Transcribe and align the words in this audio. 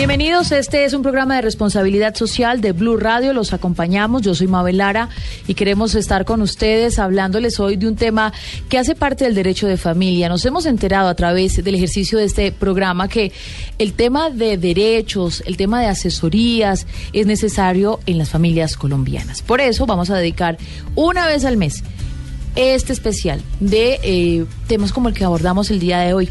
Bienvenidos, 0.00 0.50
este 0.50 0.86
es 0.86 0.94
un 0.94 1.02
programa 1.02 1.36
de 1.36 1.42
responsabilidad 1.42 2.14
social 2.14 2.62
de 2.62 2.72
Blue 2.72 2.96
Radio, 2.96 3.34
los 3.34 3.52
acompañamos, 3.52 4.22
yo 4.22 4.34
soy 4.34 4.46
Mabel 4.46 4.78
Lara 4.78 5.10
y 5.46 5.52
queremos 5.52 5.94
estar 5.94 6.24
con 6.24 6.40
ustedes 6.40 6.98
hablándoles 6.98 7.60
hoy 7.60 7.76
de 7.76 7.86
un 7.86 7.96
tema 7.96 8.32
que 8.70 8.78
hace 8.78 8.94
parte 8.94 9.24
del 9.26 9.34
derecho 9.34 9.66
de 9.66 9.76
familia. 9.76 10.30
Nos 10.30 10.46
hemos 10.46 10.64
enterado 10.64 11.10
a 11.10 11.14
través 11.14 11.62
del 11.62 11.74
ejercicio 11.74 12.16
de 12.16 12.24
este 12.24 12.50
programa 12.50 13.08
que 13.08 13.30
el 13.76 13.92
tema 13.92 14.30
de 14.30 14.56
derechos, 14.56 15.42
el 15.44 15.58
tema 15.58 15.82
de 15.82 15.88
asesorías 15.88 16.86
es 17.12 17.26
necesario 17.26 18.00
en 18.06 18.16
las 18.16 18.30
familias 18.30 18.78
colombianas. 18.78 19.42
Por 19.42 19.60
eso 19.60 19.84
vamos 19.84 20.08
a 20.08 20.16
dedicar 20.16 20.56
una 20.94 21.26
vez 21.26 21.44
al 21.44 21.58
mes 21.58 21.84
este 22.56 22.94
especial 22.94 23.42
de 23.60 24.00
eh, 24.02 24.46
temas 24.66 24.92
como 24.94 25.10
el 25.10 25.14
que 25.14 25.24
abordamos 25.24 25.70
el 25.70 25.78
día 25.78 25.98
de 25.98 26.14
hoy 26.14 26.30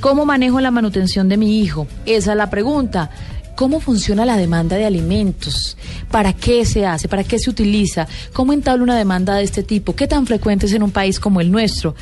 ¿Cómo 0.00 0.24
manejo 0.24 0.62
la 0.62 0.70
manutención 0.70 1.28
de 1.28 1.36
mi 1.36 1.60
hijo? 1.60 1.86
Esa 2.06 2.30
es 2.32 2.36
la 2.38 2.48
pregunta. 2.48 3.10
¿Cómo 3.54 3.80
funciona 3.80 4.24
la 4.24 4.38
demanda 4.38 4.76
de 4.76 4.86
alimentos? 4.86 5.76
¿Para 6.10 6.32
qué 6.32 6.64
se 6.64 6.86
hace? 6.86 7.06
¿Para 7.06 7.22
qué 7.22 7.38
se 7.38 7.50
utiliza? 7.50 8.08
¿Cómo 8.32 8.54
entabla 8.54 8.82
una 8.82 8.96
demanda 8.96 9.34
de 9.34 9.42
este 9.42 9.62
tipo? 9.62 9.94
¿Qué 9.94 10.08
tan 10.08 10.26
frecuente 10.26 10.64
es 10.64 10.72
en 10.72 10.82
un 10.82 10.90
país 10.90 11.20
como 11.20 11.42
el 11.42 11.50
nuestro? 11.50 11.94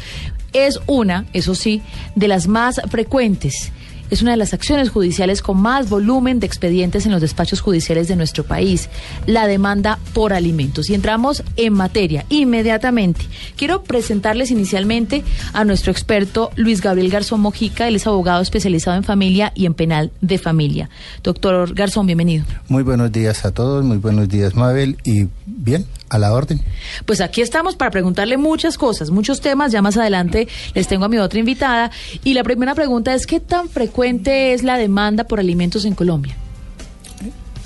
Es 0.52 0.78
una, 0.86 1.26
eso 1.32 1.56
sí, 1.56 1.82
de 2.14 2.28
las 2.28 2.46
más 2.46 2.80
frecuentes 2.88 3.72
es 4.10 4.22
una 4.22 4.32
de 4.32 4.36
las 4.36 4.54
acciones 4.54 4.90
judiciales 4.90 5.42
con 5.42 5.60
más 5.60 5.88
volumen 5.88 6.40
de 6.40 6.46
expedientes 6.46 7.06
en 7.06 7.12
los 7.12 7.20
despachos 7.20 7.60
judiciales 7.60 8.08
de 8.08 8.16
nuestro 8.16 8.44
país, 8.44 8.88
la 9.26 9.46
demanda 9.46 9.98
por 10.14 10.32
alimentos. 10.32 10.90
Y 10.90 10.94
entramos 10.94 11.42
en 11.56 11.72
materia 11.72 12.24
inmediatamente. 12.28 13.26
Quiero 13.56 13.82
presentarles 13.82 14.50
inicialmente 14.50 15.24
a 15.52 15.64
nuestro 15.64 15.92
experto 15.92 16.50
Luis 16.56 16.80
Gabriel 16.80 17.10
Garzón 17.10 17.40
Mojica, 17.40 17.88
él 17.88 17.96
es 17.96 18.06
abogado 18.06 18.42
especializado 18.42 18.96
en 18.96 19.04
familia 19.04 19.52
y 19.54 19.66
en 19.66 19.74
penal 19.74 20.10
de 20.20 20.38
familia. 20.38 20.90
Doctor 21.22 21.74
Garzón, 21.74 22.06
bienvenido. 22.06 22.44
Muy 22.68 22.82
buenos 22.82 23.12
días 23.12 23.44
a 23.44 23.52
todos, 23.52 23.84
muy 23.84 23.98
buenos 23.98 24.28
días 24.28 24.54
Mabel 24.54 24.98
y 25.04 25.28
bien, 25.46 25.86
a 26.10 26.18
la 26.18 26.32
orden. 26.32 26.60
Pues 27.06 27.20
aquí 27.20 27.42
estamos 27.42 27.76
para 27.76 27.90
preguntarle 27.90 28.36
muchas 28.36 28.78
cosas, 28.78 29.10
muchos 29.10 29.40
temas. 29.40 29.72
Ya 29.72 29.82
más 29.82 29.96
adelante 29.96 30.48
les 30.74 30.88
tengo 30.88 31.04
a 31.04 31.08
mi 31.08 31.18
otra 31.18 31.38
invitada. 31.38 31.90
Y 32.24 32.34
la 32.34 32.44
primera 32.44 32.74
pregunta 32.74 33.14
es, 33.14 33.26
¿qué 33.26 33.40
tan 33.40 33.68
frecuente 33.68 34.52
es 34.54 34.62
la 34.62 34.76
demanda 34.76 35.24
por 35.24 35.40
alimentos 35.40 35.84
en 35.84 35.94
Colombia? 35.94 36.36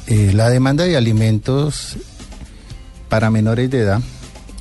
Eh, 0.06 0.32
la 0.34 0.50
demanda 0.50 0.84
de 0.84 0.96
alimentos 0.96 1.96
para 3.08 3.30
menores 3.30 3.70
de 3.70 3.80
edad, 3.80 4.00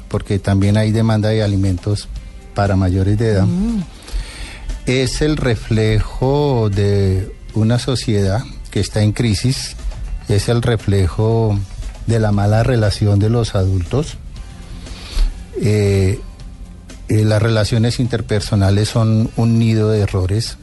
porque 0.07 0.37
también 0.37 0.77
hay 0.77 0.91
demanda 0.91 1.29
de 1.29 1.41
alimentos 1.41 2.07
para 2.53 2.75
mayores 2.75 3.17
de 3.17 3.29
edad, 3.29 3.45
mm. 3.45 3.81
es 4.85 5.21
el 5.21 5.37
reflejo 5.37 6.69
de 6.69 7.33
una 7.53 7.79
sociedad 7.79 8.43
que 8.69 8.79
está 8.79 9.01
en 9.03 9.13
crisis, 9.13 9.75
es 10.27 10.49
el 10.49 10.61
reflejo 10.61 11.57
de 12.07 12.19
la 12.19 12.31
mala 12.31 12.63
relación 12.63 13.19
de 13.19 13.29
los 13.29 13.55
adultos. 13.55 14.17
Eh, 15.61 16.19
eh, 17.09 17.25
las 17.25 17.41
relaciones 17.41 17.99
interpersonales 17.99 18.89
son 18.89 19.29
un 19.35 19.59
nido 19.59 19.89
de 19.89 20.01
errores. 20.01 20.57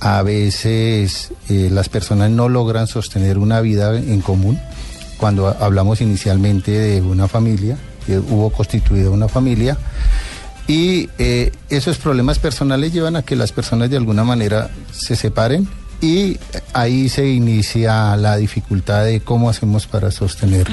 A 0.00 0.22
veces 0.22 1.32
eh, 1.48 1.68
las 1.70 1.88
personas 1.88 2.30
no 2.30 2.48
logran 2.48 2.86
sostener 2.86 3.38
una 3.38 3.60
vida 3.60 3.96
en 3.96 4.20
común. 4.20 4.60
Cuando 5.18 5.48
hablamos 5.48 6.00
inicialmente 6.00 6.70
de 6.70 7.00
una 7.00 7.28
familia, 7.28 7.78
hubo 8.30 8.50
constituida 8.50 9.08
una 9.10 9.28
familia, 9.28 9.78
y 10.68 11.08
esos 11.70 11.96
problemas 11.96 12.38
personales 12.38 12.92
llevan 12.92 13.16
a 13.16 13.22
que 13.22 13.34
las 13.34 13.50
personas 13.50 13.88
de 13.88 13.96
alguna 13.96 14.24
manera 14.24 14.68
se 14.92 15.16
separen 15.16 15.66
y 16.00 16.38
ahí 16.72 17.08
se 17.08 17.28
inicia 17.28 18.16
la 18.16 18.36
dificultad 18.36 19.04
de 19.04 19.20
cómo 19.20 19.48
hacemos 19.48 19.86
para 19.86 20.10
sostener 20.10 20.66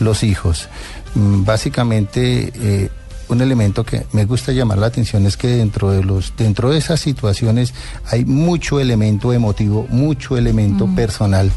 los 0.00 0.22
hijos. 0.22 0.68
Mm, 1.14 1.44
básicamente, 1.44 2.52
eh, 2.54 2.90
un 3.28 3.40
elemento 3.40 3.84
que 3.84 4.06
me 4.12 4.24
gusta 4.24 4.52
llamar 4.52 4.78
la 4.78 4.86
atención 4.86 5.26
es 5.26 5.36
que 5.36 5.48
dentro 5.48 5.90
de 5.90 6.02
los 6.02 6.32
dentro 6.36 6.70
de 6.70 6.78
esas 6.78 7.00
situaciones 7.00 7.74
hay 8.06 8.24
mucho 8.24 8.80
elemento 8.80 9.32
emotivo, 9.32 9.86
mucho 9.90 10.38
elemento 10.38 10.86
personal 10.94 11.52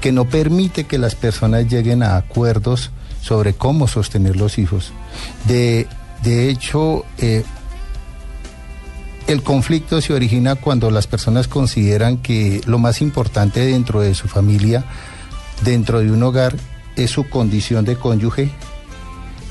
que 0.00 0.12
no 0.12 0.26
permite 0.26 0.84
que 0.84 0.98
las 0.98 1.14
personas 1.14 1.66
lleguen 1.68 2.02
a 2.02 2.16
acuerdos 2.16 2.90
sobre 3.20 3.54
cómo 3.54 3.88
sostener 3.88 4.36
los 4.36 4.58
hijos. 4.58 4.92
De, 5.46 5.86
de 6.22 6.48
hecho, 6.48 7.04
eh, 7.18 7.42
el 9.28 9.42
conflicto 9.42 10.00
se 10.00 10.14
origina 10.14 10.56
cuando 10.56 10.90
las 10.90 11.06
personas 11.06 11.48
consideran 11.48 12.16
que 12.16 12.62
lo 12.66 12.78
más 12.78 13.02
importante 13.02 13.60
dentro 13.60 14.00
de 14.00 14.14
su 14.14 14.26
familia, 14.26 14.84
dentro 15.62 16.00
de 16.00 16.10
un 16.10 16.22
hogar, 16.22 16.56
es 16.96 17.10
su 17.10 17.28
condición 17.28 17.84
de 17.84 17.96
cónyuge 17.96 18.50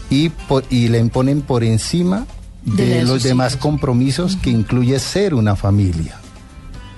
y, 0.10 0.32
y 0.72 0.88
le 0.88 0.98
imponen 0.98 1.42
por 1.42 1.64
encima 1.64 2.26
de, 2.64 3.04
los 3.04 3.22
demás 3.22 3.56
compromisos 3.56 4.36
que 4.36 4.50
incluye 4.50 4.98
ser 5.00 5.36
una 5.36 5.56
familia. 5.56 6.18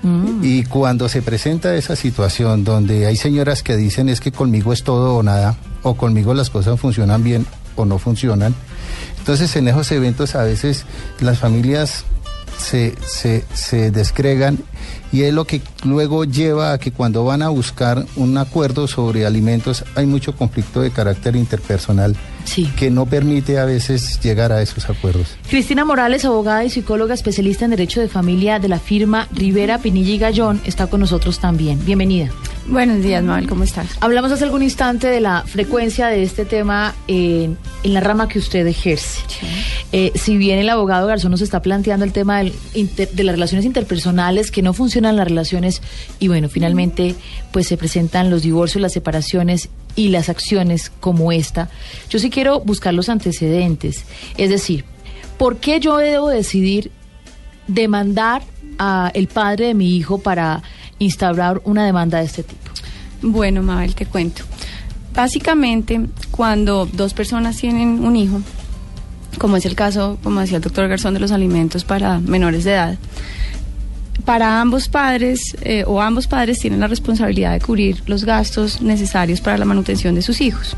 Mm. 0.02 0.40
Y 0.42 0.64
cuando 0.64 1.10
se 1.10 1.20
presenta 1.20 1.76
esa 1.76 1.96
situación 1.96 2.64
donde 2.64 3.06
hay 3.06 3.16
señoras 3.16 3.62
que 3.62 3.76
dicen 3.76 4.08
es 4.08 4.20
que 4.20 4.32
conmigo 4.32 4.72
es 4.72 4.84
todo 4.84 5.16
o 5.16 5.22
nada, 5.22 5.58
o 5.82 5.94
conmigo 5.94 6.32
las 6.32 6.48
cosas 6.48 6.80
funcionan 6.80 7.22
bien 7.22 7.44
o 7.76 7.84
no 7.84 7.98
funcionan, 7.98 8.54
entonces 9.18 9.54
en 9.56 9.68
esos 9.68 9.92
eventos 9.92 10.34
a 10.34 10.44
veces 10.44 10.86
las 11.20 11.38
familias 11.38 12.04
se, 12.60 12.94
se, 13.04 13.44
se 13.52 13.90
descregan 13.90 14.58
y 15.12 15.22
es 15.22 15.34
lo 15.34 15.44
que 15.44 15.60
luego 15.84 16.24
lleva 16.24 16.72
a 16.72 16.78
que 16.78 16.92
cuando 16.92 17.24
van 17.24 17.42
a 17.42 17.48
buscar 17.48 18.04
un 18.16 18.38
acuerdo 18.38 18.86
sobre 18.86 19.26
alimentos 19.26 19.84
hay 19.96 20.06
mucho 20.06 20.36
conflicto 20.36 20.80
de 20.80 20.90
carácter 20.90 21.34
interpersonal 21.36 22.14
que 22.76 22.90
no 22.90 23.06
permite 23.06 23.58
a 23.58 23.64
veces 23.64 24.20
llegar 24.20 24.52
a 24.52 24.62
esos 24.62 24.88
acuerdos. 24.88 25.36
Cristina 25.48 25.84
Morales, 25.84 26.24
abogada 26.24 26.64
y 26.64 26.70
psicóloga 26.70 27.14
especialista 27.14 27.64
en 27.64 27.72
Derecho 27.72 28.00
de 28.00 28.08
Familia 28.08 28.58
de 28.58 28.68
la 28.68 28.78
firma 28.78 29.28
Rivera 29.32 29.78
Pinilla 29.78 30.12
y 30.12 30.18
Gallón, 30.18 30.60
está 30.64 30.86
con 30.86 31.00
nosotros 31.00 31.38
también. 31.38 31.84
Bienvenida. 31.84 32.30
Buenos 32.66 33.02
días, 33.02 33.24
Mabel, 33.24 33.48
¿cómo 33.48 33.64
estás? 33.64 33.88
Hablamos 34.00 34.30
hace 34.30 34.44
algún 34.44 34.62
instante 34.62 35.08
de 35.08 35.20
la 35.20 35.42
frecuencia 35.44 36.06
de 36.06 36.22
este 36.22 36.44
tema 36.44 36.94
en, 37.08 37.58
la 37.82 38.00
rama 38.00 38.28
que 38.28 38.38
usted 38.38 38.64
ejerce. 38.66 39.22
Eh, 39.92 40.12
si 40.14 40.36
bien 40.36 40.58
el 40.58 40.68
abogado 40.68 41.06
Garzón 41.08 41.32
nos 41.32 41.40
está 41.40 41.62
planteando 41.62 42.04
el 42.04 42.12
tema 42.12 42.42
de 42.42 43.24
las 43.24 43.34
relaciones 43.34 43.64
interpersonales, 43.64 44.50
que 44.52 44.62
no 44.62 44.72
funcionan 44.72 45.16
las 45.16 45.26
relaciones, 45.26 45.82
y 46.20 46.28
bueno, 46.28 46.48
finalmente 46.48 47.16
pues 47.50 47.66
se 47.66 47.76
presentan 47.76 48.30
los 48.30 48.42
divorcios, 48.42 48.80
las 48.80 48.92
separaciones 48.92 49.68
y 49.96 50.08
las 50.08 50.28
acciones 50.28 50.90
como 51.00 51.32
esta, 51.32 51.68
yo 52.08 52.18
sí 52.18 52.30
quiero 52.30 52.60
buscar 52.60 52.94
los 52.94 53.08
antecedentes. 53.08 54.04
Es 54.36 54.50
decir, 54.50 54.84
¿por 55.38 55.56
qué 55.56 55.80
yo 55.80 55.96
debo 55.98 56.28
decidir 56.28 56.90
demandar 57.66 58.42
a 58.78 59.10
el 59.14 59.28
padre 59.28 59.66
de 59.66 59.74
mi 59.74 59.96
hijo 59.96 60.18
para 60.18 60.62
instaurar 60.98 61.60
una 61.64 61.84
demanda 61.84 62.18
de 62.18 62.24
este 62.24 62.42
tipo? 62.42 62.70
Bueno, 63.22 63.62
Mabel, 63.62 63.94
te 63.94 64.06
cuento. 64.06 64.42
Básicamente, 65.14 66.00
cuando 66.30 66.86
dos 66.86 67.14
personas 67.14 67.56
tienen 67.56 68.04
un 68.04 68.16
hijo, 68.16 68.40
como 69.38 69.56
es 69.56 69.66
el 69.66 69.74
caso, 69.74 70.18
como 70.22 70.40
decía 70.40 70.56
el 70.56 70.62
doctor 70.62 70.88
Garzón, 70.88 71.14
de 71.14 71.20
los 71.20 71.32
alimentos 71.32 71.84
para 71.84 72.18
menores 72.18 72.64
de 72.64 72.72
edad, 72.72 72.98
para 74.20 74.60
ambos 74.60 74.88
padres 74.88 75.56
eh, 75.62 75.84
o 75.86 76.00
ambos 76.00 76.26
padres 76.26 76.58
tienen 76.58 76.80
la 76.80 76.86
responsabilidad 76.86 77.52
de 77.52 77.60
cubrir 77.60 78.02
los 78.06 78.24
gastos 78.24 78.80
necesarios 78.82 79.40
para 79.40 79.58
la 79.58 79.64
manutención 79.64 80.14
de 80.14 80.22
sus 80.22 80.40
hijos. 80.40 80.76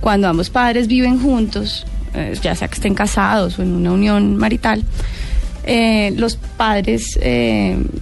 Cuando 0.00 0.28
ambos 0.28 0.50
padres 0.50 0.86
viven 0.86 1.20
juntos, 1.20 1.86
eh, 2.14 2.36
ya 2.42 2.54
sea 2.54 2.68
que 2.68 2.74
estén 2.74 2.94
casados 2.94 3.58
o 3.58 3.62
en 3.62 3.74
una 3.74 3.92
unión 3.92 4.36
marital, 4.36 4.82
eh, 5.64 6.12
los 6.16 6.36
padres 6.36 7.18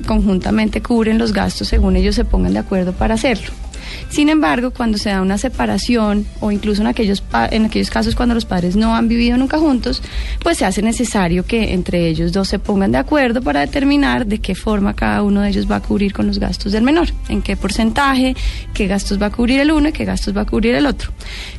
conjuntamente 0.07 0.83
cubren 0.83 1.17
los 1.17 1.33
gastos 1.33 1.69
según 1.69 1.97
ellos 1.97 2.15
se 2.15 2.25
pongan 2.25 2.53
de 2.53 2.59
acuerdo 2.59 2.93
para 2.93 3.15
hacerlo. 3.15 3.64
Sin 4.09 4.29
embargo, 4.29 4.71
cuando 4.71 4.99
se 4.99 5.11
da 5.11 5.23
una 5.23 5.39
separación 5.39 6.27
o 6.41 6.51
incluso 6.51 6.83
en 6.83 6.89
aquellos, 6.89 7.23
en 7.51 7.65
aquellos 7.65 7.91
casos 7.91 8.15
cuando 8.15 8.35
los 8.35 8.45
padres 8.45 8.77
no 8.77 8.95
han 8.95 9.09
vivido 9.09 9.37
nunca 9.37 9.59
juntos, 9.59 10.03
pues 10.43 10.59
se 10.59 10.65
hace 10.65 10.83
necesario 10.83 11.45
que 11.45 11.73
entre 11.73 12.09
ellos 12.09 12.33
dos 12.33 12.49
se 12.49 12.59
pongan 12.59 12.93
de 12.93 12.99
acuerdo 12.99 13.43
para 13.43 13.61
determinar 13.61 14.27
de 14.27 14.39
qué 14.39 14.55
forma 14.55 14.95
cada 14.95 15.23
uno 15.23 15.41
de 15.41 15.51
ellos 15.51 15.71
va 15.71 15.77
a 15.77 15.81
cubrir 15.81 16.13
con 16.13 16.27
los 16.27 16.39
gastos 16.39 16.73
del 16.73 16.83
menor, 16.83 17.09
en 17.29 17.43
qué 17.43 17.57
porcentaje, 17.57 18.35
qué 18.73 18.87
gastos 18.87 19.21
va 19.21 19.27
a 19.27 19.31
cubrir 19.31 19.61
el 19.61 19.73
uno 19.73 19.89
y 19.89 19.93
qué 19.93 20.05
gastos 20.05 20.37
va 20.37 20.43
a 20.43 20.47
cubrir 20.47 20.75
el 20.75 20.87
otro. 20.87 21.11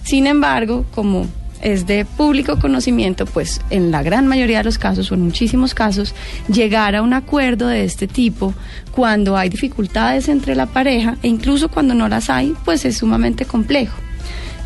Sin 0.04 0.28
embargo, 0.28 0.86
como 0.94 1.28
es 1.66 1.88
de 1.88 2.06
público 2.06 2.60
conocimiento, 2.60 3.26
pues 3.26 3.60
en 3.72 3.92
la 3.92 4.04
gran 4.04 4.28
mayoría 4.28 4.60
de 4.60 4.66
los 4.66 4.78
casos 4.78 5.12
o 5.12 5.16
en 5.16 5.22
muchísimos 5.22 5.74
casos, 5.74 6.14
llegar 6.48 6.96
a 6.96 7.02
un 7.02 7.14
acuerdo 7.14 7.68
de 7.68 7.84
este 7.84 8.08
tipo 8.08 8.54
cuando 8.92 9.36
hay 9.36 9.50
dificultades 9.50 10.30
entre 10.30 10.56
la 10.56 10.68
pareja 10.68 11.18
e 11.24 11.28
incluso 11.28 11.68
cuando 11.68 11.96
no 11.96 12.08
las 12.08 12.30
hay, 12.30 12.56
pues 12.64 12.86
es 12.86 12.98
sumamente 12.98 13.46
complejo. 13.46 13.98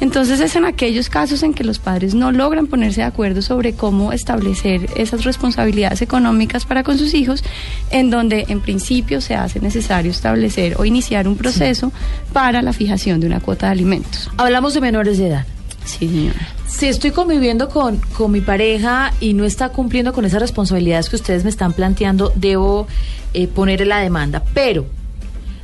Entonces 0.01 0.41
es 0.41 0.55
en 0.55 0.65
aquellos 0.65 1.09
casos 1.09 1.41
en 1.43 1.53
que 1.53 1.63
los 1.63 1.79
padres 1.79 2.13
no 2.13 2.31
logran 2.31 2.67
ponerse 2.67 3.01
de 3.01 3.07
acuerdo 3.07 3.41
sobre 3.41 3.73
cómo 3.73 4.11
establecer 4.11 4.89
esas 4.95 5.23
responsabilidades 5.23 6.01
económicas 6.01 6.65
para 6.65 6.83
con 6.83 6.97
sus 6.97 7.13
hijos, 7.13 7.43
en 7.91 8.09
donde 8.09 8.45
en 8.49 8.59
principio 8.59 9.21
se 9.21 9.35
hace 9.35 9.61
necesario 9.61 10.11
establecer 10.11 10.75
o 10.77 10.85
iniciar 10.85 11.27
un 11.27 11.37
proceso 11.37 11.93
para 12.33 12.61
la 12.61 12.73
fijación 12.73 13.21
de 13.21 13.27
una 13.27 13.39
cuota 13.39 13.67
de 13.67 13.73
alimentos. 13.73 14.29
Hablamos 14.37 14.73
de 14.73 14.81
menores 14.81 15.17
de 15.17 15.27
edad. 15.27 15.45
Sí, 15.85 16.07
señora. 16.07 16.47
Si 16.67 16.85
estoy 16.85 17.11
conviviendo 17.11 17.69
con, 17.69 17.97
con 17.97 18.31
mi 18.31 18.41
pareja 18.41 19.11
y 19.19 19.33
no 19.33 19.43
está 19.43 19.69
cumpliendo 19.69 20.13
con 20.13 20.25
esas 20.25 20.41
responsabilidades 20.41 21.09
que 21.09 21.15
ustedes 21.15 21.43
me 21.43 21.49
están 21.49 21.73
planteando, 21.73 22.31
debo 22.35 22.87
eh, 23.33 23.47
ponerle 23.47 23.85
la 23.85 23.99
demanda. 23.99 24.43
Pero 24.53 24.85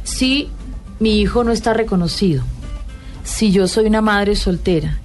si 0.03 0.49
mi 0.99 1.19
hijo 1.19 1.43
no 1.43 1.51
está 1.51 1.73
reconocido, 1.73 2.43
si 3.23 3.51
yo 3.51 3.67
soy 3.67 3.87
una 3.87 4.01
madre 4.01 4.35
soltera 4.35 4.99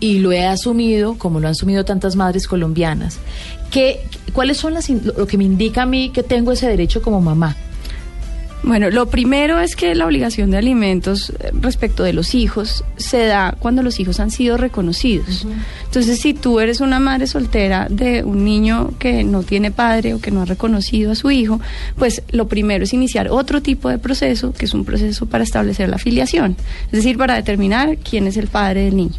y 0.00 0.18
lo 0.18 0.32
he 0.32 0.46
asumido, 0.46 1.16
como 1.16 1.40
lo 1.40 1.48
han 1.48 1.52
asumido 1.52 1.84
tantas 1.84 2.16
madres 2.16 2.46
colombianas, 2.46 3.18
¿qué, 3.70 4.00
¿cuáles 4.32 4.56
son 4.56 4.74
las, 4.74 4.88
lo 4.88 5.26
que 5.26 5.38
me 5.38 5.44
indica 5.44 5.82
a 5.82 5.86
mí 5.86 6.10
que 6.10 6.22
tengo 6.22 6.52
ese 6.52 6.68
derecho 6.68 7.02
como 7.02 7.20
mamá? 7.20 7.56
Bueno, 8.62 8.90
lo 8.90 9.06
primero 9.06 9.60
es 9.60 9.76
que 9.76 9.94
la 9.94 10.06
obligación 10.06 10.50
de 10.50 10.58
alimentos 10.58 11.30
eh, 11.30 11.50
respecto 11.60 12.02
de 12.02 12.12
los 12.12 12.34
hijos 12.34 12.84
se 12.96 13.26
da 13.26 13.54
cuando 13.58 13.82
los 13.82 14.00
hijos 14.00 14.18
han 14.18 14.30
sido 14.30 14.56
reconocidos. 14.56 15.46
Entonces, 15.96 16.20
si 16.20 16.34
tú 16.34 16.60
eres 16.60 16.82
una 16.82 17.00
madre 17.00 17.26
soltera 17.26 17.86
de 17.88 18.22
un 18.22 18.44
niño 18.44 18.92
que 18.98 19.24
no 19.24 19.42
tiene 19.42 19.70
padre 19.70 20.12
o 20.12 20.20
que 20.20 20.30
no 20.30 20.42
ha 20.42 20.44
reconocido 20.44 21.12
a 21.12 21.14
su 21.14 21.30
hijo, 21.30 21.58
pues 21.96 22.22
lo 22.32 22.48
primero 22.48 22.84
es 22.84 22.92
iniciar 22.92 23.28
otro 23.30 23.62
tipo 23.62 23.88
de 23.88 23.96
proceso, 23.96 24.52
que 24.52 24.66
es 24.66 24.74
un 24.74 24.84
proceso 24.84 25.24
para 25.24 25.42
establecer 25.42 25.88
la 25.88 25.96
filiación, 25.96 26.54
es 26.84 26.92
decir, 26.92 27.16
para 27.16 27.34
determinar 27.34 27.96
quién 27.96 28.26
es 28.26 28.36
el 28.36 28.48
padre 28.48 28.84
del 28.84 28.96
niño. 28.96 29.14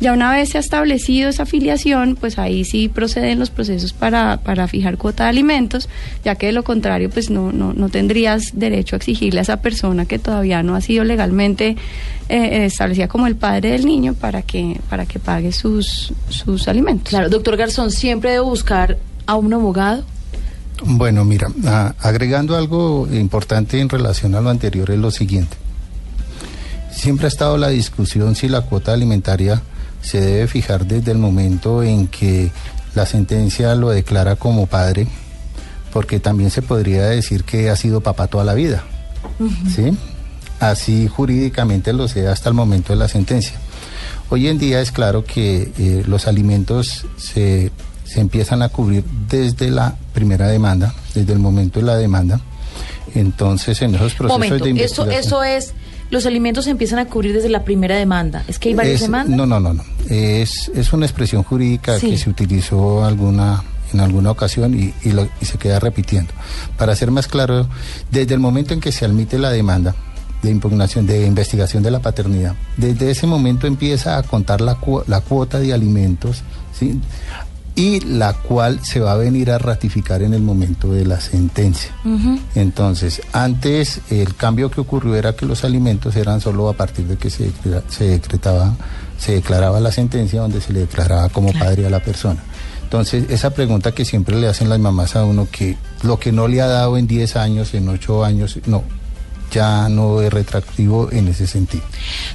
Ya 0.00 0.14
una 0.14 0.32
vez 0.32 0.48
se 0.48 0.56
ha 0.56 0.62
establecido 0.62 1.28
esa 1.28 1.44
filiación, 1.44 2.16
pues 2.18 2.38
ahí 2.38 2.64
sí 2.64 2.88
proceden 2.88 3.38
los 3.38 3.50
procesos 3.50 3.92
para, 3.92 4.38
para 4.38 4.68
fijar 4.68 4.96
cuota 4.96 5.24
de 5.24 5.28
alimentos, 5.28 5.90
ya 6.24 6.36
que 6.36 6.46
de 6.46 6.52
lo 6.52 6.64
contrario, 6.64 7.10
pues 7.10 7.28
no, 7.28 7.52
no, 7.52 7.74
no 7.74 7.90
tendrías 7.90 8.58
derecho 8.58 8.96
exigirle 8.96 9.40
a 9.40 9.42
esa 9.42 9.60
persona 9.60 10.06
que 10.06 10.18
todavía 10.18 10.62
no 10.62 10.76
ha 10.76 10.80
sido 10.80 11.04
legalmente 11.04 11.76
eh, 12.32 12.64
establecida 12.64 13.08
como 13.08 13.26
el 13.26 13.36
padre 13.36 13.72
del 13.72 13.84
niño 13.84 14.14
para 14.14 14.40
que, 14.40 14.80
para 14.88 15.04
que 15.04 15.18
pague 15.18 15.52
sus, 15.52 16.14
sus 16.30 16.66
alimentos. 16.66 17.10
Claro, 17.10 17.28
doctor 17.28 17.58
Garzón, 17.58 17.90
¿siempre 17.90 18.30
debe 18.30 18.42
buscar 18.42 18.96
a 19.26 19.36
un 19.36 19.52
abogado? 19.52 20.02
Bueno, 20.84 21.26
mira, 21.26 21.48
agregando 22.00 22.56
algo 22.56 23.06
importante 23.12 23.78
en 23.78 23.90
relación 23.90 24.34
a 24.34 24.40
lo 24.40 24.48
anterior 24.48 24.90
es 24.90 24.98
lo 24.98 25.10
siguiente. 25.10 25.58
Siempre 26.90 27.26
ha 27.26 27.28
estado 27.28 27.58
la 27.58 27.68
discusión 27.68 28.34
si 28.34 28.48
la 28.48 28.62
cuota 28.62 28.94
alimentaria 28.94 29.60
se 30.00 30.20
debe 30.20 30.46
fijar 30.46 30.86
desde 30.86 31.12
el 31.12 31.18
momento 31.18 31.82
en 31.82 32.06
que 32.06 32.50
la 32.94 33.04
sentencia 33.04 33.74
lo 33.74 33.90
declara 33.90 34.36
como 34.36 34.66
padre 34.66 35.06
porque 35.92 36.18
también 36.18 36.50
se 36.50 36.62
podría 36.62 37.04
decir 37.08 37.44
que 37.44 37.68
ha 37.68 37.76
sido 37.76 38.00
papá 38.00 38.26
toda 38.26 38.44
la 38.44 38.54
vida, 38.54 38.82
¿sí? 39.74 39.96
Así 40.62 41.08
jurídicamente 41.08 41.92
lo 41.92 42.06
sea 42.06 42.30
hasta 42.30 42.48
el 42.48 42.54
momento 42.54 42.92
de 42.92 42.98
la 43.00 43.08
sentencia. 43.08 43.54
Hoy 44.30 44.46
en 44.46 44.58
día 44.58 44.80
es 44.80 44.92
claro 44.92 45.24
que 45.24 45.72
eh, 45.76 46.04
los 46.06 46.28
alimentos 46.28 47.04
se, 47.16 47.72
se, 48.04 48.20
empiezan 48.20 48.62
a 48.62 48.68
cubrir 48.68 49.02
desde 49.28 49.72
la 49.72 49.96
primera 50.12 50.46
demanda, 50.46 50.94
desde 51.16 51.32
el 51.32 51.40
momento 51.40 51.80
de 51.80 51.86
la 51.86 51.96
demanda. 51.96 52.40
Entonces, 53.16 53.82
en 53.82 53.96
esos 53.96 54.14
procesos 54.14 54.62
de 54.62 54.70
investigación... 54.70 55.10
Eso, 55.10 55.42
eso 55.42 55.42
es 55.42 55.74
los 56.10 56.26
alimentos 56.26 56.66
se 56.66 56.70
empiezan 56.70 57.00
a 57.00 57.06
cubrir 57.06 57.34
desde 57.34 57.48
la 57.48 57.64
primera 57.64 57.96
demanda. 57.96 58.44
¿Es 58.46 58.60
que 58.60 58.68
hay 58.68 58.74
varias 58.76 59.00
demandas? 59.00 59.36
No, 59.36 59.46
no, 59.46 59.58
no, 59.58 59.74
no. 59.74 59.82
Es, 60.08 60.70
es 60.76 60.92
una 60.92 61.06
expresión 61.06 61.42
jurídica 61.42 61.98
que 61.98 62.16
se 62.16 62.30
utilizó 62.30 63.04
alguna 63.04 63.64
en 63.92 64.00
alguna 64.00 64.30
ocasión 64.30 64.78
y, 64.78 64.94
se 65.44 65.58
queda 65.58 65.80
repitiendo. 65.80 66.32
Para 66.76 66.94
ser 66.94 67.10
más 67.10 67.26
claro, 67.26 67.66
desde 68.12 68.34
el 68.34 68.40
momento 68.40 68.74
en 68.74 68.80
que 68.80 68.92
se 68.92 69.04
admite 69.04 69.38
la 69.38 69.50
demanda 69.50 69.94
de 70.42 70.50
impugnación, 70.50 71.06
de 71.06 71.26
investigación 71.26 71.82
de 71.82 71.90
la 71.90 72.00
paternidad, 72.00 72.54
desde 72.76 73.10
ese 73.10 73.26
momento 73.26 73.66
empieza 73.66 74.18
a 74.18 74.22
contar 74.22 74.60
la, 74.60 74.78
la 75.06 75.20
cuota 75.20 75.58
de 75.58 75.72
alimentos, 75.72 76.42
¿sí? 76.72 77.00
y 77.74 78.00
la 78.00 78.34
cual 78.34 78.84
se 78.84 79.00
va 79.00 79.12
a 79.12 79.16
venir 79.16 79.50
a 79.50 79.58
ratificar 79.58 80.22
en 80.22 80.34
el 80.34 80.42
momento 80.42 80.92
de 80.92 81.06
la 81.06 81.20
sentencia. 81.20 81.90
Entonces, 82.54 83.22
antes 83.32 84.00
el 84.10 84.34
cambio 84.34 84.70
que 84.70 84.80
ocurrió 84.80 85.16
era 85.16 85.34
que 85.34 85.46
los 85.46 85.64
alimentos 85.64 86.16
eran 86.16 86.40
solo 86.40 86.68
a 86.68 86.74
partir 86.74 87.06
de 87.06 87.16
que 87.16 87.30
se, 87.30 87.50
se 87.88 88.04
decretaba, 88.04 88.74
se 89.18 89.32
declaraba 89.32 89.80
la 89.80 89.90
sentencia 89.90 90.42
donde 90.42 90.60
se 90.60 90.72
le 90.72 90.80
declaraba 90.80 91.28
como 91.30 91.52
padre 91.52 91.86
a 91.86 91.90
la 91.90 92.00
persona. 92.00 92.42
Entonces, 92.82 93.30
esa 93.30 93.50
pregunta 93.50 93.92
que 93.92 94.04
siempre 94.04 94.38
le 94.38 94.48
hacen 94.48 94.68
las 94.68 94.78
mamás 94.78 95.16
a 95.16 95.24
uno, 95.24 95.48
que 95.50 95.78
lo 96.02 96.18
que 96.18 96.30
no 96.30 96.48
le 96.48 96.60
ha 96.60 96.66
dado 96.66 96.98
en 96.98 97.06
10 97.06 97.36
años, 97.36 97.72
en 97.72 97.88
8 97.88 98.22
años, 98.22 98.58
no, 98.66 98.84
ya 99.52 99.88
no 99.88 100.20
es 100.22 100.32
retractivo 100.32 101.10
en 101.12 101.28
ese 101.28 101.46
sentido. 101.46 101.84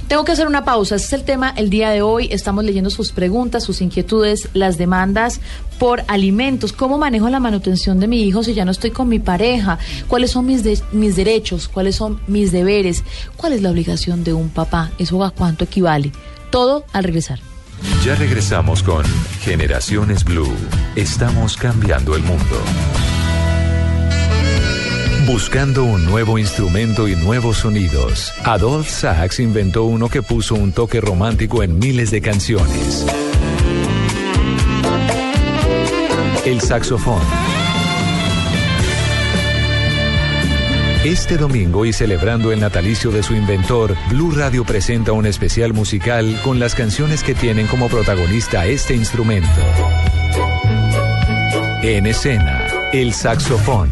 Tengo 0.06 0.24
que 0.24 0.32
hacer 0.32 0.46
una 0.46 0.64
pausa. 0.64 0.96
Este 0.96 1.06
es 1.08 1.12
el 1.14 1.24
tema 1.24 1.52
el 1.56 1.68
día 1.68 1.90
de 1.90 2.00
hoy. 2.00 2.28
Estamos 2.30 2.64
leyendo 2.64 2.90
sus 2.90 3.12
preguntas, 3.12 3.64
sus 3.64 3.80
inquietudes, 3.80 4.48
las 4.54 4.78
demandas 4.78 5.40
por 5.78 6.02
alimentos. 6.08 6.72
¿Cómo 6.72 6.98
manejo 6.98 7.28
la 7.28 7.40
manutención 7.40 8.00
de 8.00 8.06
mi 8.06 8.22
hijo 8.22 8.42
si 8.42 8.54
ya 8.54 8.64
no 8.64 8.70
estoy 8.70 8.90
con 8.90 9.08
mi 9.08 9.18
pareja? 9.18 9.78
¿Cuáles 10.06 10.30
son 10.30 10.46
mis, 10.46 10.62
mis 10.92 11.16
derechos? 11.16 11.68
¿Cuáles 11.68 11.96
son 11.96 12.20
mis 12.26 12.52
deberes? 12.52 13.04
¿Cuál 13.36 13.52
es 13.52 13.62
la 13.62 13.70
obligación 13.70 14.24
de 14.24 14.32
un 14.32 14.48
papá? 14.48 14.90
¿Eso 14.98 15.22
a 15.24 15.30
cuánto 15.30 15.64
equivale? 15.64 16.12
Todo 16.50 16.84
al 16.92 17.04
regresar. 17.04 17.40
Ya 18.04 18.14
regresamos 18.14 18.82
con 18.82 19.04
Generaciones 19.42 20.24
Blue. 20.24 20.52
Estamos 20.96 21.56
cambiando 21.56 22.16
el 22.16 22.22
mundo. 22.22 22.62
Buscando 25.28 25.84
un 25.84 26.06
nuevo 26.06 26.38
instrumento 26.38 27.06
y 27.06 27.14
nuevos 27.14 27.58
sonidos, 27.58 28.32
Adolf 28.44 28.88
Sachs 28.88 29.40
inventó 29.40 29.84
uno 29.84 30.08
que 30.08 30.22
puso 30.22 30.54
un 30.54 30.72
toque 30.72 31.02
romántico 31.02 31.62
en 31.62 31.78
miles 31.78 32.10
de 32.10 32.22
canciones. 32.22 33.04
El 36.46 36.62
saxofón. 36.62 37.20
Este 41.04 41.36
domingo 41.36 41.84
y 41.84 41.92
celebrando 41.92 42.50
el 42.50 42.60
natalicio 42.60 43.10
de 43.10 43.22
su 43.22 43.34
inventor, 43.34 43.94
Blue 44.08 44.30
Radio 44.30 44.64
presenta 44.64 45.12
un 45.12 45.26
especial 45.26 45.74
musical 45.74 46.40
con 46.42 46.58
las 46.58 46.74
canciones 46.74 47.22
que 47.22 47.34
tienen 47.34 47.66
como 47.66 47.88
protagonista 47.88 48.64
este 48.64 48.94
instrumento. 48.94 49.60
En 51.82 52.06
escena, 52.06 52.66
el 52.94 53.12
saxofón. 53.12 53.90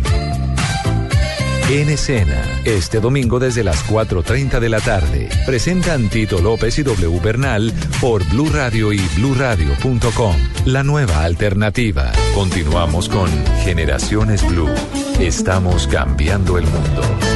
En 1.77 1.91
escena, 1.91 2.43
este 2.65 3.01
domingo 3.01 3.39
desde 3.39 3.63
las 3.63 3.87
4.30 3.87 4.61
de 4.61 4.71
la 4.71 4.81
tarde, 4.81 5.29
presentan 5.45 6.09
Tito 6.09 6.41
López 6.41 6.79
y 6.79 6.83
W 6.83 7.21
Bernal 7.21 7.71
por 8.01 8.27
Blue 8.31 8.49
Radio 8.51 8.95
y 8.95 9.01
bluradio.com. 9.17 10.37
La 10.65 10.83
nueva 10.83 11.23
alternativa. 11.23 12.13
Continuamos 12.35 13.11
con 13.11 13.29
Generaciones 13.63 14.43
Blue. 14.49 14.71
Estamos 15.21 15.87
cambiando 15.87 16.57
el 16.57 16.65
mundo. 16.65 17.36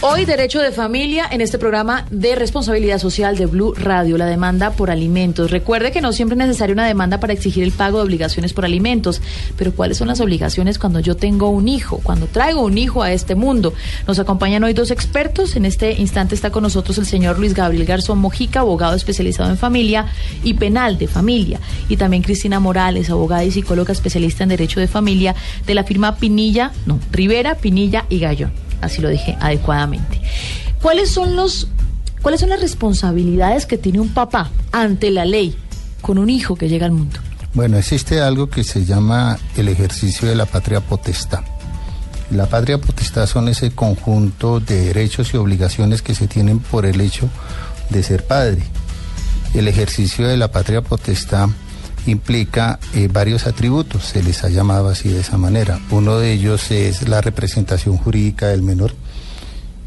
Hoy 0.00 0.26
Derecho 0.26 0.60
de 0.60 0.70
Familia 0.70 1.26
en 1.28 1.40
este 1.40 1.58
programa 1.58 2.06
de 2.12 2.36
responsabilidad 2.36 3.00
social 3.00 3.36
de 3.36 3.46
Blue 3.46 3.74
Radio, 3.74 4.16
la 4.16 4.26
demanda 4.26 4.70
por 4.70 4.92
alimentos. 4.92 5.50
Recuerde 5.50 5.90
que 5.90 6.00
no 6.00 6.12
siempre 6.12 6.34
es 6.34 6.46
necesaria 6.46 6.72
una 6.72 6.86
demanda 6.86 7.18
para 7.18 7.32
exigir 7.32 7.64
el 7.64 7.72
pago 7.72 7.98
de 7.98 8.04
obligaciones 8.04 8.52
por 8.52 8.64
alimentos, 8.64 9.20
pero 9.56 9.72
¿cuáles 9.72 9.98
son 9.98 10.06
las 10.06 10.20
obligaciones 10.20 10.78
cuando 10.78 11.00
yo 11.00 11.16
tengo 11.16 11.48
un 11.48 11.66
hijo, 11.66 11.98
cuando 12.04 12.28
traigo 12.28 12.62
un 12.62 12.78
hijo 12.78 13.02
a 13.02 13.10
este 13.10 13.34
mundo? 13.34 13.74
Nos 14.06 14.20
acompañan 14.20 14.62
hoy 14.62 14.72
dos 14.72 14.92
expertos. 14.92 15.56
En 15.56 15.64
este 15.64 15.94
instante 15.94 16.36
está 16.36 16.50
con 16.50 16.62
nosotros 16.62 16.96
el 16.98 17.06
señor 17.06 17.40
Luis 17.40 17.52
Gabriel 17.52 17.84
Garzón 17.84 18.20
Mojica, 18.20 18.60
abogado 18.60 18.94
especializado 18.94 19.50
en 19.50 19.58
familia 19.58 20.06
y 20.44 20.54
penal 20.54 20.96
de 20.96 21.08
familia, 21.08 21.58
y 21.88 21.96
también 21.96 22.22
Cristina 22.22 22.60
Morales, 22.60 23.10
abogada 23.10 23.42
y 23.42 23.50
psicóloga 23.50 23.92
especialista 23.92 24.44
en 24.44 24.50
derecho 24.50 24.78
de 24.78 24.86
familia 24.86 25.34
de 25.66 25.74
la 25.74 25.82
firma 25.82 26.18
Pinilla, 26.18 26.70
no, 26.86 27.00
Rivera, 27.10 27.56
Pinilla 27.56 28.06
y 28.08 28.20
Gallón 28.20 28.67
así 28.80 29.00
lo 29.00 29.08
dije 29.08 29.36
adecuadamente. 29.40 30.20
¿Cuáles 30.82 31.10
son 31.10 31.36
los 31.36 31.68
cuáles 32.22 32.40
son 32.40 32.50
las 32.50 32.60
responsabilidades 32.60 33.66
que 33.66 33.78
tiene 33.78 34.00
un 34.00 34.08
papá 34.08 34.50
ante 34.72 35.10
la 35.10 35.24
ley 35.24 35.56
con 36.00 36.18
un 36.18 36.30
hijo 36.30 36.56
que 36.56 36.68
llega 36.68 36.86
al 36.86 36.92
mundo? 36.92 37.18
Bueno, 37.54 37.78
existe 37.78 38.20
algo 38.20 38.48
que 38.48 38.64
se 38.64 38.84
llama 38.84 39.38
el 39.56 39.68
ejercicio 39.68 40.28
de 40.28 40.34
la 40.34 40.46
patria 40.46 40.80
potestad. 40.80 41.40
La 42.30 42.46
patria 42.46 42.78
potestad 42.78 43.26
son 43.26 43.48
ese 43.48 43.70
conjunto 43.70 44.60
de 44.60 44.86
derechos 44.86 45.32
y 45.32 45.38
obligaciones 45.38 46.02
que 46.02 46.14
se 46.14 46.28
tienen 46.28 46.58
por 46.58 46.84
el 46.84 47.00
hecho 47.00 47.28
de 47.88 48.02
ser 48.02 48.26
padre. 48.26 48.62
El 49.54 49.66
ejercicio 49.66 50.28
de 50.28 50.36
la 50.36 50.52
patria 50.52 50.82
potestad 50.82 51.48
implica 52.08 52.78
eh, 52.94 53.08
varios 53.12 53.46
atributos, 53.46 54.04
se 54.04 54.22
les 54.22 54.44
ha 54.44 54.48
llamado 54.48 54.88
así 54.88 55.08
de 55.08 55.20
esa 55.20 55.36
manera. 55.36 55.78
Uno 55.90 56.18
de 56.18 56.32
ellos 56.32 56.70
es 56.70 57.08
la 57.08 57.20
representación 57.20 57.96
jurídica 57.96 58.48
del 58.48 58.62
menor. 58.62 58.92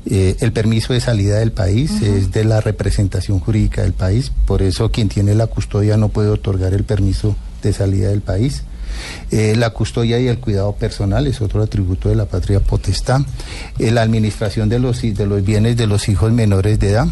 Eh, 0.05 0.35
el 0.39 0.51
permiso 0.51 0.93
de 0.93 0.99
salida 0.99 1.37
del 1.39 1.51
país 1.51 2.01
es 2.01 2.31
de 2.31 2.43
la 2.43 2.59
representación 2.59 3.39
jurídica 3.39 3.83
del 3.83 3.93
país, 3.93 4.31
por 4.45 4.63
eso 4.63 4.91
quien 4.91 5.09
tiene 5.09 5.35
la 5.35 5.47
custodia 5.47 5.95
no 5.95 6.09
puede 6.09 6.29
otorgar 6.29 6.73
el 6.73 6.83
permiso 6.83 7.35
de 7.61 7.73
salida 7.73 8.09
del 8.09 8.21
país. 8.21 8.63
Eh, 9.29 9.55
la 9.55 9.69
custodia 9.69 10.19
y 10.19 10.27
el 10.27 10.39
cuidado 10.39 10.73
personal 10.73 11.27
es 11.27 11.39
otro 11.39 11.61
atributo 11.61 12.09
de 12.09 12.15
la 12.15 12.25
patria 12.25 12.59
potestad. 12.59 13.21
la 13.77 14.01
administración 14.01 14.69
de 14.69 14.79
los, 14.79 15.01
de 15.01 15.25
los 15.25 15.43
bienes 15.43 15.77
de 15.77 15.87
los 15.87 16.09
hijos 16.09 16.31
menores 16.31 16.79
de 16.79 16.89
edad 16.89 17.07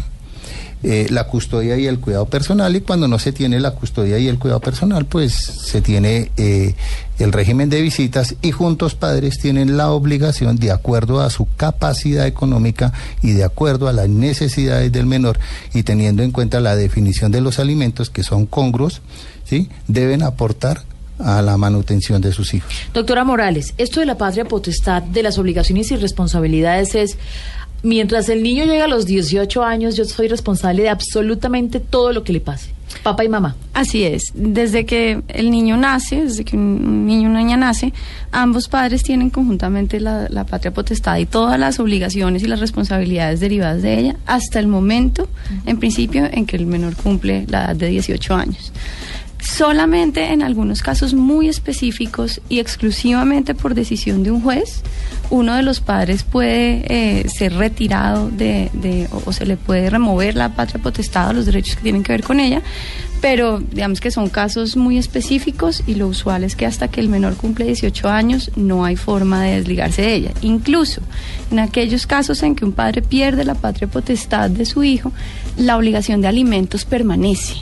eh, 0.82 1.08
la 1.10 1.24
custodia 1.24 1.76
y 1.76 1.86
el 1.86 2.00
cuidado 2.00 2.24
personal 2.24 2.74
y 2.74 2.80
cuando 2.80 3.06
no 3.06 3.18
se 3.18 3.32
tiene 3.32 3.60
la 3.60 3.72
custodia 3.72 4.18
y 4.18 4.28
el 4.28 4.38
cuidado 4.38 4.60
personal 4.60 5.04
pues 5.04 5.34
se 5.34 5.82
tiene 5.82 6.30
eh, 6.38 6.74
el 7.18 7.32
régimen 7.32 7.68
de 7.68 7.82
visitas 7.82 8.34
y 8.40 8.50
juntos 8.50 8.94
padres 8.94 9.38
tienen 9.38 9.76
la 9.76 9.90
obligación 9.90 10.56
de 10.56 10.70
acuerdo 10.70 11.20
a 11.20 11.28
su 11.28 11.46
capacidad 11.56 12.26
económica 12.26 12.94
y 13.22 13.32
de 13.32 13.44
acuerdo 13.44 13.88
a 13.88 13.92
las 13.92 14.08
necesidades 14.08 14.90
del 14.90 15.04
menor 15.04 15.38
y 15.74 15.82
teniendo 15.82 16.22
en 16.22 16.30
cuenta 16.30 16.60
la 16.60 16.76
definición 16.76 17.30
de 17.30 17.42
los 17.42 17.58
alimentos 17.58 18.08
que 18.08 18.22
son 18.22 18.46
congruos, 18.46 19.02
¿sí? 19.44 19.68
deben 19.86 20.22
aportar 20.22 20.82
a 21.18 21.42
la 21.42 21.56
manutención 21.56 22.20
de 22.22 22.32
sus 22.32 22.54
hijos. 22.54 22.72
Doctora 22.94 23.24
Morales, 23.24 23.74
esto 23.78 24.00
de 24.00 24.06
la 24.06 24.16
patria 24.16 24.44
potestad, 24.46 25.02
de 25.02 25.22
las 25.22 25.38
obligaciones 25.38 25.90
y 25.90 25.96
responsabilidades 25.96 26.94
es 26.94 27.18
mientras 27.82 28.28
el 28.28 28.42
niño 28.42 28.64
llega 28.64 28.84
a 28.84 28.88
los 28.88 29.06
18 29.06 29.62
años, 29.62 29.96
yo 29.96 30.04
soy 30.04 30.28
responsable 30.28 30.82
de 30.82 30.88
absolutamente 30.88 31.80
todo 31.80 32.12
lo 32.12 32.24
que 32.24 32.32
le 32.32 32.40
pase. 32.40 32.70
Papá 33.02 33.24
y 33.24 33.28
mamá. 33.28 33.56
Así 33.72 34.04
es. 34.04 34.24
Desde 34.34 34.84
que 34.84 35.22
el 35.28 35.50
niño 35.50 35.76
nace, 35.76 36.24
desde 36.24 36.44
que 36.44 36.56
un 36.56 37.06
niño 37.06 37.28
o 37.28 37.30
una 37.30 37.38
niña 37.40 37.56
nace, 37.56 37.92
ambos 38.32 38.68
padres 38.68 39.02
tienen 39.02 39.30
conjuntamente 39.30 40.00
la, 40.00 40.26
la, 40.28 40.44
patria 40.44 40.72
potestad 40.72 41.16
y 41.18 41.24
todas 41.24 41.58
las 41.58 41.78
obligaciones 41.78 42.42
y 42.42 42.46
las 42.46 42.60
responsabilidades 42.60 43.40
derivadas 43.40 43.82
de 43.82 43.98
ella 43.98 44.16
hasta 44.26 44.58
el 44.58 44.66
momento, 44.66 45.28
en 45.66 45.78
principio, 45.78 46.28
en 46.30 46.46
que 46.46 46.56
el 46.56 46.66
menor 46.66 46.96
cumple 46.96 47.46
la 47.48 47.66
edad 47.66 47.76
de 47.76 47.88
18 47.88 48.34
años. 48.34 48.72
Solamente 49.40 50.32
en 50.32 50.42
algunos 50.42 50.82
casos 50.82 51.14
muy 51.14 51.48
específicos 51.48 52.40
y 52.48 52.58
exclusivamente 52.58 53.54
por 53.54 53.74
decisión 53.74 54.22
de 54.22 54.30
un 54.30 54.42
juez, 54.42 54.82
uno 55.30 55.54
de 55.54 55.62
los 55.62 55.80
padres 55.80 56.24
puede 56.24 56.82
eh, 56.88 57.28
ser 57.28 57.54
retirado 57.54 58.28
de, 58.30 58.70
de 58.74 59.08
o, 59.24 59.32
se 59.32 59.46
le 59.46 59.56
puede 59.56 59.88
remover 59.88 60.34
la 60.34 60.54
patria 60.54 60.82
potestad 60.82 61.30
o 61.30 61.32
los 61.32 61.46
derechos 61.46 61.76
que 61.76 61.82
tienen 61.82 62.02
que 62.02 62.12
ver 62.12 62.22
con 62.22 62.40
ella, 62.40 62.62
pero 63.20 63.60
digamos 63.60 64.00
que 64.00 64.10
son 64.10 64.28
casos 64.28 64.76
muy 64.76 64.98
específicos 64.98 65.82
y 65.86 65.94
lo 65.94 66.08
usual 66.08 66.44
es 66.44 66.56
que 66.56 66.66
hasta 66.66 66.88
que 66.88 67.00
el 67.00 67.08
menor 67.08 67.36
cumple 67.36 67.66
18 67.66 68.08
años 68.08 68.50
no 68.56 68.84
hay 68.84 68.96
forma 68.96 69.44
de 69.44 69.56
desligarse 69.56 70.02
de 70.02 70.14
ella. 70.14 70.30
Incluso 70.42 71.00
en 71.50 71.60
aquellos 71.60 72.06
casos 72.06 72.42
en 72.42 72.56
que 72.56 72.64
un 72.64 72.72
padre 72.72 73.02
pierde 73.02 73.44
la 73.44 73.54
patria 73.54 73.88
potestad 73.88 74.50
de 74.50 74.64
su 74.64 74.82
hijo, 74.82 75.12
la 75.56 75.76
obligación 75.76 76.20
de 76.20 76.28
alimentos 76.28 76.84
permanece. 76.84 77.56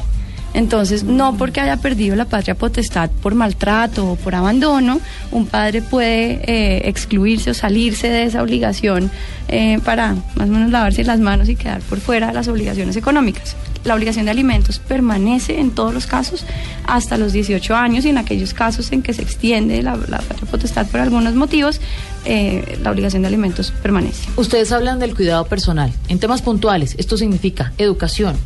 Entonces, 0.54 1.04
no 1.04 1.36
porque 1.36 1.60
haya 1.60 1.76
perdido 1.76 2.16
la 2.16 2.24
patria 2.24 2.54
potestad 2.54 3.10
por 3.22 3.34
maltrato 3.34 4.12
o 4.12 4.16
por 4.16 4.34
abandono, 4.34 5.00
un 5.30 5.46
padre 5.46 5.82
puede 5.82 6.40
eh, 6.46 6.88
excluirse 6.88 7.50
o 7.50 7.54
salirse 7.54 8.08
de 8.08 8.24
esa 8.24 8.42
obligación 8.42 9.10
eh, 9.48 9.78
para 9.84 10.14
más 10.34 10.48
o 10.48 10.52
menos 10.52 10.70
lavarse 10.70 11.04
las 11.04 11.20
manos 11.20 11.48
y 11.48 11.56
quedar 11.56 11.80
por 11.82 12.00
fuera 12.00 12.28
de 12.28 12.32
las 12.32 12.48
obligaciones 12.48 12.96
económicas. 12.96 13.56
La 13.84 13.94
obligación 13.94 14.24
de 14.24 14.30
alimentos 14.30 14.78
permanece 14.78 15.60
en 15.60 15.70
todos 15.70 15.94
los 15.94 16.06
casos 16.06 16.44
hasta 16.86 17.16
los 17.16 17.32
18 17.32 17.74
años 17.76 18.04
y 18.04 18.08
en 18.08 18.18
aquellos 18.18 18.52
casos 18.52 18.90
en 18.92 19.02
que 19.02 19.12
se 19.12 19.22
extiende 19.22 19.82
la, 19.82 19.96
patria 19.96 20.50
potestad 20.50 20.86
por 20.88 21.00
algunos 21.00 21.34
motivos, 21.34 21.80
eh, 22.24 22.78
la 22.82 22.90
obligación 22.90 23.22
de 23.22 23.28
alimentos 23.28 23.70
permanece. 23.82 24.28
Ustedes 24.36 24.72
hablan 24.72 24.98
del 24.98 25.14
cuidado 25.14 25.46
personal. 25.46 25.92
En 26.08 26.18
temas 26.18 26.42
puntuales, 26.42 26.94
esto 26.98 27.16
significa 27.16 27.72
educación, 27.78 28.36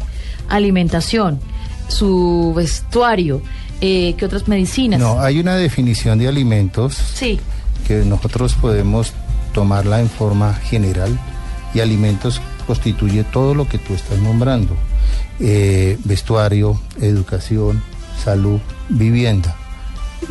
alimentación, 0.49 1.41
su 1.93 2.53
vestuario, 2.57 3.43
eh, 3.81 4.15
¿qué 4.17 4.25
otras 4.25 4.49
medicinas? 4.49 4.99
No, 4.99 5.21
hay 5.21 5.39
una 5.39 5.57
definición 5.57 6.19
de 6.19 6.29
alimentos 6.29 6.95
sí. 6.95 7.39
que 7.87 8.05
nosotros 8.05 8.55
podemos 8.55 9.13
tomarla 9.53 10.01
en 10.01 10.09
forma 10.09 10.55
general 10.55 11.19
y 11.75 11.81
alimentos 11.81 12.41
constituye 12.67 13.25
todo 13.25 13.55
lo 13.55 13.69
que 13.69 13.79
tú 13.79 13.95
estás 13.95 14.19
nombrando. 14.19 14.77
Eh, 15.41 15.99
vestuario, 16.05 16.81
educación, 17.01 17.83
salud, 18.23 18.61
vivienda 18.89 19.57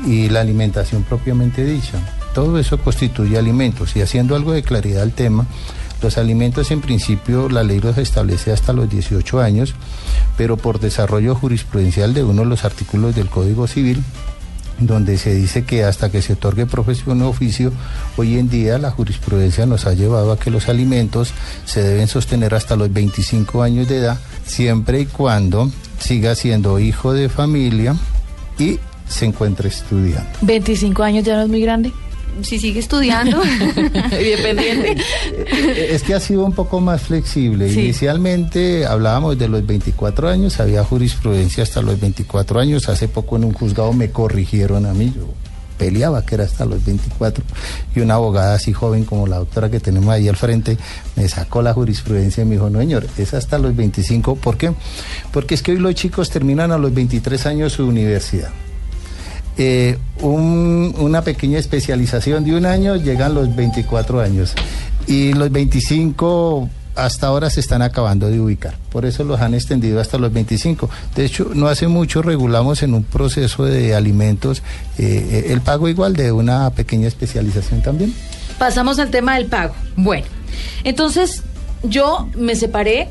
y 0.06 0.30
la 0.30 0.42
alimentación 0.42 1.04
propiamente 1.04 1.66
dicha. 1.66 2.00
Todo 2.34 2.58
eso 2.58 2.78
constituye 2.78 3.38
alimentos 3.38 3.96
y 3.96 4.02
haciendo 4.02 4.36
algo 4.36 4.54
de 4.54 4.64
claridad 4.64 5.04
al 5.04 5.12
tema, 5.12 5.46
los 6.02 6.18
alimentos 6.18 6.72
en 6.72 6.82
principio 6.82 7.50
la 7.50 7.64
ley 7.64 7.80
los 7.80 7.98
establece 7.98 8.52
hasta 8.52 8.74
los 8.74 8.90
18 8.90 9.40
años, 9.40 9.74
pero 10.38 10.58
por 10.58 10.80
desarrollo 10.80 11.36
jurisprudencial 11.36 12.14
de 12.14 12.24
uno 12.24 12.42
de 12.42 12.48
los 12.48 12.66
artículos 12.66 13.16
del 13.16 13.30
Código 13.30 13.68
Civil, 13.68 14.04
donde 14.80 15.18
se 15.18 15.34
dice 15.34 15.64
que 15.64 15.84
hasta 15.84 16.12
que 16.12 16.22
se 16.22 16.34
otorgue 16.34 16.66
profesión 16.66 17.22
o 17.22 17.30
oficio, 17.30 17.72
hoy 18.18 18.38
en 18.38 18.50
día 18.50 18.78
la 18.78 18.92
jurisprudencia 18.92 19.66
nos 19.66 19.86
ha 19.86 19.94
llevado 19.94 20.32
a 20.32 20.40
que 20.40 20.52
los 20.52 20.70
alimentos 20.70 21.34
se 21.66 21.82
deben 21.84 22.08
sostener 22.08 22.56
hasta 22.56 22.76
los 22.76 22.92
25 22.92 23.62
años 23.62 23.88
de 23.88 23.98
edad, 23.98 24.20
siempre 24.46 25.02
y 25.02 25.06
cuando 25.06 25.72
siga 26.00 26.36
siendo 26.36 26.80
hijo 26.80 27.14
de 27.14 27.30
familia 27.30 27.96
y 28.58 28.80
se 29.08 29.26
encuentre 29.26 29.70
estudiando. 29.70 30.32
¿25 30.42 31.04
años 31.04 31.26
ya 31.26 31.36
no 31.36 31.44
es 31.44 31.50
muy 31.50 31.62
grande? 31.62 31.92
Si 32.42 32.60
sigue 32.60 32.80
estudiando. 32.80 33.42
Independiente. 33.86 34.98
Es 35.78 36.04
que 36.04 36.14
ha 36.14 36.20
sido 36.20 36.46
un 36.46 36.54
poco 36.54 36.80
más 36.80 37.02
flexible. 37.02 37.72
Sí. 37.72 37.82
Inicialmente 37.82 38.86
hablábamos 38.86 39.38
de 39.38 39.48
los 39.48 39.66
24 39.66 40.30
años, 40.30 40.60
había 40.60 40.84
jurisprudencia 40.84 41.64
hasta 41.64 41.82
los 41.82 42.00
24 42.00 42.60
años. 42.60 42.90
Hace 42.90 43.08
poco 43.08 43.36
en 43.38 43.46
un 43.46 43.54
juzgado 43.54 43.94
me 43.94 44.12
corrigieron 44.12 44.86
a 44.86 44.94
mí. 44.94 45.14
Yo 45.16 45.28
peleaba 45.82 46.24
que 46.24 46.36
era 46.36 46.44
hasta 46.44 46.64
los 46.64 46.86
24 46.86 47.44
y 47.96 48.02
una 48.02 48.14
abogada 48.14 48.54
así 48.54 48.72
joven 48.72 49.04
como 49.04 49.26
la 49.26 49.38
doctora 49.38 49.72
que 49.72 49.80
tenemos 49.80 50.10
ahí 50.10 50.28
al 50.28 50.36
frente 50.36 50.78
me 51.16 51.28
sacó 51.28 51.64
la 51.64 51.74
jurisprudencia 51.74 52.44
y 52.44 52.46
me 52.46 52.52
dijo, 52.52 52.70
no 52.70 52.78
señor, 52.78 53.08
es 53.18 53.34
hasta 53.34 53.58
los 53.58 53.76
25. 53.76 54.36
¿Por 54.36 54.58
qué? 54.58 54.74
Porque 55.34 55.56
es 55.56 55.64
que 55.64 55.72
hoy 55.72 55.80
los 55.80 55.96
chicos 55.96 56.30
terminan 56.30 56.72
a 56.72 56.78
los 56.78 56.94
23 56.94 57.48
años 57.48 57.74
su 57.74 57.88
universidad. 57.88 58.52
Eh, 59.58 59.98
un, 60.22 60.96
una 60.98 61.24
pequeña 61.24 61.60
especialización 61.60 62.44
de 62.44 62.56
un 62.56 62.66
año, 62.66 62.96
llegan 62.96 63.34
los 63.34 63.56
24 63.56 64.22
años. 64.22 64.54
Y 65.08 65.34
los 65.34 65.52
25 65.52 66.70
hasta 66.96 67.28
ahora 67.28 67.50
se 67.50 67.60
están 67.60 67.82
acabando 67.82 68.30
de 68.30 68.40
ubicar. 68.40 68.76
Por 68.92 69.06
eso 69.06 69.24
los 69.24 69.40
han 69.42 69.54
extendido 69.54 70.00
hasta 70.00 70.18
los 70.18 70.32
25. 70.32 70.90
De 71.16 71.26
hecho, 71.26 71.52
no 71.54 71.68
hace 71.68 71.88
mucho 71.88 72.22
regulamos 72.22 72.84
en 72.84 72.94
un 72.94 73.04
proceso 73.04 73.66
de 73.66 73.96
alimentos 73.96 74.62
eh, 74.98 75.48
el 75.50 75.62
pago 75.62 75.88
igual 75.88 76.16
de 76.16 76.32
una 76.32 76.70
pequeña 76.72 77.08
especialización 77.08 77.82
también. 77.82 78.14
Pasamos 78.58 79.00
al 79.00 79.10
tema 79.10 79.36
del 79.36 79.48
pago. 79.48 79.74
Bueno, 79.96 80.28
entonces 80.84 81.44
yo 81.84 82.28
me 82.36 82.56
separé 82.56 83.10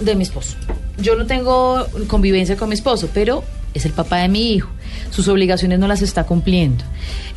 de 0.00 0.14
mi 0.14 0.22
esposo. 0.22 0.56
Yo 0.98 1.16
no 1.16 1.26
tengo 1.26 1.86
convivencia 2.08 2.56
con 2.56 2.68
mi 2.68 2.74
esposo, 2.74 3.08
pero 3.14 3.42
es 3.74 3.84
el 3.84 3.92
papá 3.92 4.18
de 4.18 4.28
mi 4.28 4.52
hijo. 4.52 4.70
Sus 5.10 5.28
obligaciones 5.28 5.78
no 5.78 5.88
las 5.88 6.02
está 6.02 6.24
cumpliendo. 6.24 6.84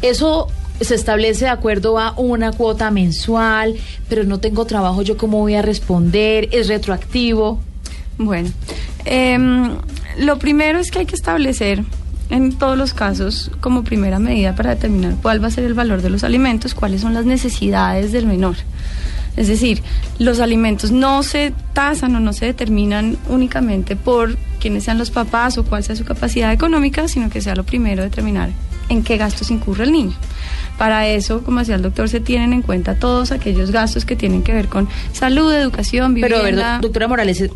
Eso 0.01 0.47
se 0.81 0.95
establece 0.95 1.45
de 1.45 1.51
acuerdo 1.51 1.99
a 1.99 2.13
una 2.17 2.51
cuota 2.51 2.91
mensual, 2.91 3.75
pero 4.09 4.23
no 4.23 4.39
tengo 4.39 4.65
trabajo, 4.65 5.01
¿yo 5.01 5.17
cómo 5.17 5.39
voy 5.39 5.55
a 5.55 5.61
responder? 5.61 6.49
¿Es 6.51 6.67
retroactivo? 6.67 7.59
Bueno, 8.17 8.49
eh, 9.05 9.37
lo 10.17 10.39
primero 10.39 10.79
es 10.79 10.91
que 10.91 10.99
hay 10.99 11.05
que 11.05 11.15
establecer 11.15 11.83
en 12.29 12.57
todos 12.57 12.77
los 12.77 12.93
casos 12.93 13.51
como 13.59 13.83
primera 13.83 14.19
medida 14.19 14.55
para 14.55 14.71
determinar 14.71 15.15
cuál 15.21 15.43
va 15.43 15.47
a 15.47 15.51
ser 15.51 15.65
el 15.65 15.73
valor 15.73 16.01
de 16.01 16.09
los 16.09 16.23
alimentos, 16.23 16.73
cuáles 16.73 17.01
son 17.01 17.13
las 17.13 17.25
necesidades 17.25 18.11
del 18.11 18.25
menor. 18.25 18.55
Es 19.35 19.47
decir, 19.47 19.81
los 20.19 20.39
alimentos 20.39 20.91
no 20.91 21.23
se 21.23 21.53
tasan 21.73 22.15
o 22.15 22.19
no 22.19 22.33
se 22.33 22.45
determinan 22.45 23.17
únicamente 23.29 23.95
por 23.95 24.37
quiénes 24.63 24.85
sean 24.85 24.97
los 24.97 25.11
papás 25.11 25.57
o 25.57 25.65
cuál 25.65 25.83
sea 25.83 25.93
su 25.93 26.05
capacidad 26.05 26.53
económica, 26.53 27.09
sino 27.09 27.29
que 27.29 27.41
sea 27.41 27.53
lo 27.53 27.65
primero 27.65 28.01
determinar 28.01 28.49
en 28.87 29.03
qué 29.03 29.17
gastos 29.17 29.51
incurre 29.51 29.83
el 29.83 29.91
niño. 29.91 30.15
Para 30.77 31.05
eso, 31.05 31.43
como 31.43 31.59
decía 31.59 31.75
el 31.75 31.81
doctor, 31.81 32.07
se 32.07 32.21
tienen 32.21 32.53
en 32.53 32.61
cuenta 32.61 32.95
todos 32.95 33.33
aquellos 33.33 33.71
gastos 33.71 34.05
que 34.05 34.15
tienen 34.15 34.41
que 34.41 34.53
ver 34.53 34.69
con 34.69 34.87
salud, 35.11 35.53
educación, 35.53 36.13
vivienda. 36.13 36.37
Pero, 36.43 36.61
a 36.61 36.71
ver, 36.75 36.81
doctora 36.81 37.09
Morales, 37.09 37.41
eh, 37.41 37.51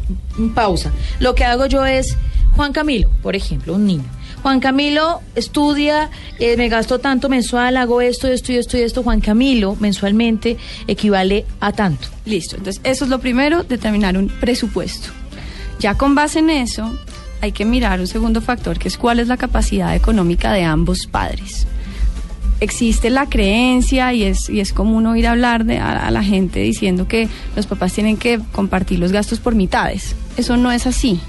pausa. 0.53 0.91
Lo 1.21 1.33
que 1.33 1.45
hago 1.45 1.65
yo 1.67 1.85
es, 1.85 2.17
Juan 2.57 2.73
Camilo, 2.73 3.09
por 3.23 3.37
ejemplo, 3.37 3.75
un 3.75 3.85
niño. 3.85 4.03
Juan 4.43 4.59
Camilo 4.59 5.21
estudia, 5.35 6.09
eh, 6.39 6.57
me 6.57 6.67
gasto 6.67 6.99
tanto 6.99 7.29
mensual, 7.29 7.77
hago 7.77 8.01
esto, 8.01 8.27
esto 8.27 8.51
y 8.51 8.57
esto 8.57 8.77
y 8.77 8.81
esto. 8.81 9.01
Juan 9.01 9.21
Camilo 9.21 9.77
mensualmente 9.79 10.57
equivale 10.87 11.45
a 11.61 11.71
tanto. 11.71 12.09
Listo, 12.25 12.57
entonces 12.57 12.81
eso 12.83 13.05
es 13.05 13.09
lo 13.09 13.19
primero, 13.19 13.63
determinar 13.63 14.17
un 14.17 14.27
presupuesto. 14.27 15.09
Ya 15.79 15.95
con 15.95 16.15
base 16.15 16.39
en 16.39 16.49
eso, 16.49 16.91
hay 17.41 17.51
que 17.51 17.65
mirar 17.65 17.99
un 17.99 18.07
segundo 18.07 18.41
factor, 18.41 18.79
que 18.79 18.87
es 18.87 18.97
cuál 18.97 19.19
es 19.19 19.27
la 19.27 19.37
capacidad 19.37 19.95
económica 19.95 20.51
de 20.51 20.63
ambos 20.63 21.07
padres 21.07 21.67
existe 22.59 23.09
la 23.09 23.27
creencia 23.27 24.13
y 24.13 24.23
es, 24.23 24.49
y 24.49 24.59
es 24.59 24.73
común 24.73 25.05
oír 25.05 25.27
hablar 25.27 25.65
de, 25.65 25.79
a, 25.79 26.09
la 26.11 26.23
gente 26.23 26.59
diciendo 26.59 27.07
que 27.07 27.29
los 27.55 27.67
papás 27.67 27.93
tienen 27.93 28.17
que 28.17 28.39
compartir 28.51 28.99
los 28.99 29.11
gastos 29.11 29.39
por 29.39 29.55
mitades. 29.55 30.15
Eso 30.37 30.57
no 30.57 30.71
es 30.71 30.87
así. 30.87 31.19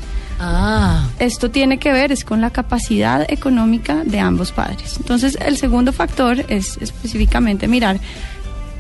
Ah. 0.41 1.09
Esto 1.19 1.51
tiene 1.51 1.79
que 1.79 1.93
ver 1.93 2.13
es 2.13 2.25
con 2.25 2.41
la 2.41 2.51
capacidad 2.51 3.27
económica 3.29 4.05
de 4.05 4.21
ambos 4.21 4.53
padres. 4.53 4.97
Entonces, 4.99 5.37
el 5.45 5.57
segundo 5.57 5.93
factor 5.93 6.45
es 6.49 6.79
específicamente 6.81 7.67
mirar 7.67 7.99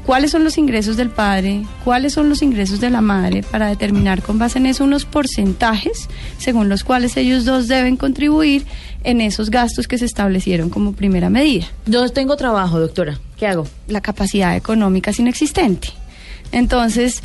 cuáles 0.08 0.30
son 0.30 0.42
los 0.42 0.56
ingresos 0.56 0.96
del 0.96 1.10
padre, 1.10 1.66
cuáles 1.84 2.14
son 2.14 2.30
los 2.30 2.40
ingresos 2.40 2.80
de 2.80 2.88
la 2.88 3.02
madre, 3.02 3.42
para 3.42 3.68
determinar 3.68 4.22
con 4.22 4.38
base 4.38 4.58
en 4.58 4.64
eso 4.64 4.84
unos 4.84 5.04
porcentajes 5.04 6.08
según 6.38 6.70
los 6.70 6.82
cuales 6.82 7.18
ellos 7.18 7.44
dos 7.44 7.68
deben 7.68 7.98
contribuir 7.98 8.64
en 9.04 9.20
esos 9.20 9.50
gastos 9.50 9.86
que 9.86 9.98
se 9.98 10.06
establecieron 10.06 10.70
como 10.70 10.94
primera 10.94 11.28
medida. 11.28 11.66
Yo 11.84 12.08
tengo 12.08 12.38
trabajo, 12.38 12.80
doctora. 12.80 13.20
¿Qué 13.36 13.46
hago? 13.46 13.66
La 13.86 14.00
capacidad 14.00 14.56
económica 14.56 15.10
es 15.10 15.18
inexistente. 15.18 15.88
Entonces, 16.52 17.22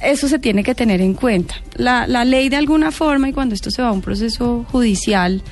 eso 0.00 0.28
se 0.28 0.38
tiene 0.38 0.62
que 0.62 0.76
tener 0.76 1.00
en 1.00 1.14
cuenta. 1.14 1.56
La, 1.74 2.06
la 2.06 2.24
ley 2.24 2.48
de 2.48 2.56
alguna 2.56 2.92
forma, 2.92 3.30
y 3.30 3.32
cuando 3.32 3.56
esto 3.56 3.72
se 3.72 3.82
va 3.82 3.88
a 3.88 3.92
un 3.92 4.00
proceso 4.00 4.64
judicial, 4.70 5.42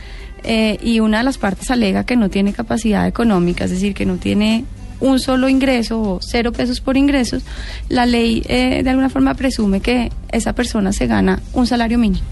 eh, 0.44 0.78
y 0.80 1.00
una 1.00 1.18
de 1.18 1.24
las 1.24 1.36
partes 1.36 1.68
alega 1.72 2.06
que 2.06 2.14
no 2.14 2.30
tiene 2.30 2.52
capacidad 2.52 3.08
económica, 3.08 3.64
es 3.64 3.72
decir, 3.72 3.92
que 3.92 4.06
no 4.06 4.18
tiene 4.18 4.64
un 5.00 5.18
solo 5.18 5.48
ingreso 5.48 6.00
o 6.00 6.20
cero 6.22 6.52
pesos 6.52 6.80
por 6.80 6.96
ingresos, 6.96 7.42
la 7.88 8.06
ley 8.06 8.42
eh, 8.46 8.82
de 8.84 8.90
alguna 8.90 9.08
forma 9.08 9.34
presume 9.34 9.80
que 9.80 10.10
esa 10.30 10.52
persona 10.54 10.92
se 10.92 11.06
gana 11.06 11.40
un 11.52 11.66
salario 11.66 11.98
mínimo. 11.98 12.24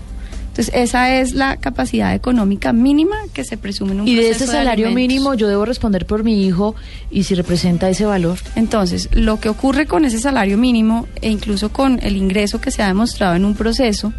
Entonces, 0.49 0.75
esa 0.75 1.15
es 1.15 1.35
la 1.35 1.57
capacidad 1.57 2.13
económica 2.17 2.73
mínima 2.73 3.15
que 3.33 3.45
se 3.45 3.57
presume 3.57 3.93
en 3.93 4.01
un 4.01 4.09
Y 4.09 4.17
de 4.17 4.31
ese 4.31 4.45
salario 4.47 4.91
mínimo 4.91 5.35
yo 5.35 5.47
debo 5.47 5.65
responder 5.65 6.05
por 6.05 6.25
mi 6.25 6.45
hijo 6.45 6.75
y 7.13 7.23
si 7.23 7.37
representa 7.37 7.89
ese 7.89 8.05
valor. 8.07 8.39
Entonces, 8.57 9.09
lo 9.13 9.39
que 9.39 9.49
ocurre 9.51 9.87
con 9.87 10.05
ese 10.05 10.19
salario 10.19 10.59
mínimo 10.59 11.07
e 11.23 11.31
incluso 11.31 11.71
con 11.73 12.01
el 12.03 12.17
ingreso 12.17 12.61
que 12.61 12.73
se 12.73 12.83
ha 12.83 12.89
demostrado 12.89 13.37
en 13.37 13.45
un 13.45 13.55
proceso 13.55 14.13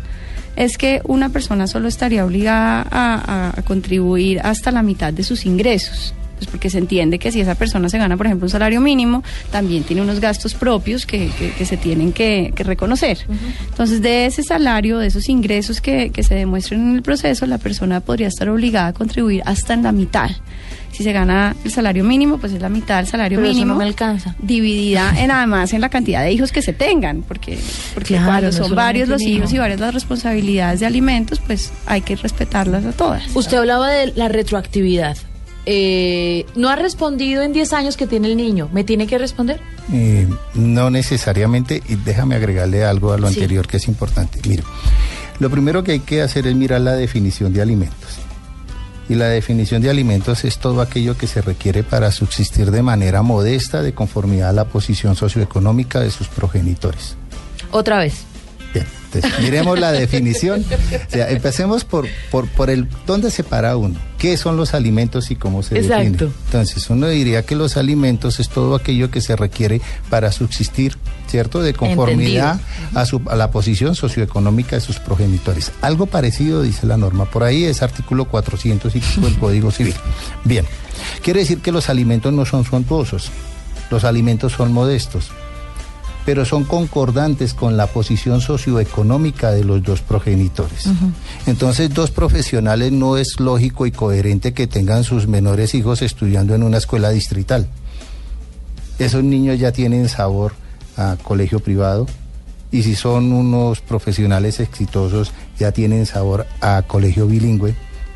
es 0.56 0.78
que 0.78 1.02
una 1.04 1.28
persona 1.28 1.68
solo 1.68 1.90
estaría 1.90 2.26
obligada 2.26 2.88
a, 2.90 3.50
a- 3.50 3.60
a 3.60 3.62
contribuir 3.64 4.40
hasta 4.42 4.72
la 4.72 4.82
mitad 4.82 5.12
de 5.12 5.24
sus 5.24 5.46
ingresos. 5.46 6.14
Pues 6.40 6.50
porque 6.50 6.70
se 6.70 6.78
entiende 6.78 7.20
que 7.20 7.32
si 7.34 7.42
esa 7.42 7.56
persona 7.56 7.90
se 7.90 7.98
gana, 7.98 8.16
por 8.16 8.26
ejemplo, 8.26 8.46
un 8.46 8.50
salario 8.50 8.80
mínimo, 8.80 9.24
también 9.52 9.84
tiene 9.84 10.02
unos 10.02 10.22
gastos 10.22 10.54
propios 10.54 11.06
que, 11.06 11.30
que- 11.38 11.52
que 11.52 11.66
se 11.66 11.76
tienen 11.76 12.14
que, 12.14 12.54
que 12.56 12.64
reconocer. 12.64 13.18
Entonces, 13.70 14.02
de 14.02 14.26
ese 14.26 14.42
salario, 14.44 14.98
de 15.00 15.08
esos 15.08 15.28
ingresos 15.28 15.82
que, 15.82 16.12
que 16.12 16.24
se 16.24 16.36
demuestren 16.36 16.80
en 16.82 16.96
el 16.96 17.02
proceso, 17.02 17.46
la 17.46 17.58
persona 17.58 18.00
podría 18.00 18.28
estar 18.30 18.48
obligada 18.48 18.88
a 18.88 18.94
contribuir 18.94 19.42
hasta 19.46 19.74
en 19.74 19.84
la 19.84 19.92
mitad. 19.92 20.30
Si 20.92 21.04
se 21.04 21.12
gana 21.14 21.56
el 21.64 21.72
salario 21.72 22.04
mínimo, 22.04 22.40
pues 22.40 22.52
es 22.54 22.62
la 22.62 22.70
mitad 22.70 22.98
del 22.98 23.06
salario 23.08 23.38
Pero 23.38 23.48
eso 23.50 23.54
mínimo 23.54 23.74
no 23.74 23.80
me 23.80 23.86
alcanza. 23.86 24.36
dividida 24.42 25.14
en 25.18 25.30
además 25.30 25.72
en 25.74 25.82
la 25.82 25.90
cantidad 25.90 26.24
de 26.24 26.32
hijos 26.32 26.52
que 26.52 26.62
se 26.62 26.74
tengan, 26.74 27.22
porque, 27.22 27.60
porque 27.94 28.16
Claro, 28.16 28.26
cuando 28.26 28.48
no 28.48 28.54
son 28.54 28.76
varios 28.76 29.08
los 29.08 29.22
hijos 29.22 29.50
hijo. 29.50 29.58
y 29.58 29.60
varias 29.60 29.80
las 29.80 29.94
responsabilidades 29.94 30.80
de 30.80 30.86
alimentos, 30.88 31.40
pues 31.46 31.72
hay 31.86 32.02
que 32.02 32.16
respetarlas 32.16 32.86
a 32.86 32.92
todas. 32.94 33.24
Usted 33.36 33.58
hablaba 33.58 33.90
de 33.90 34.14
la 34.16 34.30
retroactividad. 34.30 35.16
Eh, 35.72 36.48
no 36.56 36.70
ha 36.70 36.76
respondido 36.76 37.44
en 37.44 37.54
10 37.54 37.74
años 37.74 37.96
que 37.96 38.08
tiene 38.08 38.28
el 38.28 38.36
niño. 38.38 38.70
¿Me 38.74 38.84
tiene 38.84 39.06
que 39.06 39.20
responder? 39.20 39.60
Eh, 39.94 40.28
no 40.56 40.90
necesariamente, 40.90 41.84
y 41.88 41.94
déjame 41.94 42.34
agregarle 42.34 42.84
algo 42.84 43.14
a 43.14 43.20
lo 43.20 43.28
Sí. 43.30 43.36
anterior 43.36 43.68
que 43.68 43.78
es 43.78 43.88
importante. 43.88 44.40
Mire, 44.50 44.64
lo 45.38 45.48
primero 45.52 45.84
que 45.84 45.92
hay 45.92 46.00
que 46.00 46.24
hacer 46.24 46.48
es 46.48 46.56
mirar 46.56 46.82
la 46.82 46.94
definición 46.94 47.54
de 47.54 47.62
alimentos. 47.62 48.18
Y 49.10 49.14
la 49.14 49.26
definición 49.28 49.84
de 49.84 49.92
alimentos 49.92 50.44
es 50.44 50.58
todo 50.58 50.82
aquello 50.82 51.16
que 51.16 51.28
se 51.28 51.40
requiere 51.42 51.84
para 51.84 52.12
subsistir 52.12 52.72
de 52.72 52.82
manera 52.82 53.22
modesta 53.22 53.84
de 53.84 53.94
conformidad 53.94 54.50
a 54.50 54.54
la 54.54 54.66
posición 54.66 55.16
socioeconómica 55.16 56.00
de 56.00 56.10
sus 56.10 56.28
progenitores. 56.30 57.16
Otra 57.72 58.00
vez. 58.00 58.24
Entonces 59.12 59.40
miremos 59.42 59.80
la 59.80 59.92
definición. 59.92 60.64
O 60.64 61.12
sea, 61.12 61.30
empecemos 61.32 61.84
por, 61.84 62.08
por, 62.30 62.48
por 62.50 62.70
el 62.70 62.88
dónde 63.08 63.32
se 63.32 63.44
para 63.44 63.76
uno. 63.76 63.96
¿Qué 64.20 64.38
son 64.38 64.58
los 64.58 64.74
alimentos 64.74 65.32
y 65.32 65.36
cómo 65.36 65.64
se 65.64 65.78
Exacto. 65.80 66.04
definen? 66.04 66.34
Entonces, 66.46 66.90
uno 66.90 67.08
diría 67.08 67.44
que 67.44 67.56
los 67.56 67.78
alimentos 67.78 68.40
es 68.40 68.50
todo 68.50 68.76
aquello 68.76 69.10
que 69.10 69.22
se 69.22 69.36
requiere 69.36 69.82
para 70.10 70.32
subsistir, 70.32 70.98
¿cierto? 71.28 71.62
De 71.62 71.74
conformidad 71.74 72.60
a, 72.94 73.06
su, 73.06 73.22
a 73.30 73.36
la 73.36 73.50
posición 73.50 73.96
socioeconómica 73.96 74.76
de 74.76 74.82
sus 74.82 75.00
progenitores. 75.00 75.72
Algo 75.82 76.06
parecido 76.06 76.62
dice 76.62 76.86
la 76.86 76.98
norma. 76.98 77.26
Por 77.26 77.44
ahí 77.44 77.64
es 77.64 77.82
artículo 77.82 78.26
400 78.26 78.96
y 78.96 79.00
pico 79.00 79.22
del 79.22 79.38
Código 79.40 79.72
Civil. 79.72 79.96
Bien, 80.44 80.66
quiere 81.24 81.40
decir 81.40 81.62
que 81.62 81.72
los 81.72 81.90
alimentos 81.90 82.32
no 82.34 82.46
son 82.46 82.66
suntuosos. 82.66 83.32
Los 83.90 84.04
alimentos 84.04 84.54
son 84.54 84.72
modestos 84.72 85.32
pero 86.30 86.46
son 86.46 86.64
concordantes 86.64 87.56
con 87.56 87.76
la 87.76 87.88
posición 87.88 88.40
socioeconómica 88.40 89.50
de 89.50 89.64
los 89.64 89.82
dos 89.82 90.02
progenitores. 90.02 90.88
Entonces, 91.48 91.92
dos 91.92 92.12
profesionales 92.12 92.92
no 92.92 93.18
es 93.18 93.40
lógico 93.40 93.88
y 93.88 93.92
coherente 93.92 94.54
que 94.54 94.68
tengan 94.68 95.04
sus 95.04 95.28
menores 95.28 95.74
hijos 95.74 96.04
estudiando 96.04 96.54
en 96.54 96.62
una 96.62 96.78
escuela 96.78 97.10
distrital. 97.10 97.68
Esos 99.00 99.24
niños 99.24 99.58
ya 99.58 99.72
tienen 99.72 100.08
sabor 100.08 100.54
a 100.98 101.18
colegio 101.24 101.62
privado 101.62 102.06
y 102.72 102.84
si 102.84 102.94
son 102.94 103.34
unos 103.34 103.82
profesionales 103.82 104.60
exitosos 104.60 105.32
ya 105.58 105.72
tienen 105.72 106.06
sabor 106.06 106.46
a 106.62 106.84
colegio 106.84 107.26
bilingüe. 107.26 107.74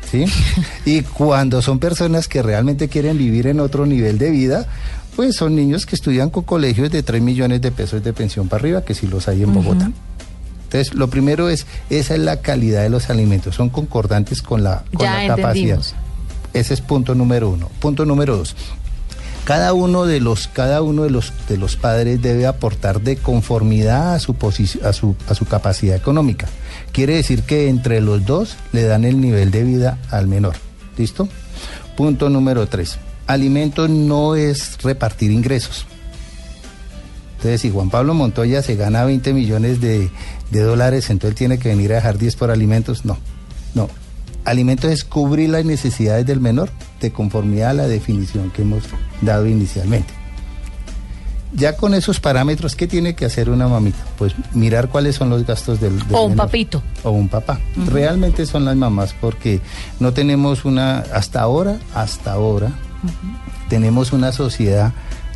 ¿Sí? 0.08 0.24
y 0.84 1.02
cuando 1.02 1.62
son 1.62 1.80
personas 1.80 2.28
que 2.28 2.44
realmente 2.44 2.88
quieren 2.88 3.18
vivir 3.18 3.48
en 3.48 3.58
otro 3.58 3.86
nivel 3.86 4.18
de 4.18 4.30
vida, 4.30 4.68
pues 5.16 5.36
son 5.36 5.54
niños 5.54 5.86
que 5.86 5.94
estudian 5.94 6.30
con 6.30 6.44
colegios 6.44 6.90
de 6.90 7.02
3 7.02 7.22
millones 7.22 7.60
de 7.60 7.70
pesos 7.70 8.02
de 8.02 8.12
pensión 8.12 8.48
para 8.48 8.60
arriba, 8.60 8.84
que 8.84 8.94
si 8.94 9.06
los 9.06 9.28
hay 9.28 9.42
en 9.42 9.52
Bogotá. 9.52 9.90
Entonces, 10.64 10.94
lo 10.94 11.08
primero 11.08 11.48
es, 11.48 11.66
esa 11.88 12.14
es 12.14 12.20
la 12.20 12.40
calidad 12.40 12.82
de 12.82 12.90
los 12.90 13.10
alimentos, 13.10 13.54
son 13.54 13.68
concordantes 13.68 14.42
con 14.42 14.64
la, 14.64 14.84
con 14.92 15.06
Ya 15.06 15.22
la 15.22 15.36
capacidad. 15.36 15.80
Ese 16.52 16.74
es 16.74 16.80
punto 16.80 17.14
número 17.14 17.48
uno. 17.48 17.68
Punto 17.80 18.04
número 18.04 18.36
dos. 18.36 18.56
Cada 19.44 19.72
uno 19.72 20.06
de 20.06 20.20
los, 20.20 20.48
cada 20.48 20.82
uno 20.82 21.02
de 21.02 21.10
los, 21.10 21.32
de 21.48 21.58
los 21.58 21.76
padres 21.76 22.22
debe 22.22 22.46
aportar 22.46 23.02
de 23.02 23.16
conformidad 23.16 24.14
a 24.14 24.18
su, 24.18 24.34
a, 24.82 24.92
su, 24.92 25.16
a 25.28 25.34
su 25.34 25.44
capacidad 25.44 25.96
económica. 25.96 26.48
Quiere 26.92 27.16
decir 27.16 27.42
que 27.42 27.68
entre 27.68 28.00
los 28.00 28.24
dos 28.24 28.56
le 28.72 28.84
dan 28.84 29.04
el 29.04 29.20
nivel 29.20 29.50
de 29.50 29.64
vida 29.64 29.98
al 30.10 30.28
menor. 30.28 30.56
¿Listo? 30.96 31.28
Punto 31.96 32.30
número 32.30 32.66
tres. 32.66 32.98
Alimento 33.26 33.88
no 33.88 34.34
es 34.36 34.78
repartir 34.82 35.30
ingresos. 35.30 35.86
Entonces, 37.36 37.60
si 37.60 37.70
Juan 37.70 37.90
Pablo 37.90 38.14
Montoya 38.14 38.62
se 38.62 38.74
gana 38.76 39.04
20 39.04 39.32
millones 39.34 39.80
de, 39.80 40.10
de 40.50 40.60
dólares, 40.60 41.10
entonces 41.10 41.36
tiene 41.36 41.58
que 41.58 41.68
venir 41.68 41.92
a 41.92 41.96
dejar 41.96 42.16
10 42.18 42.36
por 42.36 42.50
alimentos. 42.50 43.04
No, 43.04 43.18
no. 43.74 43.88
Alimentos 44.44 44.90
es 44.90 45.04
cubrir 45.04 45.50
las 45.50 45.64
necesidades 45.64 46.26
del 46.26 46.40
menor 46.40 46.70
de 47.00 47.12
conformidad 47.12 47.70
a 47.70 47.74
la 47.74 47.86
definición 47.86 48.50
que 48.50 48.62
hemos 48.62 48.82
dado 49.22 49.46
inicialmente. 49.46 50.12
Ya 51.54 51.76
con 51.76 51.94
esos 51.94 52.18
parámetros, 52.18 52.74
¿qué 52.74 52.86
tiene 52.88 53.14
que 53.14 53.24
hacer 53.26 53.48
una 53.48 53.68
mamita? 53.68 53.98
Pues 54.18 54.34
mirar 54.54 54.88
cuáles 54.88 55.14
son 55.14 55.30
los 55.30 55.46
gastos 55.46 55.80
del, 55.80 55.98
del 56.00 56.14
O 56.14 56.22
un 56.24 56.30
menor. 56.30 56.46
papito. 56.46 56.82
O 57.04 57.10
un 57.12 57.28
papá. 57.28 57.60
Realmente 57.86 58.44
son 58.44 58.64
las 58.64 58.74
mamás 58.74 59.14
porque 59.20 59.60
no 60.00 60.12
tenemos 60.12 60.64
una, 60.64 60.98
hasta 60.98 61.40
ahora, 61.42 61.78
hasta 61.94 62.32
ahora, 62.32 62.72
tenemos 63.68 64.12
una 64.12 64.32
sociedad 64.32 64.92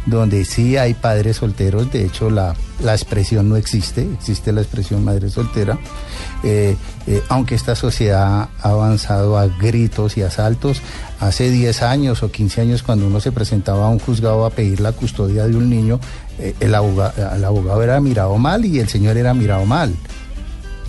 donde 0.06 0.44
sí 0.46 0.76
hay 0.78 0.94
padres 0.94 1.36
solteros, 1.36 1.92
de 1.92 2.04
hecho 2.06 2.30
la, 2.30 2.54
la 2.82 2.94
expresión 2.94 3.48
no 3.50 3.56
existe, 3.56 4.08
existe 4.14 4.52
la 4.52 4.62
expresión 4.62 5.04
madre 5.04 5.28
soltera, 5.28 5.78
eh, 6.44 6.76
eh, 7.06 7.22
aunque 7.28 7.54
esta 7.54 7.74
sociedad 7.74 8.48
ha 8.62 8.68
avanzado 8.68 9.36
a 9.36 9.48
gritos 9.48 10.16
y 10.16 10.22
asaltos, 10.22 10.80
hace 11.20 11.50
10 11.50 11.82
años 11.82 12.22
o 12.22 12.30
15 12.30 12.60
años 12.62 12.82
cuando 12.82 13.06
uno 13.06 13.20
se 13.20 13.32
presentaba 13.32 13.86
a 13.86 13.90
un 13.90 13.98
juzgado 13.98 14.46
a 14.46 14.50
pedir 14.50 14.80
la 14.80 14.92
custodia 14.92 15.46
de 15.46 15.56
un 15.56 15.68
niño, 15.68 16.00
eh, 16.38 16.54
el, 16.60 16.74
aboga- 16.74 17.12
el 17.36 17.44
abogado 17.44 17.82
era 17.82 18.00
mirado 18.00 18.38
mal 18.38 18.64
y 18.64 18.78
el 18.78 18.88
señor 18.88 19.18
era 19.18 19.34
mirado 19.34 19.66
mal. 19.66 19.94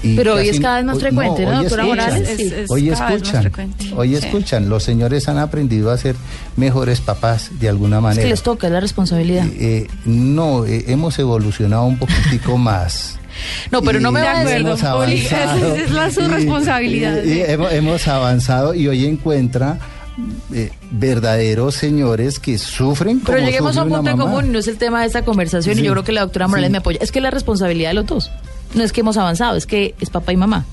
Y 0.04 0.16
Pero 0.16 0.36
hoy 0.36 0.50
es 0.50 0.60
cada 0.60 0.78
vez 0.78 0.86
más 0.86 0.96
hoy- 0.96 1.02
frecuente, 1.02 1.44
¿no, 1.46 1.50
hoy 1.52 1.56
doctora 1.64 1.84
escuchan, 1.84 1.88
Morales? 2.10 2.30
Es- 2.30 2.52
es 2.52 2.72
hoy 2.72 2.90
escuchan, 2.90 3.42
frecuente. 3.42 3.92
hoy 3.96 4.10
Sí. 4.10 4.16
escuchan, 4.16 4.70
los 4.70 4.84
señores 4.84 5.28
han 5.28 5.38
aprendido 5.38 5.92
a 5.92 5.98
ser 5.98 6.16
mejores 6.56 7.02
papás 7.02 7.50
de 7.60 7.70
alguna 7.70 7.98
Es 7.98 8.04
manera. 8.04 8.24
que 8.24 8.30
les 8.30 8.42
toca, 8.44 8.68
es 8.68 8.74
la 8.74 8.80
responsabilidad. 8.80 9.46
Eh, 9.58 9.88
no, 10.06 10.66
eh, 10.66 10.86
hemos 10.88 11.18
evolucionado 11.20 11.84
un 11.86 11.98
poquitico 11.98 12.58
más. 12.58 13.18
No, 13.72 13.82
pero 13.82 14.00
no 14.00 14.12
me 14.12 14.22
va 14.22 14.32
a 14.32 14.44
esa 14.44 14.56
es 15.76 15.92
la- 15.92 16.12
su 16.12 16.22
Y- 16.22 16.28
responsabilidad, 16.28 17.24
y- 17.24 17.42
hemos, 17.42 17.72
hemos 17.72 18.08
avanzado 18.08 18.74
y 18.74 18.88
hoy 18.88 19.06
encuentra 19.06 19.78
eh, 20.54 20.72
verdaderos 20.92 21.76
señores 21.76 22.40
que 22.40 22.58
sufren 22.58 23.20
como 23.20 23.38
Pero 23.38 23.46
lleguemos 23.46 23.78
a 23.78 23.84
un 23.84 23.90
punto 23.90 24.10
en 24.10 24.18
común 24.18 24.46
y 24.48 24.50
no 24.50 24.60
es 24.60 24.68
el 24.68 24.78
tema 24.78 25.00
de 25.02 25.08
esta 25.08 25.24
conversación 25.24 25.80
y 25.80 25.84
yo 25.84 25.92
creo 25.94 26.04
que 26.04 26.12
la 26.12 26.22
doctora 26.22 26.48
Morales 26.50 26.68
Sí. 26.68 26.72
me 26.74 26.78
apoya. 26.80 26.98
Es 27.02 27.12
que 27.14 27.22
la 27.22 27.32
responsabilidad 27.32 27.92
de 27.92 27.94
los 27.94 28.06
dos. 28.06 28.30
No 28.74 28.84
es 28.84 28.92
que 28.92 29.02
hemos 29.02 29.18
avanzado, 29.18 29.56
es 29.56 29.66
que 29.66 29.96
es 30.00 30.10
papá 30.10 30.32
y 30.34 30.38
mamá. 30.38 30.66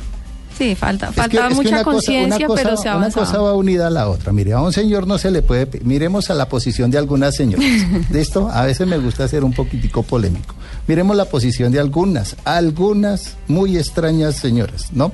Sí, 0.59 0.74
falta, 0.74 1.06
Es 1.09 1.14
que- 1.14 1.20
falta 1.20 1.42
es 1.42 1.48
que 1.48 1.54
mucha 1.54 1.68
una 1.68 1.85
cosa- 1.85 1.94
conciencia, 1.96 2.37
una 2.38 2.46
cosa- 2.46 2.62
pero 2.62 2.76
se 2.78 2.88
ha 2.88 2.96
Una 2.96 3.11
cosa 3.11 3.38
va 3.42 3.52
unida 3.54 3.88
a 3.88 3.90
la 3.90 4.09
otra. 4.09 4.32
Mire, 4.32 4.54
a 4.54 4.61
un 4.62 4.72
señor 4.72 5.06
no 5.06 5.18
se 5.18 5.30
le 5.30 5.42
puede... 5.42 5.68
Miremos 5.85 6.30
a 6.30 6.35
la 6.35 6.48
posición 6.48 6.90
de 6.90 6.96
algunas 6.96 7.35
señoras. 7.37 7.66
De 8.09 8.20
esto 8.22 8.48
a 8.50 8.64
veces 8.64 8.87
me 8.87 8.96
gusta 8.96 9.28
ser 9.28 9.44
un 9.44 9.52
poquitico 9.52 10.02
polémico. 10.02 10.54
Miremos 10.87 11.14
la 11.16 11.26
posición 11.26 11.72
de 11.72 11.80
algunas, 11.80 12.37
algunas 12.44 13.35
muy 13.48 13.76
extrañas 13.76 14.37
señoras, 14.37 14.92
¿no? 14.92 15.12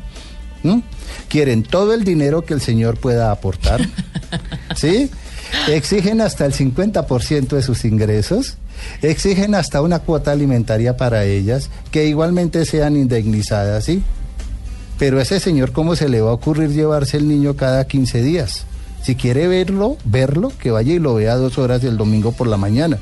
¿Mm? 0.63 0.79
Quieren 1.29 1.65
todo 1.65 1.93
el 1.93 2.05
dinero 2.05 2.43
que 2.45 2.55
el 2.55 2.61
señor 2.61 2.99
pueda 3.01 3.33
aportar, 3.33 3.81
¿sí? 4.77 5.11
Exigen 5.69 6.21
hasta 6.21 6.45
el 6.47 6.53
50% 6.53 7.49
de 7.57 7.63
sus 7.63 7.85
ingresos, 7.85 8.59
exigen 9.03 9.55
hasta 9.55 9.81
una 9.83 9.99
cuota 10.01 10.33
alimentaria 10.33 10.97
para 10.97 11.25
ellas, 11.25 11.71
que 11.91 12.07
igualmente 12.07 12.65
sean 12.65 12.97
indemnizadas, 12.97 13.85
¿sí? 13.85 14.03
Pero 14.99 15.19
a 15.19 15.23
ese 15.23 15.41
señor, 15.41 15.73
¿cómo 15.73 15.97
se 15.97 16.09
le 16.09 16.21
va 16.21 16.31
a 16.31 16.35
ocurrir 16.35 16.71
llevarse 16.71 17.17
el 17.17 17.29
niño 17.29 17.57
cada 17.57 17.85
15 17.87 18.23
días? 18.23 18.65
Si 19.03 19.17
quiere 19.17 19.49
verlo, 19.49 19.97
verlo, 20.05 20.53
que 20.61 20.71
vaya 20.71 20.93
y 20.93 20.99
lo 21.01 21.15
vea 21.15 21.35
dos 21.35 21.59
horas 21.59 21.83
del 21.83 21.97
domingo 21.97 22.31
por 22.33 22.47
la 22.47 22.57
mañana. 22.57 22.99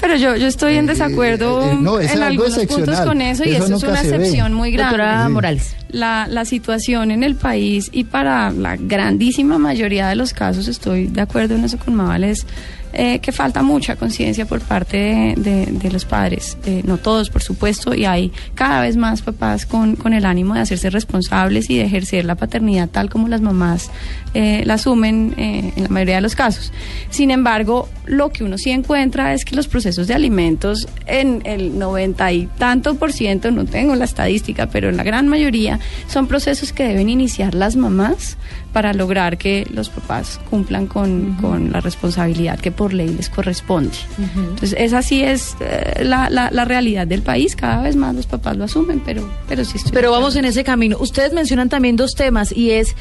Pero 0.00 0.16
yo, 0.16 0.34
yo 0.34 0.48
estoy 0.48 0.74
en 0.74 0.86
Eh, 0.86 0.88
desacuerdo 0.88 1.62
eh, 1.62 1.76
no, 1.80 2.00
es 2.00 2.10
en 2.10 2.22
algo 2.24 2.44
algunos 2.46 2.66
puntos 2.66 3.00
con 3.02 3.22
eso 3.22 3.44
y 3.44 3.50
Eso 3.54 3.66
eso 3.66 3.76
es 3.76 3.82
una 3.84 4.00
excepción 4.02 4.52
muy 4.52 4.72
grande. 4.72 4.96
Doctora 4.96 5.26
Sí. 5.26 5.32
Morales. 5.32 5.76
La, 5.90 6.26
la 6.28 6.44
situación 6.44 7.12
en 7.12 7.22
el 7.22 7.36
país 7.36 7.88
y 7.92 8.02
para 8.02 8.50
la 8.50 8.76
grandísima 8.76 9.58
mayoría 9.58 10.08
de 10.08 10.16
los 10.16 10.32
casos, 10.32 10.66
estoy 10.66 11.06
de 11.06 11.20
acuerdo 11.20 11.54
en 11.54 11.62
eso 11.64 11.78
con 11.78 11.94
Mabel, 11.94 12.24
es 12.24 12.44
eh, 12.92 13.18
que 13.20 13.32
falta 13.32 13.62
mucha 13.62 13.96
conciencia 13.96 14.46
por 14.46 14.60
parte 14.60 15.34
de, 15.36 15.90
los 15.90 16.04
padres. 16.04 16.56
Eh, 16.64 16.82
no 16.84 16.96
todos, 16.96 17.28
por 17.28 17.42
supuesto, 17.42 17.94
y 17.94 18.04
hay 18.04 18.32
cada 18.54 18.80
vez 18.80 18.96
más 18.96 19.22
papás 19.22 19.66
con, 19.66 19.96
con 19.96 20.14
el 20.14 20.24
ánimo 20.24 20.54
de 20.54 20.60
hacerse 20.60 20.90
responsables 20.90 21.68
y 21.68 21.76
de 21.76 21.84
ejercer 21.84 22.24
la 22.24 22.34
paternidad 22.34 22.88
tal 22.88 23.10
como 23.10 23.28
las 23.28 23.40
mamás 23.40 23.90
eh, 24.34 24.62
la 24.64 24.74
asumen 24.74 25.34
eh, 25.36 25.72
en 25.76 25.82
la 25.82 25.88
mayoría 25.90 26.14
de 26.14 26.22
los 26.22 26.34
casos. 26.34 26.72
Sin 27.10 27.30
embargo, 27.30 27.90
lo 28.06 28.30
que 28.30 28.44
uno 28.44 28.56
sí 28.56 28.70
encuentra 28.70 29.34
es 29.34 29.44
que 29.44 29.54
los 29.54 29.68
procesos 29.68 30.06
de 30.06 30.14
alimentos 30.14 30.88
en 31.06 31.42
el 31.44 31.78
90 31.78 32.32
y 32.32 32.46
tanto 32.56 32.94
por 32.94 33.12
ciento, 33.12 33.50
no 33.50 33.66
tengo 33.66 33.94
la 33.94 34.06
estadística, 34.06 34.70
pero 34.70 34.88
en 34.88 34.96
la 34.96 35.02
gran 35.02 35.28
mayoría 35.28 35.80
son 36.08 36.28
procesos 36.28 36.72
que 36.72 36.84
deben 36.84 37.10
iniciar 37.10 37.54
las 37.54 37.76
mamás 37.76 38.38
para 38.72 38.94
lograr 38.94 39.36
que 39.36 39.66
los 39.70 39.90
papás 39.90 40.40
cumplan 40.48 40.86
con, 40.86 41.34
con 41.40 41.72
la 41.72 41.80
responsabilidad 41.80 42.58
que 42.58 42.70
por 42.72 42.94
ley 42.94 43.08
les 43.10 43.28
corresponde. 43.28 43.96
Entonces, 44.18 44.74
esa 44.78 45.02
sí 45.02 45.22
es 45.22 45.56
eh, 45.60 46.02
la, 46.04 46.30
la- 46.30 46.50
la 46.50 46.64
realidad 46.64 47.06
del 47.06 47.22
país. 47.22 47.54
Cada 47.54 47.82
vez 47.82 47.96
más 47.96 48.14
los 48.14 48.26
papás 48.26 48.56
lo 48.56 48.64
asumen, 48.64 49.00
pero, 49.04 49.28
pero 49.48 49.64
sí 49.64 49.76
estoy 49.76 49.92
Pero 49.92 50.10
vamos 50.10 50.36
en 50.36 50.44
ese 50.46 50.64
camino. 50.64 50.96
Ustedes 51.00 51.32
mencionan 51.32 51.68
también 51.68 51.96
dos 51.96 52.14
temas 52.14 52.50
y 52.50 52.70
es, 52.70 52.94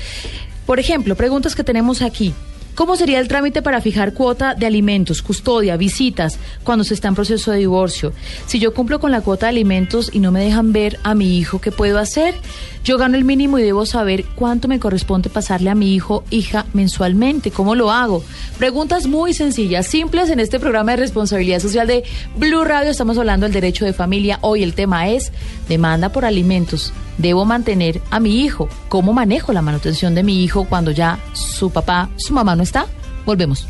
por 0.66 0.80
ejemplo, 0.80 1.16
preguntas 1.16 1.56
que 1.56 1.64
tenemos 1.64 2.02
aquí. 2.02 2.34
¿Cómo 2.76 2.96
sería 2.96 3.20
el 3.20 3.28
trámite 3.28 3.62
para 3.62 3.82
fijar 3.82 4.14
cuota 4.14 4.56
de 4.56 4.66
alimentos, 4.66 5.22
custodia, 5.22 5.76
visitas 5.76 6.40
cuando 6.64 6.84
se 6.84 6.94
está 6.94 7.10
en 7.10 7.16
proceso 7.16 7.52
de 7.52 7.58
divorcio? 7.58 8.14
Si 8.48 8.60
yo 8.60 8.74
cumplo 8.74 9.00
con 9.00 9.12
la 9.12 9.22
cuota 9.22 9.48
de 9.48 9.52
alimentos 9.52 10.10
y 10.14 10.20
no 10.20 10.32
me 10.32 10.44
dejan 10.44 10.72
ver 10.72 10.98
a 11.04 11.14
mi 11.14 11.38
hijo, 11.38 11.60
¿qué 11.60 11.72
puedo 11.72 12.00
hacer? 12.00 12.36
Yo 12.84 12.98
gano 12.98 13.18
el 13.18 13.26
mínimo 13.26 13.60
y 13.60 13.64
debo 13.64 13.86
saber 13.86 14.26
cuánto 14.36 14.68
me 14.68 14.80
corresponde 14.80 15.30
pasarle 15.30 15.70
a 15.70 15.76
mi 15.76 15.94
hijo, 15.94 16.24
hija, 16.32 16.66
mensualmente. 16.74 17.52
¿Cómo 17.52 17.76
lo 17.76 17.92
hago? 17.92 18.24
Preguntas 18.58 19.06
muy 19.06 19.34
sencillas, 19.34 19.86
simples 19.86 20.30
en 20.30 20.40
este 20.40 20.60
programa 20.60 20.92
de 20.92 20.98
responsabilidad 20.98 21.60
social 21.60 21.88
de 21.88 22.04
Blue 22.38 22.64
Radio. 22.64 22.90
Estamos 22.90 23.18
hablando 23.18 23.46
del 23.46 23.54
derecho 23.54 23.86
de 23.86 23.94
familia. 23.94 24.40
Hoy 24.42 24.64
el 24.64 24.74
tema 24.74 25.10
es 25.10 25.32
demanda 25.68 26.10
por 26.10 26.26
alimentos. 26.26 26.92
Debo 27.22 27.46
mantener 27.46 28.02
a 28.10 28.20
mi 28.20 28.42
hijo. 28.42 28.68
¿Cómo 28.90 29.14
manejo 29.14 29.54
la 29.54 29.62
manutención 29.62 30.16
de 30.16 30.24
mi 30.24 30.44
hijo 30.44 30.66
cuando 30.66 30.90
ya 30.90 31.20
su 31.34 31.70
papá, 31.70 32.10
su 32.18 32.34
mamá 32.34 32.56
no 32.56 32.64
está? 32.64 32.88
Volvemos. 33.28 33.68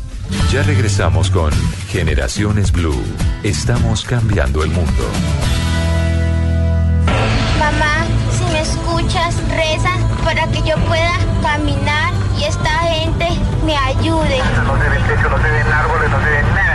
Ya 0.50 0.62
regresamos 0.62 1.30
con 1.30 1.52
Generaciones 1.88 2.72
Blue. 2.72 2.96
Estamos 3.42 4.04
cambiando 4.04 4.64
el 4.64 4.70
mundo. 4.70 5.04
Mamá, 7.58 8.06
si 8.30 8.44
me 8.52 8.60
escuchas, 8.62 9.36
reza 9.50 9.90
para 10.24 10.46
que 10.50 10.62
yo 10.66 10.76
pueda 10.86 11.12
caminar 11.42 12.14
y 12.38 12.44
esta 12.44 12.70
gente 12.70 13.28
me 13.66 13.76
ayude. 13.76 14.38
No 14.64 14.78
se 14.82 14.88
ven 14.88 15.02
techo, 15.08 15.28
no 15.28 15.36
se 15.36 15.50
ven 15.50 15.66
árboles, 15.66 16.10
no 16.10 16.18
se 16.24 16.30
ven 16.30 16.54
nada. 16.54 16.71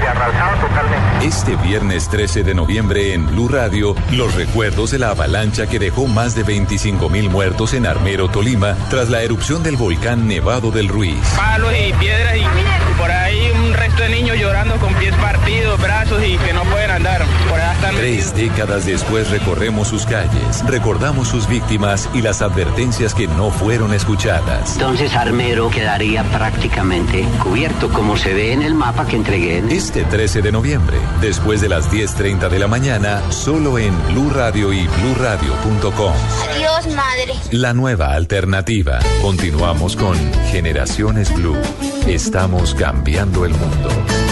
Totalmente. 0.00 1.26
Este 1.26 1.56
viernes 1.56 2.08
13 2.08 2.42
de 2.42 2.54
noviembre 2.54 3.12
en 3.12 3.26
Blue 3.26 3.48
Radio, 3.48 3.94
los 4.12 4.34
recuerdos 4.34 4.90
de 4.92 4.98
la 4.98 5.10
avalancha 5.10 5.66
que 5.66 5.78
dejó 5.78 6.06
más 6.06 6.34
de 6.34 6.42
25 6.42 7.08
mil 7.10 7.28
muertos 7.28 7.74
en 7.74 7.86
Armero, 7.86 8.28
Tolima, 8.28 8.76
tras 8.88 9.10
la 9.10 9.22
erupción 9.22 9.62
del 9.62 9.76
volcán 9.76 10.26
Nevado 10.26 10.70
del 10.70 10.88
Ruiz. 10.88 11.16
palos 11.36 11.72
y 11.72 11.92
piedras 11.94 12.36
y, 12.36 12.40
y 12.40 12.94
por 12.98 13.10
ahí 13.10 13.50
un 13.54 13.59
resto 13.90 14.02
de 14.02 14.08
niños 14.10 14.36
llorando 14.38 14.76
con 14.78 14.94
pies 14.94 15.14
partidos, 15.16 15.80
brazos 15.80 16.22
y 16.24 16.36
que 16.38 16.52
no 16.52 16.62
pueden 16.64 16.90
andar. 16.90 17.24
Por 17.48 17.58
allá 17.60 17.72
están 17.72 17.94
Tres 17.96 18.34
décadas 18.34 18.86
después 18.86 19.30
recorremos 19.30 19.88
sus 19.88 20.04
calles, 20.06 20.64
recordamos 20.66 21.28
sus 21.28 21.48
víctimas 21.48 22.08
y 22.14 22.22
las 22.22 22.42
advertencias 22.42 23.14
que 23.14 23.26
no 23.26 23.50
fueron 23.50 23.92
escuchadas. 23.92 24.74
Entonces 24.74 25.14
Armero 25.14 25.70
quedaría 25.70 26.22
prácticamente 26.24 27.24
cubierto, 27.42 27.88
como 27.90 28.16
se 28.16 28.32
ve 28.32 28.52
en 28.52 28.62
el 28.62 28.74
mapa 28.74 29.06
que 29.06 29.16
entregué. 29.16 29.58
en- 29.58 29.70
Este 29.70 30.04
13 30.04 30.42
de 30.42 30.52
noviembre, 30.52 30.96
después 31.20 31.60
de 31.60 31.68
las 31.68 31.90
10.30 31.90 32.48
de 32.48 32.58
la 32.58 32.68
mañana, 32.68 33.20
solo 33.30 33.78
en 33.78 33.94
Blue 34.08 34.30
Radio 34.30 34.72
y 34.72 34.86
bluradio.com. 34.86 36.12
Adiós, 36.54 36.86
madre. 36.94 37.34
La 37.50 37.72
nueva 37.72 38.12
alternativa. 38.14 38.98
Continuamos 39.20 39.96
con 39.96 40.16
Generaciones 40.50 41.32
Blue. 41.34 41.56
Estamos 42.06 42.74
cambiando 42.74 43.44
el 43.44 43.52
mundo. 43.52 44.29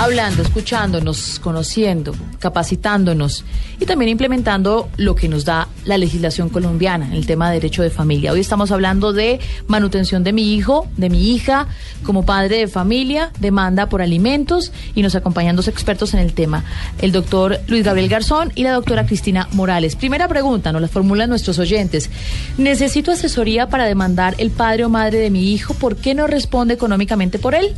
Hablando, 0.00 0.40
escuchándonos, 0.40 1.38
conociendo, 1.40 2.14
capacitándonos 2.38 3.44
y 3.78 3.84
también 3.84 4.08
implementando 4.08 4.88
lo 4.96 5.14
que 5.14 5.28
nos 5.28 5.44
da 5.44 5.68
la 5.84 5.98
legislación 5.98 6.48
colombiana 6.48 7.06
en 7.06 7.12
el 7.12 7.26
tema 7.26 7.48
de 7.50 7.56
derecho 7.56 7.82
de 7.82 7.90
familia. 7.90 8.32
Hoy 8.32 8.40
estamos 8.40 8.70
hablando 8.70 9.12
de 9.12 9.40
manutención 9.66 10.24
de 10.24 10.32
mi 10.32 10.54
hijo, 10.54 10.88
de 10.96 11.10
mi 11.10 11.34
hija, 11.34 11.68
como 12.02 12.24
padre 12.24 12.56
de 12.60 12.66
familia, 12.66 13.30
demanda 13.40 13.90
por 13.90 14.00
alimentos 14.00 14.72
y 14.94 15.02
nos 15.02 15.14
acompañan 15.16 15.54
dos 15.54 15.68
expertos 15.68 16.14
en 16.14 16.20
el 16.20 16.32
tema, 16.32 16.64
el 17.02 17.12
doctor 17.12 17.60
Luis 17.68 17.84
Gabriel 17.84 18.08
Garzón 18.08 18.52
y 18.54 18.62
la 18.62 18.72
doctora 18.72 19.04
Cristina 19.04 19.48
Morales. 19.52 19.96
Primera 19.96 20.28
pregunta, 20.28 20.72
nos 20.72 20.80
la 20.80 20.88
formulan 20.88 21.28
nuestros 21.28 21.58
oyentes. 21.58 22.08
Necesito 22.56 23.12
asesoría 23.12 23.68
para 23.68 23.84
demandar 23.84 24.34
el 24.38 24.50
padre 24.50 24.86
o 24.86 24.88
madre 24.88 25.18
de 25.18 25.28
mi 25.28 25.52
hijo, 25.52 25.74
¿por 25.74 25.96
qué 25.96 26.14
no 26.14 26.26
responde 26.26 26.72
económicamente 26.72 27.38
por 27.38 27.54
él? 27.54 27.74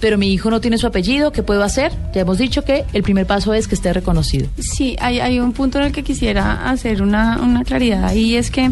Pero 0.00 0.18
mi 0.18 0.32
hijo 0.32 0.50
no 0.50 0.60
tiene 0.60 0.76
su 0.78 0.86
apellido, 0.86 1.32
¿qué 1.32 1.42
puedo 1.42 1.62
hacer? 1.62 1.92
Ya 2.14 2.20
hemos 2.22 2.38
dicho 2.38 2.62
que 2.62 2.84
el 2.92 3.02
primer 3.02 3.26
paso 3.26 3.54
es 3.54 3.68
que 3.68 3.74
esté 3.74 3.92
reconocido. 3.92 4.48
Sí, 4.58 4.96
hay, 5.00 5.20
hay 5.20 5.40
un 5.40 5.52
punto 5.52 5.78
en 5.78 5.86
el 5.86 5.92
que 5.92 6.02
quisiera 6.02 6.68
hacer 6.68 7.02
una, 7.02 7.40
una 7.40 7.64
claridad 7.64 8.12
y 8.14 8.36
es 8.36 8.50
que 8.50 8.70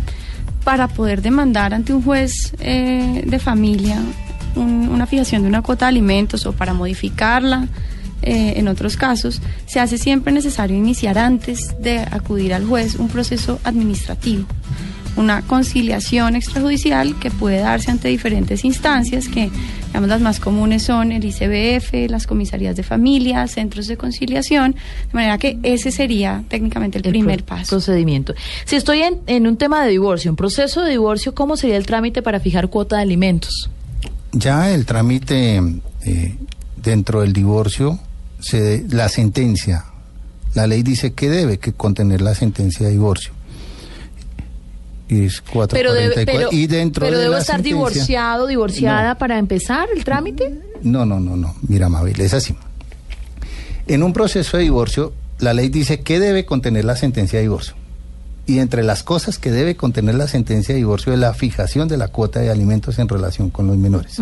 para 0.65 0.89
poder 0.89 1.23
demandar 1.23 1.75
ante 1.75 1.93
un 1.95 2.03
juez 2.03 2.53
eh, 2.61 3.25
de 3.27 3.39
familia 3.39 3.99
un- 4.55 4.89
una 4.91 5.07
fijación 5.07 5.43
de 5.43 5.49
una 5.49 5.63
cuota 5.63 5.87
de 5.87 5.91
alimentos 5.91 6.45
o 6.47 6.53
para 6.53 6.75
modificarla 6.75 7.67
eh, 8.25 8.55
en 8.57 8.69
otros 8.69 8.97
casos, 8.97 9.41
se 9.67 9.81
hace 9.81 9.99
siempre 9.99 10.33
necesario 10.33 10.77
iniciar 10.77 11.19
antes 11.19 11.75
de 11.81 11.99
acudir 11.99 12.55
al 12.55 12.65
juez 12.65 12.95
un 12.97 13.09
proceso 13.09 13.59
administrativo 13.65 14.45
una 15.17 15.43
conciliación 15.43 16.37
extrajudicial 16.37 17.19
que 17.19 17.31
puede 17.31 17.59
darse 17.59 17.91
ante 17.91 18.09
diferentes 18.09 18.65
instancias 18.65 19.29
que 19.29 19.51
digamos 19.89 20.09
las 20.09 20.21
más 20.23 20.41
comunes 20.41 20.83
son 20.85 21.13
el 21.13 21.23
ICBF, 21.25 22.11
las 22.11 22.27
comisarías 22.27 22.77
de 22.77 22.83
familia, 22.83 23.47
centros 23.47 23.87
de 23.89 23.97
conciliación, 23.99 24.73
de 24.73 25.13
manera 25.13 25.37
que 25.37 25.59
ese 25.63 25.93
sería 25.93 26.45
técnicamente 26.49 26.99
el, 26.99 27.05
primer 27.05 27.45
pro- 27.45 27.57
paso. 27.57 27.71
Procedimiento. 27.77 28.35
Si 28.65 28.77
estoy 28.77 29.03
en, 29.03 29.21
en 29.27 29.47
un 29.47 29.57
tema 29.59 29.85
de 29.85 29.91
divorcio, 29.91 30.31
un 30.31 30.37
proceso 30.37 30.81
de 30.83 30.93
divorcio, 30.93 31.35
¿cómo 31.35 31.57
sería 31.59 31.77
el 31.77 31.85
trámite 31.85 32.23
para 32.23 32.41
fijar 32.41 32.69
cuota 32.71 32.97
de 32.97 33.03
alimentos? 33.03 33.69
Ya 34.33 34.71
el 34.71 34.87
trámite 34.87 35.61
eh, 36.07 36.37
dentro 36.83 37.21
del 37.21 37.35
divorcio, 37.35 37.99
se, 38.41 38.85
la 38.89 39.09
sentencia 39.11 39.85
La 40.55 40.67
ley 40.67 40.83
dice 40.83 41.13
que 41.13 41.29
debe 41.29 41.59
que 41.59 41.73
contener 41.75 42.23
la 42.23 42.35
sentencia 42.35 42.87
de 42.87 42.93
divorcio. 42.93 43.33
Es 45.13 45.43
Pero, 45.43 45.93
debe- 45.93 46.15
444. 46.15 46.25
pero, 46.25 46.49
y 46.53 46.67
dentro 46.67 47.05
pero 47.07 47.17
de 47.19 47.23
debo 47.25 47.35
la 47.35 47.41
estar 47.41 47.57
sentencia- 47.57 47.75
divorciado, 47.77 48.47
divorciada 48.47 49.13
No. 49.15 49.19
para 49.19 49.39
empezar 49.39 49.89
el 49.95 50.05
trámite. 50.05 50.59
No, 50.83 51.05
no, 51.07 51.21
no, 51.21 51.37
no. 51.37 51.55
Mira, 51.69 51.89
Mabel, 51.89 52.21
es 52.21 52.35
así. 52.35 52.55
En 53.87 54.03
un 54.03 54.13
proceso 54.13 54.57
de 54.57 54.63
divorcio, 54.65 55.13
la 55.39 55.53
ley 55.55 55.69
dice 55.69 56.01
que 56.01 56.21
debe 56.21 56.45
contener 56.45 56.85
la 56.85 56.97
sentencia 56.97 57.39
de 57.39 57.45
divorcio. 57.45 57.75
Y 58.47 58.59
entre 58.59 58.83
las 58.83 59.03
cosas 59.05 59.39
que 59.39 59.53
debe 59.53 59.77
contener 59.77 60.17
la 60.17 60.27
sentencia 60.27 60.75
de 60.75 60.79
divorcio 60.79 61.13
es 61.13 61.19
la 61.19 61.33
fijación 61.35 61.87
de 61.89 61.97
la 61.97 62.09
cuota 62.09 62.41
de 62.41 62.51
alimentos 62.51 62.99
en 62.99 63.09
relación 63.09 63.51
con 63.51 63.67
los 63.69 63.77
menores. 63.77 64.17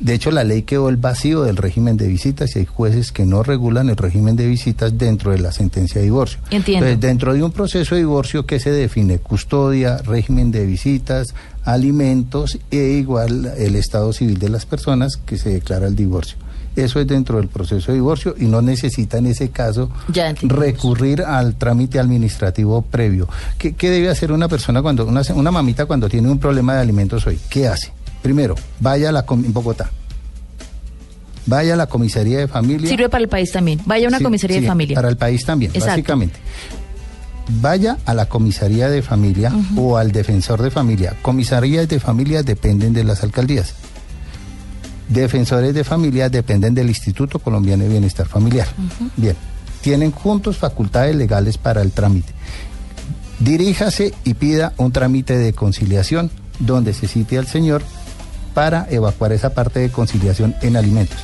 De 0.00 0.14
hecho, 0.14 0.30
la 0.30 0.44
ley 0.44 0.62
quedó 0.62 0.88
el 0.88 0.96
vacío 0.96 1.42
del 1.42 1.56
régimen 1.56 1.96
de 1.96 2.06
visitas 2.06 2.54
y 2.54 2.60
hay 2.60 2.66
jueces 2.66 3.10
que 3.10 3.26
no 3.26 3.42
regulan 3.42 3.88
el 3.88 3.96
régimen 3.96 4.36
de 4.36 4.46
visitas 4.46 4.96
dentro 4.96 5.32
de 5.32 5.38
la 5.38 5.50
sentencia 5.50 6.00
de 6.00 6.04
divorcio. 6.04 6.38
Entiendo. 6.50 6.86
Entonces, 6.86 7.00
dentro 7.00 7.34
de 7.34 7.42
un 7.42 7.50
proceso 7.50 7.94
de 7.94 8.02
divorcio 8.02 8.46
que 8.46 8.60
se 8.60 8.70
define 8.70 9.18
custodia, 9.18 9.98
régimen 9.98 10.52
de 10.52 10.66
visitas, 10.66 11.34
alimentos 11.64 12.58
e 12.70 12.76
igual 12.76 13.52
el 13.58 13.74
estado 13.74 14.12
civil 14.12 14.38
de 14.38 14.48
las 14.48 14.66
personas 14.66 15.16
que 15.16 15.36
se 15.36 15.50
declara 15.50 15.88
el 15.88 15.96
divorcio. 15.96 16.38
Eso 16.76 17.00
es 17.00 17.08
dentro 17.08 17.38
del 17.38 17.48
proceso 17.48 17.90
de 17.90 17.94
divorcio 17.94 18.36
y 18.38 18.44
no 18.44 18.62
necesita 18.62 19.18
en 19.18 19.26
ese 19.26 19.50
caso 19.50 19.90
Ya 20.12 20.32
recurrir 20.42 21.22
al 21.22 21.56
trámite 21.56 21.98
administrativo 21.98 22.82
previo. 22.82 23.28
¿Qué, 23.58 23.74
qué 23.74 23.90
debe 23.90 24.08
hacer 24.08 24.30
una 24.30 24.46
persona 24.46 24.80
cuando, 24.80 25.04
una, 25.04 25.22
una 25.34 25.50
mamita 25.50 25.86
cuando 25.86 26.08
tiene 26.08 26.30
un 26.30 26.38
problema 26.38 26.74
de 26.74 26.80
alimentos 26.80 27.26
hoy? 27.26 27.36
¿Qué 27.50 27.66
hace? 27.66 27.92
Primero, 28.22 28.54
vaya 28.80 29.08
a 29.10 29.12
la 29.12 29.24
com- 29.24 29.44
en 29.44 29.52
Bogotá. 29.52 29.90
Vaya 31.46 31.74
a 31.74 31.76
la 31.76 31.86
comisaría 31.86 32.38
de 32.38 32.48
familia. 32.48 32.90
Sirve 32.90 33.08
para 33.08 33.22
el 33.22 33.28
país 33.28 33.50
también. 33.52 33.80
Vaya 33.86 34.06
a 34.06 34.08
una 34.08 34.18
Sí, 34.18 34.24
comisaría 34.24 34.56
sí, 34.56 34.62
de 34.62 34.68
familia. 34.68 34.94
Para 34.96 35.08
el 35.08 35.16
país 35.16 35.44
también, 35.46 35.70
Exacto. 35.70 35.92
básicamente. 35.92 36.38
Vaya 37.62 37.96
a 38.04 38.12
la 38.12 38.26
comisaría 38.26 38.90
de 38.90 39.00
familia 39.00 39.50
o 39.76 39.96
al 39.96 40.12
defensor 40.12 40.60
de 40.60 40.70
familia. 40.70 41.14
Comisarías 41.22 41.88
de 41.88 41.98
familia 42.00 42.42
dependen 42.42 42.92
de 42.92 43.04
las 43.04 43.22
alcaldías. 43.22 43.72
Defensores 45.08 45.72
de 45.72 45.84
familia 45.84 46.28
dependen 46.28 46.74
del 46.74 46.88
Instituto 46.90 47.38
Colombiano 47.38 47.84
de 47.84 47.88
Bienestar 47.88 48.26
Familiar. 48.26 48.66
Bien, 49.16 49.34
tienen 49.80 50.10
juntos 50.10 50.58
facultades 50.58 51.16
legales 51.16 51.56
para 51.56 51.80
el 51.80 51.92
trámite. 51.92 52.34
Diríjase 53.40 54.12
y 54.24 54.34
pida 54.34 54.74
un 54.76 54.92
trámite 54.92 55.38
de 55.38 55.54
conciliación 55.54 56.30
donde 56.58 56.92
se 56.92 57.08
cite 57.08 57.38
al 57.38 57.46
señor 57.46 57.82
para 58.58 58.88
evacuar 58.90 59.32
esa 59.32 59.50
parte 59.50 59.78
de 59.78 59.88
conciliación 59.88 60.52
en 60.62 60.76
alimentos. 60.76 61.20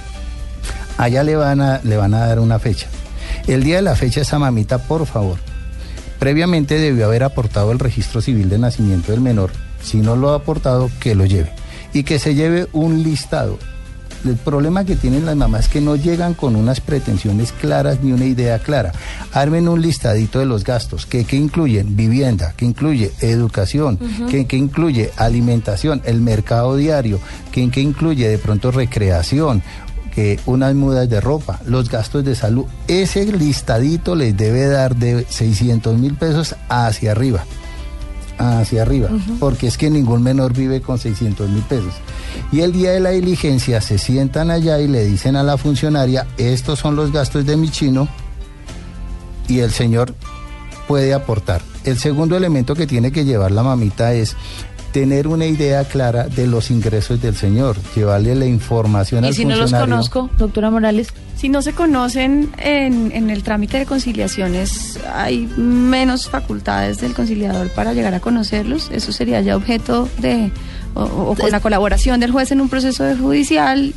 Allá 0.98 1.24
le 1.24 1.34
van 1.34 1.60
a, 1.60 1.80
le 1.82 1.96
van 1.96 2.14
a 2.14 2.28
dar 2.28 2.38
una 2.38 2.60
fecha. 2.60 2.86
El 3.48 3.64
día 3.64 3.74
de 3.74 3.82
la 3.82 3.96
fecha, 3.96 4.20
esa 4.20 4.38
mamita, 4.38 4.78
por 4.78 5.04
favor, 5.04 5.38
previamente 6.20 6.78
debió 6.78 7.06
haber 7.06 7.24
aportado 7.24 7.72
el 7.72 7.80
registro 7.80 8.20
civil 8.20 8.48
de 8.50 8.60
nacimiento 8.60 9.10
del 9.10 9.20
menor. 9.20 9.50
Si 9.82 9.96
no 9.96 10.14
lo 10.14 10.30
ha 10.30 10.36
aportado, 10.36 10.88
que 11.00 11.16
lo 11.16 11.24
lleve. 11.24 11.50
Y 11.92 12.04
que 12.04 12.20
se 12.20 12.36
lleve 12.36 12.68
un 12.72 13.02
listado. 13.02 13.58
El 14.24 14.36
problema 14.36 14.84
que 14.84 14.96
tienen 14.96 15.26
las 15.26 15.36
mamás 15.36 15.66
es 15.66 15.68
que 15.68 15.80
no 15.80 15.96
llegan 15.96 16.34
con 16.34 16.56
unas 16.56 16.80
pretensiones 16.80 17.52
claras 17.52 18.02
ni 18.02 18.12
una 18.12 18.24
idea 18.24 18.58
clara. 18.58 18.92
Armen 19.32 19.68
un 19.68 19.82
listadito 19.82 20.38
de 20.38 20.46
los 20.46 20.64
gastos, 20.64 21.04
que, 21.04 21.24
que 21.24 21.36
incluyen 21.36 21.94
vivienda, 21.94 22.54
que 22.56 22.64
incluye 22.64 23.12
educación, 23.20 23.98
que, 24.30 24.46
que 24.46 24.56
incluye 24.56 25.10
alimentación, 25.16 26.00
el 26.04 26.20
mercado 26.20 26.76
diario, 26.76 27.20
que, 27.52 27.70
que 27.70 27.80
incluye 27.80 28.28
de 28.28 28.38
pronto 28.38 28.70
recreación, 28.70 29.62
que 30.14 30.38
unas 30.46 30.74
mudas 30.74 31.10
de 31.10 31.20
ropa, 31.20 31.60
los 31.66 31.90
gastos 31.90 32.24
de 32.24 32.34
salud. 32.34 32.64
Ese 32.88 33.26
listadito 33.26 34.14
les 34.14 34.36
debe 34.36 34.66
dar 34.66 34.96
de 34.96 35.26
600 35.28 35.98
mil 35.98 36.14
pesos 36.14 36.54
hacia 36.68 37.12
arriba. 37.12 37.44
Hacia 38.38 38.82
arriba. 38.82 39.08
Porque 39.38 39.68
es 39.68 39.78
que 39.78 39.90
ningún 39.90 40.22
menor 40.22 40.52
vive 40.52 40.80
con 40.80 40.98
600 40.98 41.48
mil 41.48 41.62
pesos. 41.62 41.94
Y 42.52 42.60
el 42.60 42.72
día 42.72 42.90
de 42.90 43.00
la 43.00 43.10
diligencia 43.10 43.80
se 43.80 43.98
sientan 43.98 44.50
allá 44.50 44.80
y 44.80 44.88
le 44.88 45.04
dicen 45.04 45.36
a 45.36 45.42
la 45.42 45.56
funcionaria, 45.56 46.26
estos 46.36 46.78
son 46.78 46.96
los 46.96 47.12
gastos 47.12 47.46
de 47.46 47.56
mi 47.56 47.70
chino 47.70 48.08
y 49.48 49.60
el 49.60 49.70
señor 49.70 50.14
puede 50.88 51.14
aportar. 51.14 51.62
El 51.84 51.98
segundo 51.98 52.36
elemento 52.36 52.74
que 52.74 52.86
tiene 52.86 53.12
que 53.12 53.24
llevar 53.24 53.50
la 53.50 53.62
mamita 53.62 54.14
es 54.14 54.36
tener 54.92 55.26
una 55.26 55.46
idea 55.46 55.84
clara 55.84 56.28
de 56.28 56.46
los 56.46 56.70
ingresos 56.70 57.20
del 57.20 57.34
señor, 57.34 57.76
llevarle 57.96 58.34
la 58.36 58.46
información 58.46 59.24
Y 59.24 59.28
al 59.28 59.34
si 59.34 59.44
no 59.44 59.56
los 59.56 59.72
conozco, 59.72 60.30
doctora 60.38 60.70
Morales. 60.70 61.08
Si 61.44 61.50
no 61.50 61.60
se 61.60 61.74
conocen 61.74 62.50
en, 62.56 63.12
en 63.12 63.28
el 63.28 63.42
trámite 63.42 63.78
de 63.78 63.84
conciliaciones, 63.84 64.98
hay 65.12 65.46
menos 65.58 66.30
facultades 66.30 67.02
del 67.02 67.12
conciliador 67.12 67.68
para 67.68 67.92
llegar 67.92 68.14
a 68.14 68.20
conocerlos. 68.20 68.90
Eso 68.90 69.12
sería 69.12 69.42
ya 69.42 69.54
objeto 69.54 70.08
de, 70.20 70.50
o, 70.94 71.02
o 71.02 71.34
con 71.34 71.50
la 71.50 71.60
colaboración 71.60 72.18
del 72.18 72.30
juez 72.30 72.50
en 72.50 72.62
un 72.62 72.70
proceso 72.70 73.04
de 73.04 73.14
judicial, 73.14 73.92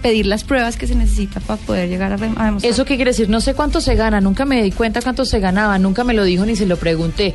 pedir 0.00 0.24
las 0.24 0.44
pruebas 0.44 0.78
que 0.78 0.86
se 0.86 0.94
necesita 0.94 1.40
para 1.40 1.60
poder 1.60 1.90
llegar 1.90 2.14
a 2.14 2.16
demostrar. 2.16 2.56
¿Eso 2.62 2.86
qué 2.86 2.96
quiere 2.96 3.10
decir? 3.10 3.28
No 3.28 3.42
sé 3.42 3.52
cuánto 3.52 3.82
se 3.82 3.94
gana, 3.94 4.22
nunca 4.22 4.46
me 4.46 4.62
di 4.62 4.70
cuenta 4.72 5.02
cuánto 5.02 5.26
se 5.26 5.38
ganaba, 5.38 5.78
nunca 5.78 6.02
me 6.02 6.14
lo 6.14 6.24
dijo 6.24 6.46
ni 6.46 6.56
se 6.56 6.64
lo 6.64 6.78
pregunté. 6.78 7.34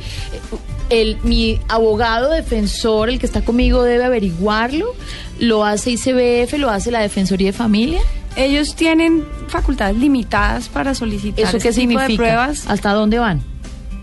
El, 0.90 1.18
mi 1.22 1.60
abogado 1.68 2.32
defensor, 2.32 3.10
el 3.10 3.20
que 3.20 3.26
está 3.26 3.42
conmigo, 3.42 3.84
debe 3.84 4.06
averiguarlo. 4.06 4.86
¿Lo 5.38 5.64
hace 5.64 5.92
ICBF? 5.92 6.58
¿Lo 6.58 6.68
hace 6.68 6.90
la 6.90 7.00
Defensoría 7.00 7.46
de 7.46 7.52
Familia? 7.52 8.00
Ellos 8.36 8.74
tienen 8.74 9.24
facultades 9.48 9.96
limitadas 9.96 10.68
para 10.68 10.94
solicitar 10.94 11.44
¿Eso 11.44 11.58
tipo 11.58 11.68
de 11.68 12.06
significa? 12.06 12.16
pruebas 12.16 12.66
¿Hasta 12.68 12.92
dónde 12.92 13.18
van? 13.18 13.42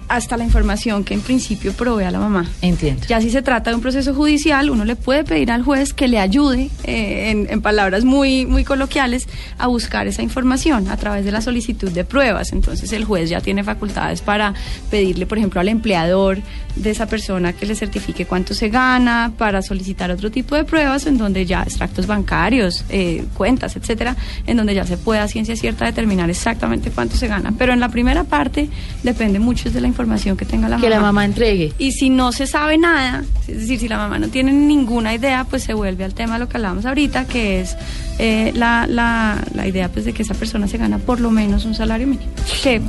Hasta 0.10 0.36
la 0.38 0.44
información 0.44 1.04
que 1.04 1.14
en 1.14 1.22
principio 1.22 1.72
provee 1.74 2.04
a 2.04 2.12
la 2.12 2.20
mamá. 2.20 2.50
Entiendo. 2.62 3.06
Ya 3.08 3.22
si 3.22 3.30
se 3.30 3.42
trata 3.42 3.70
de 3.70 3.76
un 3.76 3.82
proceso 3.82 4.14
judicial, 4.14 4.70
uno 4.70 4.84
le 4.84 4.96
puede 4.96 5.24
pedir 5.24 5.52
al 5.52 5.64
juez 5.64 5.94
que 5.94 6.08
le 6.08 6.20
ayude, 6.20 6.70
eh, 6.84 7.30
en, 7.30 7.48
en 7.50 7.62
palabras 7.62 8.04
muy, 8.04 8.48
muy 8.48 8.64
coloquiales, 8.64 9.28
a 9.60 9.68
buscar 9.68 10.08
esa 10.08 10.24
información 10.24 10.90
a 10.90 10.98
través 10.98 11.26
de 11.26 11.32
la 11.32 11.42
solicitud 11.42 11.92
de 11.92 12.04
pruebas. 12.04 12.52
Entonces 12.52 12.92
el 12.92 13.06
juez 13.06 13.30
ya 13.30 13.40
tiene 13.40 13.64
facultades 13.64 14.22
para 14.22 14.56
pedirle, 14.90 15.28
por 15.28 15.38
ejemplo, 15.38 15.62
al 15.62 15.70
empleador 15.70 16.40
de 16.76 16.90
esa 16.90 17.06
persona 17.06 17.54
que 17.54 17.68
le 17.68 17.76
certifique 17.76 18.26
cuánto 18.26 18.56
se 18.56 18.70
gana, 18.70 19.32
para 19.38 19.62
solicitar 19.62 20.10
otro 20.10 20.32
tipo 20.32 20.56
de 20.56 20.64
pruebas 20.64 21.06
en 21.06 21.20
donde 21.20 21.46
ya 21.46 21.62
extractos 21.62 22.08
bancarios, 22.08 22.84
eh, 22.90 23.26
cuentas, 23.36 23.76
etcétera, 23.76 24.16
en 24.48 24.58
donde 24.58 24.74
ya 24.74 24.86
se 24.86 24.98
pueda 24.98 25.24
a 25.24 25.28
ciencia 25.28 25.56
cierta 25.56 25.86
determinar 25.86 26.30
exactamente 26.32 26.90
cuánto 26.90 27.16
se 27.16 27.28
gana. 27.28 27.54
Pero 27.58 27.74
en 27.74 27.80
la 27.80 27.90
primera 27.90 28.24
parte 28.24 28.70
depende 29.04 29.38
mucho 29.38 29.70
de 29.70 29.82
la 29.82 29.88
información 29.88 29.99
que 30.38 30.46
tenga 30.46 30.70
la 30.70 30.78
Que 30.78 30.84
mamá. 30.84 30.96
la 30.96 31.02
mamá 31.02 31.26
entregue. 31.26 31.74
Y 31.78 31.92
si 31.92 32.10
no 32.10 32.32
se 32.32 32.48
sabe 32.48 32.78
nada, 32.78 33.24
es 33.48 33.58
decir, 33.62 33.80
si 33.80 33.88
la 33.88 33.98
mamá 33.98 34.18
no 34.20 34.30
tiene 34.30 34.52
ninguna 34.52 35.14
idea, 35.14 35.44
pues 35.50 35.64
se 35.64 35.74
vuelve 35.74 36.04
al 36.06 36.14
tema 36.14 36.34
de 36.34 36.40
lo 36.40 36.50
que 36.50 36.58
hablábamos 36.58 36.86
ahorita, 36.86 37.26
que 37.26 37.60
es 37.62 37.76
eh, 38.18 38.52
la, 38.56 38.88
la, 38.88 39.44
la 39.54 39.68
idea 39.68 39.90
pues 39.92 40.06
de 40.06 40.14
que 40.14 40.24
esa 40.24 40.34
persona 40.36 40.68
se 40.68 40.78
gana 40.78 40.98
por 41.00 41.20
lo 41.20 41.32
menos 41.32 41.66
un 41.66 41.76
salario 41.76 42.08
mínimo. 42.08 42.32
Que 42.64 42.82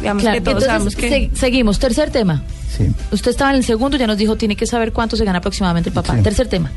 digamos 0.00 0.22
Claro, 0.22 0.34
que 0.36 0.40
todos 0.40 0.62
entonces, 0.62 0.66
sabemos 0.66 0.96
que... 0.96 1.08
se- 1.08 1.30
seguimos. 1.40 1.78
Tercer 1.78 2.10
tema. 2.10 2.42
Sí. 2.76 2.88
Usted 3.12 3.30
estaba 3.30 3.50
en 3.50 3.56
el 3.56 3.64
segundo, 3.64 3.96
ya 3.96 4.06
nos 4.06 4.16
dijo, 4.18 4.36
tiene 4.36 4.56
que 4.56 4.66
saber 4.66 4.92
cuánto 4.92 5.16
se 5.16 5.24
gana 5.24 5.38
aproximadamente 5.38 5.90
el 5.90 5.94
papá. 5.94 6.16
Sí. 6.16 6.22
Tercer 6.22 6.48
tema. 6.48 6.70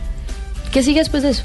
¿Qué 0.72 0.84
sigue 0.84 1.00
después 1.00 1.24
de 1.24 1.30
eso? 1.32 1.44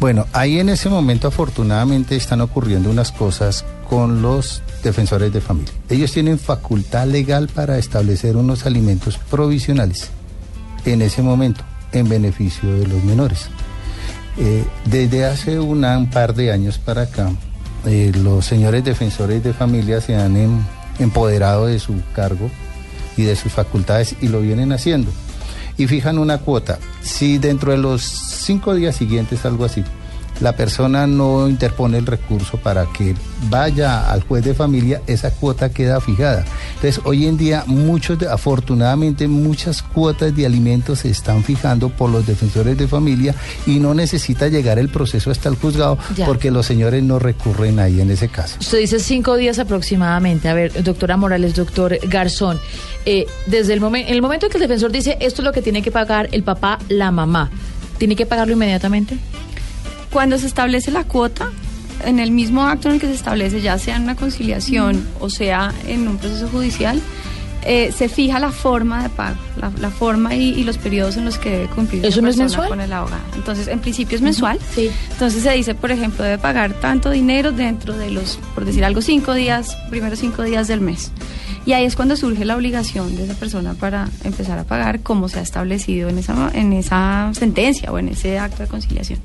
Bueno, 0.00 0.26
ahí 0.32 0.58
en 0.58 0.68
ese 0.68 0.88
momento 0.88 1.28
afortunadamente 1.28 2.16
están 2.16 2.40
ocurriendo 2.40 2.90
unas 2.90 3.12
cosas 3.12 3.64
con 3.88 4.20
los 4.22 4.62
defensores 4.82 5.32
de 5.32 5.40
familia. 5.40 5.72
Ellos 5.88 6.12
tienen 6.12 6.38
facultad 6.38 7.06
legal 7.06 7.48
para 7.48 7.78
establecer 7.78 8.36
unos 8.36 8.66
alimentos 8.66 9.18
provisionales 9.30 10.10
en 10.84 11.02
ese 11.02 11.22
momento 11.22 11.62
en 11.92 12.08
beneficio 12.08 12.72
de 12.78 12.86
los 12.86 13.02
menores. 13.04 13.48
Eh, 14.38 14.64
desde 14.86 15.24
hace 15.26 15.58
un 15.58 16.08
par 16.10 16.34
de 16.34 16.52
años 16.52 16.78
para 16.78 17.02
acá, 17.02 17.30
eh, 17.86 18.12
los 18.14 18.44
señores 18.46 18.84
defensores 18.84 19.42
de 19.42 19.52
familia 19.52 20.00
se 20.00 20.14
han 20.16 20.36
em- 20.36 20.62
empoderado 20.98 21.66
de 21.66 21.78
su 21.78 21.94
cargo 22.14 22.50
y 23.16 23.22
de 23.22 23.36
sus 23.36 23.52
facultades 23.52 24.14
y 24.20 24.28
lo 24.28 24.40
vienen 24.40 24.72
haciendo. 24.72 25.10
Y 25.76 25.86
fijan 25.86 26.18
una 26.18 26.38
cuota. 26.38 26.78
Si 27.02 27.38
dentro 27.38 27.72
de 27.72 27.78
los 27.78 28.02
cinco 28.02 28.74
días 28.74 28.96
siguientes, 28.96 29.44
algo 29.44 29.64
así, 29.64 29.82
la 30.40 30.52
persona 30.56 31.06
no 31.06 31.48
interpone 31.48 31.98
el 31.98 32.06
recurso 32.06 32.56
para 32.58 32.86
que 32.86 33.14
vaya 33.48 34.10
al 34.10 34.22
juez 34.22 34.44
de 34.44 34.54
familia, 34.54 35.02
esa 35.06 35.30
cuota 35.30 35.70
queda 35.70 36.00
fijada. 36.00 36.44
Entonces, 36.76 37.00
hoy 37.04 37.26
en 37.26 37.36
día, 37.36 37.64
muchos, 37.66 38.18
de- 38.18 38.28
afortunadamente, 38.28 39.28
muchas 39.28 39.82
cuotas 39.82 40.34
de 40.34 40.46
alimentos 40.46 41.00
se 41.00 41.10
están 41.10 41.44
fijando 41.44 41.88
por 41.90 42.10
los 42.10 42.26
defensores 42.26 42.76
de 42.78 42.88
familia 42.88 43.34
y 43.66 43.78
no 43.78 43.94
necesita 43.94 44.48
llegar 44.48 44.78
el 44.78 44.88
proceso 44.88 45.30
hasta 45.30 45.48
el 45.48 45.56
juzgado 45.56 45.98
Ya. 46.16 46.26
porque 46.26 46.50
los 46.50 46.66
señores 46.66 47.02
no 47.02 47.18
recurren 47.18 47.78
ahí 47.78 48.00
en 48.00 48.10
ese 48.10 48.28
caso. 48.28 48.56
Usted 48.60 48.78
dice 48.78 48.98
cinco 49.00 49.36
días 49.36 49.58
aproximadamente. 49.58 50.48
A 50.48 50.54
ver, 50.54 50.82
doctora 50.82 51.16
Morales, 51.16 51.54
doctor 51.54 51.98
Garzón, 52.08 52.58
eh, 53.06 53.26
desde 53.46 53.72
el, 53.74 53.80
momento, 53.80 54.10
el 54.12 54.22
momento 54.22 54.46
en 54.46 54.52
que 54.52 54.58
el 54.58 54.62
defensor 54.62 54.90
dice 54.92 55.16
esto 55.20 55.42
es 55.42 55.44
lo 55.46 55.52
que 55.52 55.62
tiene 55.62 55.82
que 55.82 55.90
pagar 55.90 56.28
el 56.32 56.42
papá, 56.42 56.78
la 56.88 57.10
mamá, 57.10 57.50
¿tiene 57.98 58.16
que 58.16 58.26
pagarlo 58.26 58.52
inmediatamente? 58.54 59.16
Cuando 60.12 60.38
se 60.38 60.46
establece 60.46 60.90
la 60.90 61.04
cuota, 61.04 61.50
en 62.04 62.18
el 62.18 62.30
mismo 62.30 62.62
acto 62.64 62.88
en 62.88 62.94
el 62.94 63.00
que 63.00 63.06
se 63.06 63.14
establece, 63.14 63.60
ya 63.60 63.78
sea 63.78 63.96
en 63.96 64.02
una 64.04 64.16
conciliación 64.16 65.06
o 65.20 65.28
sea 65.30 65.72
en 65.86 66.08
un 66.08 66.16
proceso 66.18 66.48
judicial, 66.48 67.00
eh, 67.62 67.92
se 67.94 68.08
fija 68.08 68.38
la 68.38 68.52
forma 68.52 69.02
de 69.02 69.10
pago, 69.10 69.36
la, 69.60 69.70
la 69.80 69.90
forma 69.90 70.34
y, 70.34 70.54
y 70.58 70.64
los 70.64 70.78
periodos 70.78 71.18
en 71.18 71.26
los 71.26 71.36
que 71.36 71.50
debe 71.50 71.66
cumplir 71.66 72.06
¿Eso 72.06 72.22
no 72.22 72.28
es 72.28 72.38
mensual? 72.38 72.68
con 72.70 72.80
el 72.80 72.90
abogado. 72.90 73.22
Entonces, 73.36 73.68
en 73.68 73.80
principio 73.80 74.16
es 74.16 74.22
mensual. 74.22 74.58
Sí. 74.74 74.90
Entonces 75.12 75.42
se 75.42 75.52
dice, 75.52 75.74
por 75.74 75.90
ejemplo, 75.90 76.24
debe 76.24 76.38
pagar 76.38 76.72
tanto 76.80 77.10
dinero 77.10 77.52
dentro 77.52 77.96
de 77.98 78.10
los, 78.10 78.38
por 78.54 78.64
decir 78.64 78.82
algo, 78.82 79.02
cinco 79.02 79.34
días, 79.34 79.76
primeros 79.90 80.20
cinco 80.20 80.42
días 80.42 80.68
del 80.68 80.80
mes. 80.80 81.12
Y 81.66 81.72
ahí 81.72 81.84
es 81.84 81.94
cuando 81.94 82.16
surge 82.16 82.44
la 82.44 82.56
obligación 82.56 83.16
de 83.16 83.24
esa 83.24 83.34
persona 83.34 83.74
para 83.74 84.08
empezar 84.24 84.58
a 84.58 84.64
pagar 84.64 85.00
como 85.00 85.28
se 85.28 85.40
ha 85.40 85.42
establecido 85.42 86.08
en 86.08 86.18
esa, 86.18 86.50
en 86.54 86.72
esa 86.72 87.30
sentencia 87.34 87.92
o 87.92 87.98
en 87.98 88.08
ese 88.08 88.38
acto 88.38 88.62
de 88.62 88.68
conciliación. 88.68 89.20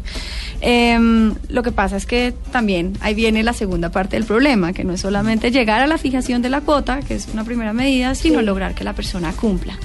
Em, 0.61 1.35
lo 1.49 1.63
que 1.63 1.71
pasa 1.71 1.95
es 1.95 2.05
que 2.05 2.33
también 2.51 2.93
ahí 3.01 3.13
viene 3.13 3.43
la 3.43 3.53
segunda 3.53 3.89
parte 3.89 4.17
del 4.17 4.25
problema, 4.25 4.73
que 4.73 4.83
no 4.83 4.93
es 4.93 5.01
solamente 5.01 5.51
llegar 5.51 5.81
a 5.81 5.87
la 5.87 5.97
fijación 5.97 6.41
de 6.41 6.49
la 6.49 6.61
cuota, 6.61 6.99
que 6.99 7.15
es 7.15 7.27
una 7.31 7.43
primera 7.43 7.73
medida, 7.73 8.15
sino 8.15 8.41
lograr 8.41 8.75
que 8.75 8.83
la 8.83 8.93
persona 8.93 9.31
cumpla. 9.31 9.77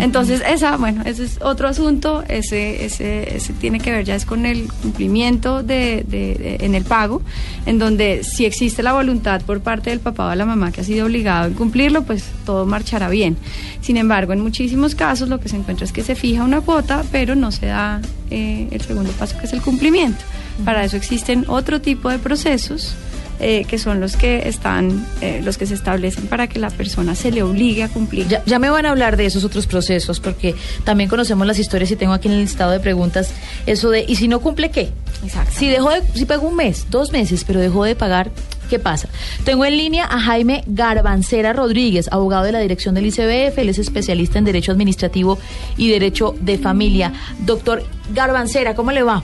Entonces, 0.00 0.42
esa, 0.48 0.76
bueno, 0.76 1.02
ese 1.04 1.24
es 1.24 1.38
otro 1.42 1.68
asunto, 1.68 2.24
ese, 2.28 2.84
ese, 2.84 3.36
ese 3.36 3.52
tiene 3.54 3.78
que 3.80 3.90
ver 3.92 4.04
ya 4.04 4.14
es 4.14 4.24
con 4.24 4.46
el 4.46 4.68
cumplimiento 4.82 5.62
de, 5.62 6.04
de- 6.08 6.34
de- 6.34 6.58
en 6.64 6.74
el 6.74 6.84
pago, 6.84 7.20
en 7.66 7.78
donde 7.78 8.22
si 8.24 8.44
existe 8.46 8.82
la 8.82 8.92
voluntad 8.92 9.40
por 9.42 9.60
parte 9.60 9.90
del 9.90 10.00
papá 10.00 10.26
o 10.26 10.30
de 10.30 10.36
la 10.36 10.46
mamá 10.46 10.72
que 10.72 10.80
ha 10.80 10.84
sido 10.84 11.06
obligado 11.06 11.46
en 11.48 11.54
cumplirlo, 11.54 12.04
pues 12.04 12.24
todo 12.46 12.64
marchará 12.66 13.08
bien. 13.08 13.36
Sin 13.80 13.96
embargo, 13.96 14.32
en 14.32 14.40
muchísimos 14.40 14.94
casos 14.94 15.28
lo 15.28 15.40
que 15.40 15.48
se 15.48 15.56
encuentra 15.56 15.84
es 15.84 15.92
que 15.92 16.02
se 16.02 16.14
fija 16.14 16.42
una 16.44 16.60
cuota, 16.62 17.04
pero 17.12 17.34
no 17.34 17.52
se 17.52 17.66
da 17.66 18.00
eh, 18.30 18.68
el 18.70 18.80
segundo 18.80 19.10
paso, 19.12 19.38
que 19.38 19.46
es 19.46 19.52
el 19.52 19.60
cumplimiento. 19.62 20.24
Para 20.64 20.84
eso 20.84 20.96
existen 20.96 21.44
otro 21.48 21.80
tipo 21.82 22.08
de 22.08 22.18
procesos 22.18 22.94
eh, 23.40 23.64
que 23.64 23.78
son 23.78 24.00
los 24.00 24.16
que 24.16 24.48
están, 24.48 25.06
eh, 25.20 25.40
los 25.44 25.58
que 25.58 25.66
se 25.66 25.74
establecen 25.74 26.26
para 26.26 26.46
que 26.46 26.58
la 26.58 26.70
persona 26.70 27.14
se 27.14 27.30
le 27.30 27.42
obligue 27.42 27.82
a 27.82 27.88
cumplir. 27.88 28.28
Ya, 28.28 28.42
ya 28.44 28.58
me 28.58 28.70
van 28.70 28.86
a 28.86 28.90
hablar 28.90 29.16
de 29.16 29.26
esos 29.26 29.44
otros 29.44 29.66
procesos, 29.66 30.20
porque 30.20 30.54
también 30.84 31.08
conocemos 31.08 31.46
las 31.46 31.58
historias 31.58 31.90
y 31.90 31.96
tengo 31.96 32.12
aquí 32.12 32.28
en 32.28 32.34
el 32.34 32.40
listado 32.40 32.70
de 32.70 32.80
preguntas 32.80 33.30
eso 33.66 33.90
de, 33.90 34.04
¿y 34.06 34.16
si 34.16 34.28
no 34.28 34.40
cumple 34.40 34.70
qué? 34.70 34.90
Exacto. 35.24 35.52
Si 35.56 35.68
dejó 35.68 35.90
de, 35.90 36.02
si 36.14 36.24
pagó 36.24 36.48
un 36.48 36.56
mes, 36.56 36.86
dos 36.90 37.12
meses, 37.12 37.44
pero 37.44 37.60
dejó 37.60 37.84
de 37.84 37.94
pagar, 37.94 38.30
¿qué 38.68 38.78
pasa? 38.78 39.08
Tengo 39.44 39.64
en 39.64 39.76
línea 39.76 40.04
a 40.04 40.20
Jaime 40.20 40.62
Garbancera 40.66 41.52
Rodríguez, 41.52 42.08
abogado 42.12 42.44
de 42.44 42.52
la 42.52 42.60
dirección 42.60 42.94
del 42.94 43.06
ICBF, 43.06 43.58
él 43.58 43.68
es 43.68 43.78
especialista 43.78 44.38
en 44.38 44.44
Derecho 44.44 44.72
Administrativo 44.72 45.38
y 45.76 45.90
Derecho 45.90 46.34
de 46.40 46.58
Familia. 46.58 47.12
Doctor 47.40 47.84
Garbancera, 48.12 48.74
¿cómo 48.74 48.92
le 48.92 49.02
va? 49.02 49.22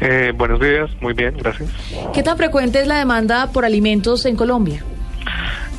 Eh, 0.00 0.32
buenos 0.34 0.60
días, 0.60 0.90
muy 1.00 1.14
bien, 1.14 1.34
gracias. 1.36 1.70
¿Qué 2.12 2.22
tan 2.22 2.36
frecuente 2.36 2.80
es 2.80 2.86
la 2.86 2.98
demanda 2.98 3.50
por 3.52 3.64
alimentos 3.64 4.26
en 4.26 4.36
Colombia? 4.36 4.82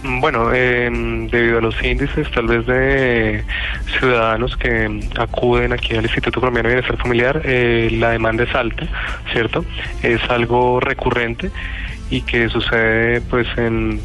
Bueno, 0.03 0.51
eh, 0.53 0.89
debido 1.31 1.59
a 1.59 1.61
los 1.61 1.81
índices 1.81 2.29
tal 2.31 2.47
vez 2.47 2.65
de 2.65 3.43
ciudadanos 3.97 4.57
que 4.57 4.99
acuden 5.17 5.71
aquí 5.71 5.95
al 5.95 6.03
Instituto 6.03 6.41
Colombiano 6.41 6.67
de 6.67 6.75
Bienestar 6.75 6.97
Familiar, 6.97 7.41
eh, 7.45 7.89
la 7.93 8.09
demanda 8.09 8.43
es 8.43 8.53
alta, 8.53 8.85
¿cierto? 9.31 9.63
Es 10.01 10.21
algo 10.29 10.81
recurrente 10.81 11.51
y 12.09 12.21
que 12.21 12.49
sucede 12.49 13.21
pues 13.21 13.47
en, 13.57 13.99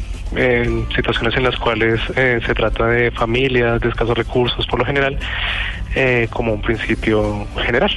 situaciones 0.95 1.35
en 1.35 1.43
las 1.43 1.55
cuales 1.57 1.99
eh, 2.15 2.39
se 2.45 2.53
trata 2.53 2.85
de 2.85 3.09
familias 3.11 3.81
de 3.81 3.89
escasos 3.89 4.15
recursos 4.15 4.65
por 4.67 4.79
lo 4.79 4.85
general, 4.85 5.17
eh, 5.95 6.27
como 6.31 6.53
un 6.53 6.61
principio 6.61 7.47
general. 7.65 7.91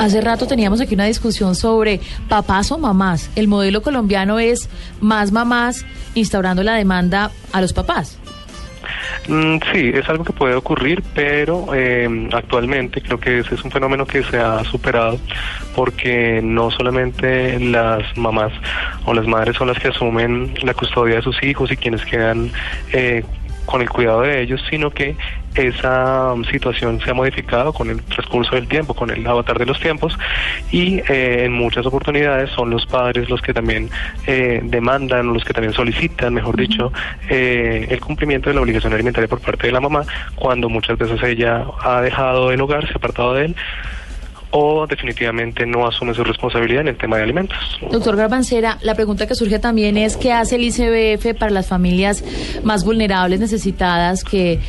Hace 0.00 0.20
rato 0.22 0.46
teníamos 0.46 0.80
aquí 0.80 0.94
una 0.94 1.04
discusión 1.04 1.54
sobre 1.54 2.00
papás 2.28 2.72
o 2.72 2.78
mamás. 2.78 3.30
El 3.36 3.48
modelo 3.48 3.82
colombiano 3.82 4.38
es 4.38 4.70
más 5.00 5.30
mamás 5.30 5.84
instaurando 6.14 6.62
la 6.62 6.74
demanda 6.74 7.30
a 7.52 7.60
los 7.60 7.72
papás. 7.74 8.18
Mm, 9.28 9.58
sí, 9.72 9.90
es 9.94 10.08
algo 10.08 10.24
que 10.24 10.32
puede 10.32 10.54
ocurrir, 10.54 11.02
pero 11.14 11.74
eh, 11.74 12.28
actualmente 12.32 13.00
creo 13.00 13.18
que 13.18 13.38
ese 13.38 13.54
es 13.54 13.64
un 13.64 13.70
fenómeno 13.70 14.06
que 14.06 14.22
se 14.22 14.38
ha 14.38 14.62
superado 14.64 15.18
porque 15.74 16.40
no 16.42 16.70
solamente 16.70 17.58
las 17.60 18.16
mamás 18.16 18.52
o 19.04 19.14
las 19.14 19.26
madres 19.26 19.56
son 19.56 19.68
las 19.68 19.78
que 19.78 19.88
asumen 19.88 20.54
la 20.62 20.74
custodia 20.74 21.16
de 21.16 21.22
sus 21.22 21.42
hijos 21.42 21.70
y 21.72 21.76
quienes 21.76 22.04
quedan 22.04 22.50
eh, 22.92 23.24
con 23.66 23.82
el 23.82 23.90
cuidado 23.90 24.22
de 24.22 24.40
ellos, 24.40 24.62
sino 24.70 24.90
que 24.90 25.16
esa 25.54 26.32
um, 26.32 26.44
situación 26.44 27.00
se 27.00 27.10
ha 27.10 27.14
modificado 27.14 27.72
con 27.72 27.90
el 27.90 28.02
transcurso 28.02 28.54
del 28.54 28.68
tiempo, 28.68 28.94
con 28.94 29.10
el 29.10 29.26
avatar 29.26 29.58
de 29.58 29.66
los 29.66 29.80
tiempos 29.80 30.16
y 30.70 30.98
eh, 31.08 31.44
en 31.44 31.52
muchas 31.52 31.86
oportunidades 31.86 32.50
son 32.50 32.70
los 32.70 32.86
padres 32.86 33.28
los 33.30 33.40
que 33.40 33.54
también 33.54 33.90
eh, 34.26 34.60
demandan, 34.64 35.32
los 35.32 35.44
que 35.44 35.52
también 35.52 35.72
solicitan, 35.72 36.34
mejor 36.34 36.56
dicho, 36.56 36.92
eh, 37.28 37.86
el 37.88 38.00
cumplimiento 38.00 38.50
de 38.50 38.54
la 38.54 38.60
obligación 38.60 38.92
alimentaria 38.92 39.28
por 39.28 39.40
parte 39.40 39.66
de 39.66 39.72
la 39.72 39.80
mamá 39.80 40.02
cuando 40.34 40.68
muchas 40.68 40.98
veces 40.98 41.22
ella 41.22 41.66
ha 41.82 42.00
dejado 42.00 42.52
el 42.52 42.60
hogar, 42.60 42.86
se 42.86 42.92
ha 42.92 42.96
apartado 42.96 43.34
de 43.34 43.46
él 43.46 43.56
o 44.50 44.86
definitivamente 44.86 45.66
no 45.66 45.86
asume 45.86 46.14
su 46.14 46.24
responsabilidad 46.24 46.82
en 46.82 46.88
el 46.88 46.96
tema 46.96 47.16
de 47.16 47.24
alimentos. 47.24 47.58
Doctor 47.90 48.16
Garbancera, 48.16 48.78
la 48.82 48.94
pregunta 48.94 49.26
que 49.26 49.34
surge 49.34 49.58
también 49.58 49.96
es 49.96 50.16
qué 50.16 50.32
hace 50.32 50.56
el 50.56 50.62
ICBF 50.64 51.38
para 51.38 51.50
las 51.50 51.68
familias 51.68 52.24
más 52.62 52.84
vulnerables, 52.84 53.40
necesitadas, 53.40 54.24
que 54.24 54.60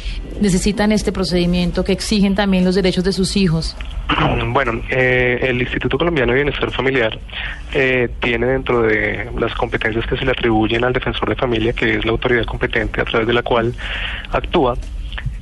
necesitan 0.41 0.91
este 0.91 1.11
procedimiento, 1.11 1.83
que 1.83 1.93
exigen 1.93 2.35
también 2.35 2.65
los 2.65 2.75
derechos 2.75 3.03
de 3.03 3.13
sus 3.13 3.35
hijos. 3.37 3.75
Bueno, 4.49 4.81
eh, 4.89 5.39
el 5.41 5.61
Instituto 5.61 5.99
Colombiano 5.99 6.31
de 6.31 6.37
Bienestar 6.37 6.71
Familiar 6.71 7.19
eh, 7.73 8.09
tiene 8.21 8.47
dentro 8.47 8.81
de 8.81 9.29
las 9.37 9.53
competencias 9.53 10.05
que 10.07 10.17
se 10.17 10.25
le 10.25 10.31
atribuyen 10.31 10.83
al 10.83 10.93
defensor 10.93 11.29
de 11.29 11.35
familia, 11.35 11.73
que 11.73 11.97
es 11.97 12.05
la 12.05 12.11
autoridad 12.11 12.45
competente 12.45 13.01
a 13.01 13.05
través 13.05 13.27
de 13.27 13.33
la 13.33 13.43
cual 13.43 13.75
actúa, 14.31 14.75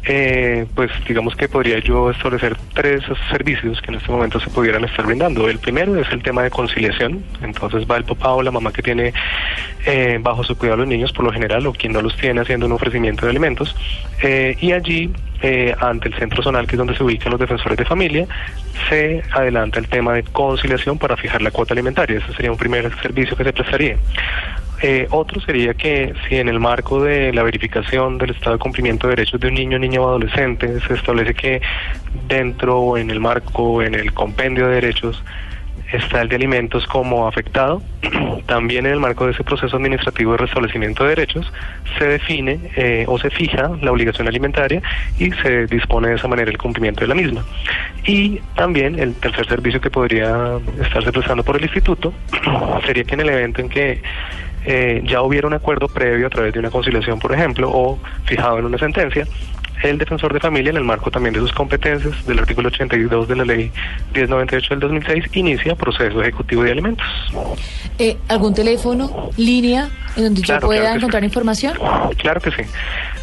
eh, 0.08 0.66
pues 0.76 0.92
digamos 1.08 1.36
que 1.36 1.48
podría 1.48 1.80
yo 1.80 2.12
establecer 2.12 2.56
tres 2.74 3.04
servicios 3.32 3.82
que 3.82 3.92
en 3.92 3.98
este 3.98 4.12
momento 4.12 4.40
se 4.40 4.50
pudieran 4.50 4.84
estar 4.86 5.06
brindando. 5.06 5.50
El 5.50 5.60
primero 5.60 5.96
es 6.00 6.08
el 6.12 6.22
tema 6.22 6.44
de 6.44 6.52
conciliación, 6.52 7.24
entonces 7.42 7.86
va 7.90 7.98
el 7.98 8.04
papá 8.04 8.34
o 8.34 8.44
la 8.44 8.52
mamá 8.52 8.72
que 8.72 8.82
tiene 8.82 9.14
eh, 9.86 10.20
bajo 10.22 10.44
su 10.44 10.58
cuidado 10.58 10.76
a 10.76 10.78
los 10.80 10.88
niños 10.88 11.12
por 11.12 11.26
lo 11.26 11.32
general 11.32 11.66
o 11.68 11.74
quien 11.74 11.94
no 11.94 12.02
los 12.02 12.16
tiene 12.18 12.42
haciendo 12.42 12.66
un 12.66 12.72
ofrecimiento 12.72 13.26
de 13.26 13.32
alimentos 13.32 13.76
eh, 14.22 14.58
y 14.60 14.72
allí 14.72 15.12
eh, 15.42 15.76
ante 15.80 16.10
el 16.10 16.16
centro 16.16 16.42
zonal 16.42 16.66
que 16.66 16.74
es 16.74 16.78
donde 16.78 16.96
se 16.96 17.04
ubican 17.04 17.32
los 17.32 17.40
defensores 17.40 17.78
de 17.78 17.86
familia 17.86 18.28
se 18.90 19.24
adelanta 19.32 19.80
el 19.80 19.88
tema 19.88 20.14
de 20.14 20.24
conciliación 20.24 20.98
para 20.98 21.18
fijar 21.18 21.42
la 21.42 21.52
cuota 21.52 21.74
alimentaria. 21.74 22.20
Ese 22.20 22.34
sería 22.34 22.52
un 22.52 22.58
primer 22.58 22.94
servicio 23.02 23.36
que 23.36 23.44
se 23.44 23.54
prestaría. 23.54 23.98
Eh, 24.82 25.08
otro 25.12 25.40
sería 25.42 25.74
que 25.74 26.14
si 26.28 26.36
en 26.36 26.50
el 26.50 26.60
marco 26.60 27.02
de 27.02 27.32
la 27.34 27.44
verificación 27.44 28.18
del 28.18 28.32
estado 28.32 28.58
de 28.58 28.60
cumplimiento 28.60 29.08
de 29.08 29.16
derechos 29.16 29.40
de 29.40 29.48
un 29.48 29.54
niño, 29.54 29.80
niña 29.80 30.02
o 30.02 30.08
adolescente 30.08 30.80
se 30.82 30.94
establece 30.94 31.34
que 31.34 31.62
dentro 32.28 32.80
o 32.80 32.98
en 32.98 33.10
el 33.10 33.20
marco, 33.20 33.82
en 33.82 33.96
el 33.96 34.14
compendio 34.14 34.68
de 34.68 34.76
derechos, 34.76 35.24
está 35.92 36.22
el 36.22 36.30
de 36.30 36.36
alimentos 36.36 36.86
como 36.88 37.28
afectado, 37.28 37.82
también 38.48 38.86
en 38.86 38.94
el 38.94 39.00
marco 39.00 39.26
de 39.26 39.32
ese 39.32 39.44
proceso 39.44 39.78
administrativo 39.78 40.34
de 40.34 40.40
restablecimiento 40.40 41.04
de 41.04 41.10
derechos 41.10 41.52
se 41.98 42.06
define 42.06 42.60
eh, 42.76 43.06
o 43.08 43.18
se 43.18 43.30
fija 43.30 43.72
la 43.82 43.92
obligación 43.92 44.28
alimentaria 44.28 44.82
y 45.20 45.32
se 45.32 45.68
dispone 45.68 46.10
de 46.10 46.16
esa 46.16 46.28
manera 46.28 46.52
el 46.52 46.58
cumplimiento 46.58 47.02
de 47.02 47.08
la 47.08 47.16
misma. 47.16 47.46
Y 48.06 48.40
también 48.56 49.00
el 49.00 49.16
tercer 49.16 49.48
servicio 49.48 49.80
que 49.80 49.90
podría 49.90 50.60
estarse 50.82 51.12
prestando 51.12 51.44
por 51.44 51.56
el 51.58 51.64
instituto 51.64 52.14
sería 52.86 53.04
que 53.04 53.14
en 53.14 53.22
el 53.22 53.30
evento 53.30 53.62
en 53.62 53.70
que 53.70 54.02
eh, 54.66 55.02
ya 55.06 55.22
hubiera 55.22 55.48
un 55.48 55.54
acuerdo 55.54 55.88
previo 55.88 56.28
a 56.28 56.30
través 56.30 56.54
de 56.54 56.60
una 56.60 56.70
conciliación, 56.72 57.20
por 57.20 57.34
ejemplo, 57.34 57.70
o 57.72 58.00
fijado 58.26 58.60
en 58.60 58.66
una 58.66 58.78
sentencia, 58.78 59.28
el 59.84 59.98
defensor 59.98 60.34
de 60.34 60.40
familia, 60.40 60.72
en 60.72 60.78
el 60.78 60.84
marco 60.84 61.12
también 61.12 61.34
de 61.34 61.40
sus 61.42 61.52
competencias 61.52 62.26
del 62.26 62.40
artículo 62.40 62.70
82 62.70 63.28
de 63.28 63.36
la 63.36 63.46
ley 63.46 63.72
1098 64.14 64.70
del 64.70 64.80
2006, 64.80 65.26
inicia 65.34 65.76
proceso 65.76 66.22
ejecutivo 66.22 66.64
de 66.64 66.72
alimentos. 66.72 67.06
Eh, 68.00 68.18
¿Algún 68.28 68.54
teléfono, 68.54 69.30
línea, 69.38 69.90
en 70.16 70.24
donde 70.24 70.42
yo 70.42 70.46
Claro, 70.48 70.68
pueda 70.68 70.82
claro 70.82 70.96
encontrar 70.98 71.22
sí. 71.22 71.26
información? 71.26 71.78
Claro 72.18 72.42
que 72.42 72.52
sí. 72.52 72.64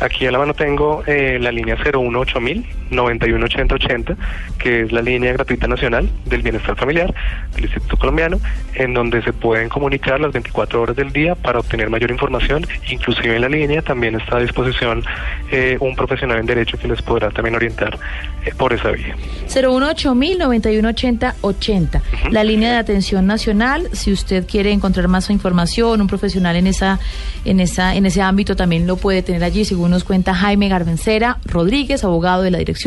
Aquí 0.01 0.27
a 0.27 0.31
la 0.31 0.39
mano 0.39 0.55
tengo 0.55 1.03
eh, 1.07 1.39
la 1.41 1.51
línea 1.51 1.77
018000 1.77 2.65
918080, 2.93 4.17
que 4.59 4.83
es 4.83 4.93
la 4.93 5.03
línea 5.03 5.33
gratuita 5.33 5.67
nacional 5.67 6.09
del 6.27 6.43
bienestar 6.43 6.77
familiar 6.77 7.15
del 7.55 7.65
Instituto 7.65 7.97
Colombiano, 7.97 8.39
en 8.75 8.95
donde 8.95 9.23
se 9.23 9.33
pueden 9.33 9.69
comunicar 9.69 10.21
las 10.21 10.33
24 10.33 10.83
horas 10.83 10.97
del 10.97 11.13
día 11.13 11.35
para 11.35 11.59
obtener 11.59 11.91
mayor 11.91 12.11
información. 12.11 12.67
Inclusive 12.91 13.35
en 13.35 13.43
la 13.43 13.49
línea 13.49 13.83
también 13.83 14.15
está 14.17 14.37
a 14.37 14.41
disposición 14.41 15.05
eh, 15.51 15.77
un 15.81 15.95
profesional 15.97 16.39
en 16.39 16.47
derecho 16.47 16.79
que 16.79 16.89
les 16.89 17.03
podrá 17.03 17.31
también 17.31 17.55
orientar 17.55 17.99
eh, 18.45 18.53
por 18.57 18.73
esa 18.73 18.91
vía. 18.91 19.17
018 19.49 20.15
9180 20.15 21.35
80 21.41 22.03
La 22.31 22.45
línea 22.45 22.73
de 22.73 22.79
atención 22.79 23.27
nacional, 23.27 23.89
si 23.93 24.13
usted 24.13 24.47
quiere 24.47 24.73
encontrar 24.73 25.09
más 25.09 25.31
información, 25.31 26.01
un 26.01 26.07
profesional 26.07 26.57
en 26.57 26.67
esa 26.67 26.99
en 27.45 27.61
esa 27.61 27.95
en 27.95 28.07
ese 28.07 28.23
ámbito 28.23 28.55
también 28.57 28.87
lo 28.87 28.97
puede 28.97 29.23
tener 29.23 29.43
allí 29.45 29.65
según 29.65 29.91
nos 29.91 30.05
cuenta 30.05 30.35
Jaime 30.35 30.69
Garbencera 30.69 31.39
Rodríguez, 31.45 32.05
abogado 32.05 32.43
de 32.43 32.51
la 32.51 32.59
dirección 32.59 32.82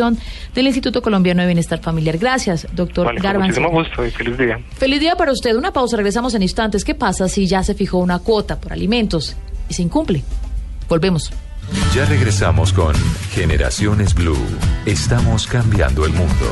del 0.54 0.68
Instituto 0.68 1.02
Colombiano 1.02 1.42
de 1.42 1.48
Bienestar 1.48 1.80
Familiar. 1.82 2.18
Gracias, 2.18 2.68
doctor 2.74 3.06
Vale, 3.08 3.22
Garbencera. 3.22 3.68
muchísimo 3.68 3.72
gusto 3.72 4.06
y 4.06 4.12
feliz 4.12 4.38
día. 4.38 4.60
Feliz 4.78 5.00
día 5.00 5.16
para 5.16 5.32
usted. 5.32 5.56
Una 5.56 5.72
pausa, 5.72 5.98
regresamos 5.98 6.34
en 6.34 6.42
instantes. 6.42 6.84
¿Qué 6.84 6.96
pasa 6.96 7.28
si 7.28 7.48
ya 7.48 7.64
se 7.64 7.74
fijó 7.74 7.98
una 8.00 8.20
cuota 8.20 8.60
por 8.60 8.74
alimentos 8.74 9.36
y 9.70 9.74
se 9.74 9.82
incumple? 9.82 10.24
Volvemos. 10.90 11.32
Ya 11.96 12.06
regresamos 12.06 12.74
con 12.74 12.94
Generaciones 13.32 14.14
Blue. 14.14 14.38
Estamos 14.86 15.48
cambiando 15.48 16.06
el 16.06 16.12
mundo. 16.14 16.46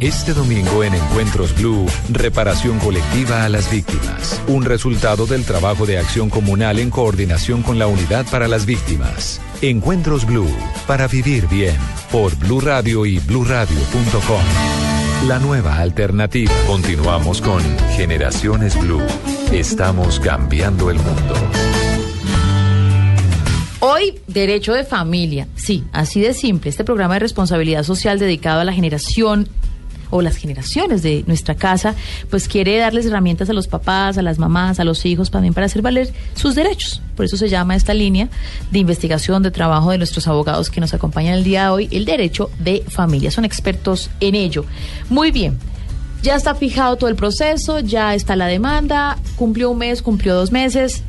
Este 0.00 0.32
domingo 0.32 0.84
en 0.84 0.94
Encuentros 0.94 1.56
Blue, 1.56 1.84
reparación 2.08 2.78
colectiva 2.78 3.42
a 3.42 3.48
las 3.48 3.68
víctimas. 3.68 4.40
Un 4.46 4.64
resultado 4.64 5.26
del 5.26 5.44
trabajo 5.44 5.86
de 5.86 5.98
acción 5.98 6.30
comunal 6.30 6.78
en 6.78 6.88
coordinación 6.88 7.64
con 7.64 7.80
la 7.80 7.88
Unidad 7.88 8.24
para 8.30 8.46
las 8.46 8.64
Víctimas. 8.64 9.40
Encuentros 9.60 10.24
Blue, 10.24 10.54
para 10.86 11.08
vivir 11.08 11.48
bien, 11.48 11.74
por 12.12 12.36
Blue 12.36 12.60
Radio 12.60 13.06
y 13.06 13.18
bluradio.com. 13.18 14.40
La 15.26 15.40
nueva 15.40 15.78
alternativa. 15.78 16.52
Continuamos 16.68 17.40
con 17.40 17.60
Generaciones 17.96 18.80
Blue. 18.80 19.02
Estamos 19.50 20.20
cambiando 20.20 20.92
el 20.92 20.98
mundo. 20.98 21.34
Hoy, 23.80 24.20
derecho 24.28 24.74
de 24.74 24.84
familia. 24.84 25.48
Sí, 25.56 25.82
así 25.92 26.20
de 26.20 26.34
simple. 26.34 26.70
Este 26.70 26.84
programa 26.84 27.14
de 27.14 27.20
responsabilidad 27.20 27.82
social 27.82 28.20
dedicado 28.20 28.60
a 28.60 28.64
la 28.64 28.72
generación 28.72 29.48
o 30.10 30.22
las 30.22 30.36
generaciones 30.36 31.02
de 31.02 31.24
nuestra 31.26 31.54
casa, 31.54 31.94
pues 32.30 32.48
quiere 32.48 32.76
darles 32.78 33.06
herramientas 33.06 33.50
a 33.50 33.52
los 33.52 33.68
papás, 33.68 34.18
a 34.18 34.22
las 34.22 34.38
mamás, 34.38 34.80
a 34.80 34.84
los 34.84 35.04
hijos 35.06 35.30
también 35.30 35.54
para 35.54 35.66
hacer 35.66 35.82
valer 35.82 36.12
sus 36.34 36.54
derechos. 36.54 37.02
Por 37.16 37.24
eso 37.24 37.36
se 37.36 37.48
llama 37.48 37.76
esta 37.76 37.94
línea 37.94 38.28
de 38.70 38.78
investigación, 38.78 39.42
de 39.42 39.50
trabajo 39.50 39.90
de 39.90 39.98
nuestros 39.98 40.28
abogados 40.28 40.70
que 40.70 40.80
nos 40.80 40.94
acompañan 40.94 41.34
el 41.34 41.44
día 41.44 41.64
de 41.64 41.68
hoy, 41.68 41.88
el 41.90 42.04
derecho 42.04 42.50
de 42.58 42.84
familia. 42.88 43.30
Son 43.30 43.44
expertos 43.44 44.10
en 44.20 44.34
ello. 44.34 44.64
Muy 45.10 45.30
bien. 45.30 45.58
Ya 46.22 46.34
está 46.34 46.54
fijado 46.54 46.96
todo 46.96 47.08
el 47.08 47.16
proceso, 47.16 47.78
ya 47.78 48.14
está 48.14 48.34
la 48.34 48.46
demanda, 48.46 49.18
cumplió 49.36 49.70
un 49.70 49.78
mes, 49.78 50.02
cumplió 50.02 50.34
dos 50.34 50.50
meses. 50.50 51.02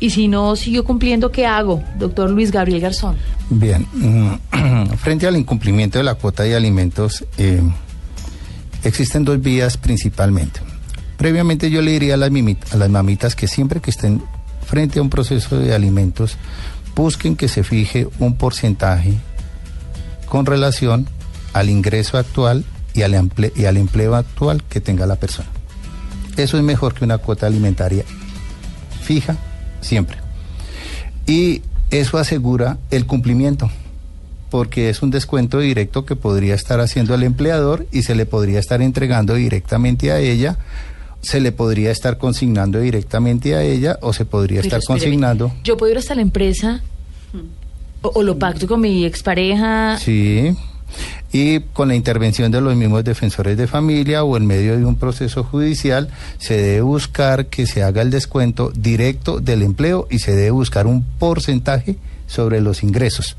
Y 0.00 0.10
si 0.10 0.28
no 0.28 0.54
siguió 0.56 0.84
cumpliendo, 0.84 1.30
¿qué 1.30 1.46
hago, 1.46 1.82
doctor 1.98 2.28
Luis 2.28 2.50
Gabriel 2.50 2.80
Garzón? 2.80 3.16
Bien, 3.48 3.86
frente 4.98 5.26
al 5.26 5.36
incumplimiento 5.36 5.98
de 5.98 6.04
la 6.04 6.14
cuota 6.14 6.42
de 6.42 6.54
alimentos, 6.54 7.24
eh, 7.38 7.62
existen 8.84 9.24
dos 9.24 9.40
vías 9.40 9.76
principalmente. 9.76 10.60
Previamente 11.16 11.70
yo 11.70 11.82
le 11.82 11.92
diría 11.92 12.14
a 12.14 12.16
las, 12.16 12.90
mamitas 12.90 13.34
que 13.34 13.48
siempre 13.48 13.80
que 13.80 13.90
estén 13.90 14.22
frente 14.66 14.98
a 14.98 15.02
un 15.02 15.10
proceso 15.10 15.58
de 15.58 15.74
alimentos, 15.74 16.36
busquen 16.94 17.36
que 17.36 17.48
se 17.48 17.62
fije 17.62 18.08
un 18.18 18.36
porcentaje 18.36 19.14
con 20.26 20.46
relación 20.46 21.06
al 21.52 21.70
ingreso 21.70 22.18
actual 22.18 22.64
y 22.94 23.02
al 23.02 23.14
empleo 23.76 24.14
actual 24.14 24.62
que 24.64 24.80
tenga 24.80 25.06
la 25.06 25.16
persona. 25.16 25.48
Eso 26.36 26.56
es 26.56 26.62
mejor 26.62 26.94
que 26.94 27.04
una 27.04 27.18
cuota 27.18 27.46
alimentaria 27.46 28.04
fija 29.02 29.36
siempre. 29.80 30.18
Y 31.26 31.62
eso 31.90 32.18
asegura 32.18 32.78
el 32.90 33.06
cumplimiento 33.06 33.70
porque 34.54 34.88
es 34.88 35.02
un 35.02 35.10
descuento 35.10 35.58
directo 35.58 36.04
que 36.04 36.14
podría 36.14 36.54
estar 36.54 36.78
haciendo 36.78 37.12
el 37.16 37.24
empleador 37.24 37.88
y 37.90 38.04
se 38.04 38.14
le 38.14 38.24
podría 38.24 38.60
estar 38.60 38.82
entregando 38.82 39.34
directamente 39.34 40.12
a 40.12 40.20
ella, 40.20 40.58
se 41.22 41.40
le 41.40 41.50
podría 41.50 41.90
estar 41.90 42.18
consignando 42.18 42.78
directamente 42.78 43.56
a 43.56 43.64
ella 43.64 43.98
o 44.00 44.12
se 44.12 44.24
podría 44.24 44.60
Pero 44.60 44.68
estar 44.68 44.78
espéreme, 44.78 45.00
consignando. 45.00 45.52
Yo 45.64 45.76
puedo 45.76 45.90
ir 45.90 45.98
hasta 45.98 46.14
la 46.14 46.22
empresa 46.22 46.84
o, 48.00 48.12
o 48.14 48.22
lo 48.22 48.38
pacto 48.38 48.68
con 48.68 48.80
mi 48.80 49.04
expareja. 49.04 49.98
Sí. 49.98 50.56
Y 51.32 51.58
con 51.72 51.88
la 51.88 51.96
intervención 51.96 52.52
de 52.52 52.60
los 52.60 52.76
mismos 52.76 53.02
defensores 53.02 53.56
de 53.56 53.66
familia 53.66 54.22
o 54.22 54.36
en 54.36 54.46
medio 54.46 54.78
de 54.78 54.84
un 54.84 54.94
proceso 54.94 55.42
judicial, 55.42 56.10
se 56.38 56.56
debe 56.56 56.82
buscar 56.82 57.46
que 57.46 57.66
se 57.66 57.82
haga 57.82 58.02
el 58.02 58.12
descuento 58.12 58.70
directo 58.70 59.40
del 59.40 59.62
empleo 59.62 60.06
y 60.12 60.20
se 60.20 60.30
debe 60.30 60.52
buscar 60.52 60.86
un 60.86 61.02
porcentaje 61.02 61.96
sobre 62.26 62.60
los 62.60 62.82
ingresos. 62.82 63.36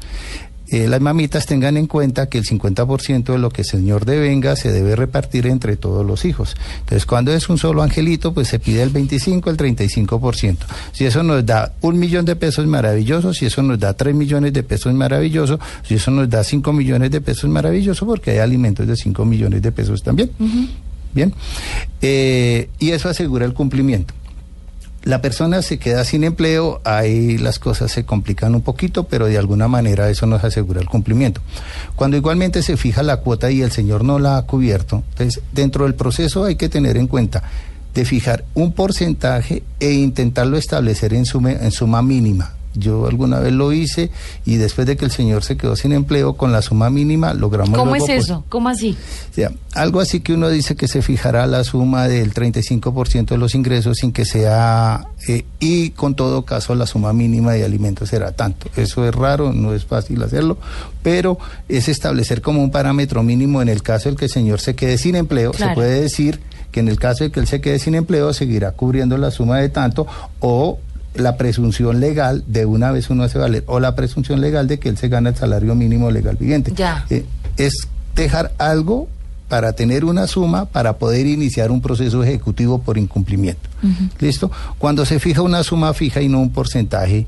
Eh, 0.69 0.87
las 0.87 0.99
mamitas 0.99 1.45
tengan 1.45 1.77
en 1.77 1.87
cuenta 1.87 2.27
que 2.27 2.39
el 2.39 2.43
50% 2.43 3.33
de 3.33 3.37
lo 3.37 3.49
que 3.49 3.61
el 3.61 3.67
señor 3.67 4.05
devenga 4.05 4.55
se 4.55 4.71
debe 4.71 4.95
repartir 4.95 5.45
entre 5.47 5.77
todos 5.77 6.05
los 6.05 6.25
hijos. 6.25 6.55
Entonces, 6.79 7.05
cuando 7.05 7.31
es 7.33 7.49
un 7.49 7.57
solo 7.57 7.83
angelito, 7.83 8.33
pues 8.33 8.47
se 8.47 8.59
pide 8.59 8.81
el 8.81 8.89
25, 8.89 9.49
el 9.49 9.57
35%. 9.57 10.57
Si 10.91 11.05
eso 11.05 11.23
nos 11.23 11.45
da 11.45 11.73
un 11.81 11.99
millón 11.99 12.25
de 12.25 12.35
pesos, 12.35 12.65
maravilloso. 12.65 13.33
Si 13.33 13.45
eso 13.45 13.61
nos 13.61 13.79
da 13.79 13.93
3 13.93 14.15
millones 14.15 14.53
de 14.53 14.63
pesos, 14.63 14.93
maravilloso. 14.93 15.59
Si 15.83 15.95
eso 15.95 16.11
nos 16.11 16.29
da 16.29 16.43
5 16.43 16.73
millones 16.73 17.11
de 17.11 17.21
pesos, 17.21 17.49
maravilloso, 17.49 18.05
porque 18.05 18.31
hay 18.31 18.37
alimentos 18.39 18.87
de 18.87 18.95
5 18.95 19.25
millones 19.25 19.61
de 19.61 19.71
pesos 19.71 20.01
también. 20.01 20.31
Bien. 21.13 21.33
Eh, 22.01 22.69
y 22.79 22.91
eso 22.91 23.07
asegura 23.07 23.45
el 23.45 23.53
cumplimiento 23.53 24.13
la 25.05 25.21
persona 25.21 25.61
se 25.61 25.77
queda 25.77 26.03
sin 26.03 26.23
empleo, 26.23 26.81
ahí 26.83 27.37
las 27.37 27.59
cosas 27.59 27.91
se 27.91 28.05
complican 28.05 28.55
un 28.55 28.61
poquito, 28.61 29.03
pero 29.03 29.27
de 29.27 29.37
alguna 29.37 29.67
manera 29.67 30.09
eso 30.09 30.25
nos 30.25 30.43
asegura 30.43 30.81
el 30.81 30.89
cumplimiento. 30.89 31.41
Cuando 31.95 32.17
igualmente 32.17 32.63
se 32.63 32.75
fija 32.75 33.03
la 33.03 33.17
cuota 33.17 33.51
y 33.51 33.61
el 33.61 33.71
señor 33.71 34.03
no 34.03 34.17
la 34.17 34.37
ha 34.37 34.41
cubierto, 34.41 35.03
entonces 35.11 35.43
dentro 35.53 35.85
del 35.85 35.93
proceso 35.93 36.43
hay 36.43 36.55
que 36.55 36.69
tener 36.69 36.97
en 36.97 37.05
cuenta 37.05 37.43
de 37.93 38.03
fijar 38.03 38.45
un 38.55 38.73
porcentaje 38.73 39.63
e 39.79 39.91
intentarlo 39.93 40.57
establecer 40.57 41.13
en 41.13 41.25
en 41.43 41.71
suma 41.71 42.01
mínima. 42.01 42.55
Yo 42.75 43.07
alguna 43.07 43.39
vez 43.39 43.53
lo 43.53 43.71
hice 43.71 44.11
y 44.45 44.57
después 44.57 44.85
de 44.87 44.97
que 44.97 45.05
el 45.05 45.11
señor 45.11 45.43
se 45.43 45.57
quedó 45.57 45.75
sin 45.75 45.91
empleo 45.91 46.33
con 46.35 46.51
la 46.51 46.61
suma 46.61 46.89
mínima 46.89 47.33
logramos... 47.33 47.77
¿Cómo 47.77 47.95
es 47.95 48.03
pues, 48.03 48.23
eso? 48.25 48.43
¿Cómo 48.49 48.69
así? 48.69 48.97
o 49.31 49.33
sea, 49.33 49.51
algo 49.73 49.99
así 49.99 50.19
que 50.19 50.33
uno 50.33 50.49
dice 50.49 50.75
que 50.75 50.87
se 50.87 51.01
fijará 51.01 51.47
la 51.47 51.63
suma 51.63 52.07
del 52.07 52.33
35% 52.33 53.25
de 53.25 53.37
los 53.37 53.55
ingresos 53.55 53.97
sin 53.97 54.11
que 54.11 54.25
sea, 54.25 55.07
eh, 55.27 55.45
y 55.59 55.91
con 55.91 56.15
todo 56.15 56.45
caso 56.45 56.75
la 56.75 56.85
suma 56.85 57.13
mínima 57.13 57.53
de 57.53 57.65
alimentos 57.65 58.09
será 58.09 58.31
tanto. 58.31 58.69
Eso 58.75 59.07
es 59.07 59.13
raro, 59.13 59.53
no 59.53 59.73
es 59.73 59.85
fácil 59.85 60.21
hacerlo, 60.23 60.57
pero 61.03 61.37
es 61.67 61.87
establecer 61.89 62.41
como 62.41 62.63
un 62.63 62.71
parámetro 62.71 63.23
mínimo 63.23 63.61
en 63.61 63.69
el 63.69 63.81
caso 63.83 64.09
del 64.09 64.17
que 64.17 64.25
el 64.25 64.31
señor 64.31 64.59
se 64.59 64.75
quede 64.75 64.97
sin 64.97 65.15
empleo, 65.15 65.51
Claro. 65.51 65.71
se 65.71 65.75
puede 65.75 66.01
decir 66.01 66.39
que 66.71 66.81
en 66.81 66.89
el 66.89 66.99
caso 66.99 67.23
de 67.23 67.31
que 67.31 67.39
él 67.39 67.47
se 67.47 67.61
quede 67.61 67.79
sin 67.79 67.95
empleo 67.95 68.33
seguirá 68.33 68.71
cubriendo 68.71 69.17
la 69.17 69.31
suma 69.31 69.59
de 69.59 69.69
tanto 69.69 70.07
o 70.39 70.77
la 71.15 71.37
presunción 71.37 71.99
legal 71.99 72.43
de 72.47 72.65
una 72.65 72.91
vez 72.91 73.09
uno 73.09 73.23
hace 73.23 73.37
valer 73.37 73.63
o 73.67 73.79
la 73.79 73.95
presunción 73.95 74.41
legal 74.41 74.67
de 74.67 74.79
que 74.79 74.89
él 74.89 74.97
se 74.97 75.07
gana 75.07 75.29
el 75.29 75.35
salario 75.35 75.75
mínimo 75.75 76.11
legal 76.11 76.37
vigente. 76.37 76.73
Ya. 76.75 77.05
Eh, 77.09 77.25
es 77.57 77.87
dejar 78.15 78.53
algo 78.57 79.07
para 79.47 79.73
tener 79.73 80.05
una 80.05 80.27
suma 80.27 80.65
para 80.65 80.97
poder 80.97 81.27
iniciar 81.27 81.71
un 81.71 81.81
proceso 81.81 82.23
ejecutivo 82.23 82.79
por 82.79 82.97
incumplimiento. 82.97 83.69
¿Listo? 84.19 84.51
Cuando 84.79 85.05
se 85.05 85.19
fija 85.19 85.43
una 85.43 85.63
suma 85.63 85.93
fija 85.93 86.21
y 86.21 86.27
no 86.27 86.39
un 86.39 86.49
porcentaje, 86.49 87.27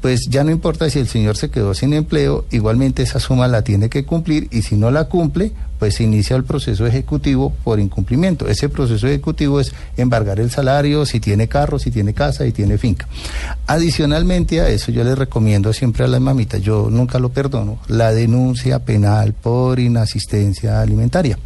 pues 0.00 0.26
ya 0.28 0.44
no 0.44 0.50
importa 0.50 0.88
si 0.90 0.98
el 0.98 1.08
señor 1.08 1.36
se 1.36 1.50
quedó 1.50 1.74
sin 1.74 1.92
empleo, 1.92 2.44
igualmente 2.50 3.02
esa 3.02 3.20
suma 3.20 3.48
la 3.48 3.62
tiene 3.62 3.88
que 3.88 4.04
cumplir 4.04 4.48
y 4.50 4.62
si 4.62 4.76
no 4.76 4.90
la 4.90 5.04
cumple, 5.04 5.52
pues 5.78 5.96
se 5.96 6.04
inicia 6.04 6.36
el 6.36 6.44
proceso 6.44 6.86
ejecutivo 6.86 7.52
por 7.64 7.80
incumplimiento. 7.80 8.48
Ese 8.48 8.68
proceso 8.68 9.06
ejecutivo 9.06 9.60
es 9.60 9.72
embargar 9.96 10.40
el 10.40 10.50
salario, 10.50 11.04
si 11.06 11.20
tiene 11.20 11.48
carro, 11.48 11.78
si 11.78 11.90
tiene 11.90 12.14
casa 12.14 12.46
y 12.46 12.52
tiene 12.52 12.78
finca. 12.78 13.08
Adicionalmente 13.66 14.60
a 14.60 14.68
eso 14.68 14.92
yo 14.92 15.04
les 15.04 15.18
recomiendo 15.18 15.72
siempre 15.72 16.04
a 16.04 16.08
las 16.08 16.20
mamitas, 16.20 16.60
yo 16.62 16.88
nunca 16.90 17.18
lo 17.18 17.30
perdono, 17.30 17.78
la 17.88 18.12
denuncia 18.12 18.80
penal 18.80 19.32
por 19.34 19.78
inasistencia 19.78 20.80
alimentaria. 20.80 21.38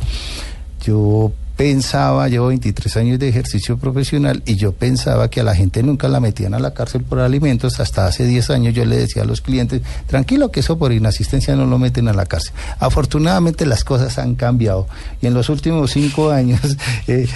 Yo 0.82 1.32
pensaba, 1.60 2.26
llevo 2.26 2.46
23 2.46 2.96
años 2.96 3.18
de 3.18 3.28
ejercicio 3.28 3.76
profesional 3.76 4.42
y 4.46 4.56
yo 4.56 4.72
pensaba 4.72 5.28
que 5.28 5.40
a 5.40 5.44
la 5.44 5.54
gente 5.54 5.82
nunca 5.82 6.08
la 6.08 6.18
metían 6.18 6.54
a 6.54 6.58
la 6.58 6.72
cárcel 6.72 7.02
por 7.02 7.18
alimentos. 7.18 7.80
Hasta 7.80 8.06
hace 8.06 8.24
10 8.24 8.48
años 8.48 8.72
yo 8.72 8.86
le 8.86 8.96
decía 8.96 9.24
a 9.24 9.26
los 9.26 9.42
clientes, 9.42 9.82
tranquilo 10.06 10.50
que 10.50 10.60
eso 10.60 10.78
por 10.78 10.90
inasistencia 10.90 11.54
no 11.56 11.66
lo 11.66 11.78
meten 11.78 12.08
a 12.08 12.14
la 12.14 12.24
cárcel. 12.24 12.54
Afortunadamente 12.78 13.66
las 13.66 13.84
cosas 13.84 14.16
han 14.18 14.36
cambiado 14.36 14.86
y 15.20 15.26
en 15.26 15.34
los 15.34 15.50
últimos 15.50 15.90
5 15.90 16.30
años 16.30 16.60
eh, 17.06 17.28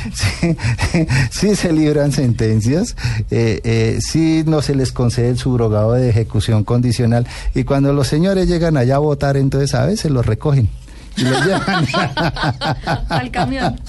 sí, 1.30 1.54
se 1.54 1.72
libran 1.74 2.10
sentencias, 2.10 2.96
eh, 3.30 3.60
eh, 3.62 3.98
sí 4.00 4.42
no 4.46 4.62
se 4.62 4.74
les 4.74 4.90
concede 4.90 5.28
el 5.28 5.36
subrogado 5.36 5.92
de 5.92 6.08
ejecución 6.08 6.64
condicional 6.64 7.26
y 7.54 7.64
cuando 7.64 7.92
los 7.92 8.08
señores 8.08 8.48
llegan 8.48 8.78
allá 8.78 8.96
a 8.96 9.00
votar 9.00 9.36
entonces 9.36 9.74
a 9.74 9.84
veces 9.84 10.10
los 10.10 10.24
recogen. 10.24 10.70
Y 11.16 11.24
llevan 11.24 11.86
Al 13.08 13.30
camión. 13.30 13.80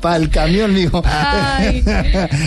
para 0.00 0.16
el 0.16 0.30
camión, 0.30 0.72
mijo. 0.72 1.02
Ay, 1.04 1.84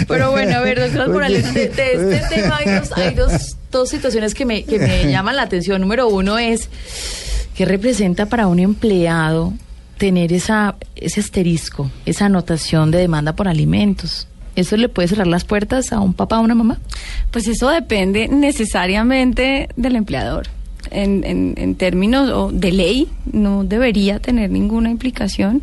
pero 0.07 0.31
bueno, 0.31 0.57
a 0.57 0.61
ver, 0.61 0.79
doctor 0.79 1.09
Morales, 1.09 1.53
de, 1.53 1.69
de 1.69 1.93
este 2.17 2.35
tema 2.35 2.57
hay, 2.57 2.79
dos, 2.79 2.91
hay 2.93 3.13
dos, 3.13 3.57
dos 3.71 3.89
situaciones 3.89 4.33
que 4.33 4.45
me, 4.45 4.63
que 4.63 4.79
me 4.79 5.05
llaman 5.11 5.35
la 5.35 5.43
atención. 5.43 5.81
Número 5.81 6.07
uno 6.07 6.37
es, 6.37 6.69
¿qué 7.55 7.65
representa 7.65 8.25
para 8.25 8.47
un 8.47 8.59
empleado 8.59 9.53
tener 9.97 10.33
esa, 10.33 10.75
ese 10.95 11.19
asterisco, 11.19 11.91
esa 12.05 12.25
anotación 12.25 12.91
de 12.91 12.99
demanda 12.99 13.33
por 13.33 13.47
alimentos? 13.47 14.27
¿Eso 14.55 14.75
le 14.77 14.89
puede 14.89 15.07
cerrar 15.07 15.27
las 15.27 15.45
puertas 15.45 15.93
a 15.93 15.99
un 15.99 16.13
papá 16.13 16.37
o 16.37 16.39
a 16.39 16.43
una 16.43 16.55
mamá? 16.55 16.79
Pues 17.31 17.47
eso 17.47 17.69
depende 17.69 18.27
necesariamente 18.27 19.69
del 19.77 19.95
empleador. 19.95 20.47
En, 20.91 21.23
en, 21.23 21.53
en 21.57 21.75
términos 21.75 22.51
de 22.53 22.71
ley 22.71 23.07
no 23.31 23.63
debería 23.63 24.19
tener 24.19 24.49
ninguna 24.49 24.89
implicación, 24.89 25.61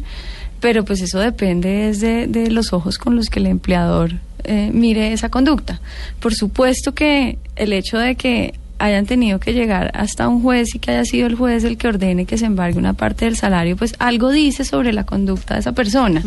pero 0.61 0.85
pues 0.85 1.01
eso 1.01 1.19
depende 1.19 1.69
desde 1.69 2.27
de 2.27 2.51
los 2.51 2.73
ojos 2.73 2.99
con 2.99 3.17
los 3.17 3.29
que 3.29 3.41
el 3.41 3.47
empleador 3.47 4.15
eh, 4.45 4.71
mire 4.73 5.13
esa 5.13 5.29
conducta. 5.29 5.81
Por 6.21 6.35
supuesto 6.35 6.95
que 6.95 7.39
el 7.57 7.73
hecho 7.73 7.99
de 7.99 8.15
que 8.15 8.55
hayan 8.79 9.07
tenido 9.07 9.39
que 9.39 9.53
llegar 9.53 9.91
hasta 9.95 10.29
un 10.29 10.43
juez 10.43 10.75
y 10.75 10.79
que 10.79 10.91
haya 10.91 11.05
sido 11.05 11.27
el 11.27 11.35
juez 11.35 11.65
el 11.65 11.79
que 11.79 11.89
ordene 11.89 12.27
que 12.27 12.37
se 12.37 12.45
embargue 12.45 12.79
una 12.79 12.93
parte 12.93 13.25
del 13.25 13.37
salario, 13.37 13.77
pues 13.77 13.95
algo 13.99 14.31
dice 14.31 14.65
sobre 14.65 14.93
la 14.93 15.05
conducta 15.05 15.55
de 15.55 15.61
esa 15.61 15.73
persona, 15.73 16.23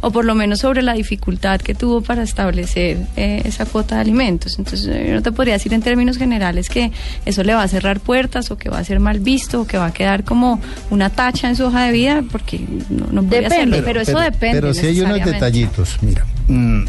o 0.00 0.10
por 0.10 0.24
lo 0.24 0.34
menos 0.34 0.60
sobre 0.60 0.82
la 0.82 0.94
dificultad 0.94 1.60
que 1.60 1.74
tuvo 1.74 2.02
para 2.02 2.22
establecer 2.22 2.98
eh, 3.16 3.42
esa 3.44 3.64
cuota 3.66 3.96
de 3.96 4.02
alimentos. 4.02 4.58
Entonces, 4.58 4.86
yo 4.86 5.14
no 5.14 5.22
te 5.22 5.32
podría 5.32 5.54
decir 5.54 5.72
en 5.72 5.82
términos 5.82 6.18
generales 6.18 6.68
que 6.68 6.92
eso 7.24 7.42
le 7.42 7.54
va 7.54 7.62
a 7.62 7.68
cerrar 7.68 8.00
puertas, 8.00 8.50
o 8.50 8.56
que 8.56 8.68
va 8.68 8.78
a 8.78 8.84
ser 8.84 9.00
mal 9.00 9.20
visto, 9.20 9.62
o 9.62 9.66
que 9.66 9.78
va 9.78 9.86
a 9.86 9.92
quedar 9.92 10.24
como 10.24 10.60
una 10.90 11.10
tacha 11.10 11.48
en 11.48 11.56
su 11.56 11.64
hoja 11.64 11.84
de 11.84 11.92
vida, 11.92 12.24
porque 12.30 12.60
no, 12.90 13.06
no 13.10 13.22
Depende, 13.22 13.46
hacerlo, 13.46 13.76
pero, 13.84 14.00
eso 14.00 14.18
depende. 14.18 14.60
Pero 14.60 14.74
si 14.74 14.86
hay 14.86 15.00
unos 15.00 15.24
detallitos, 15.24 15.98
mira. 16.02 16.24
mm, 16.48 16.84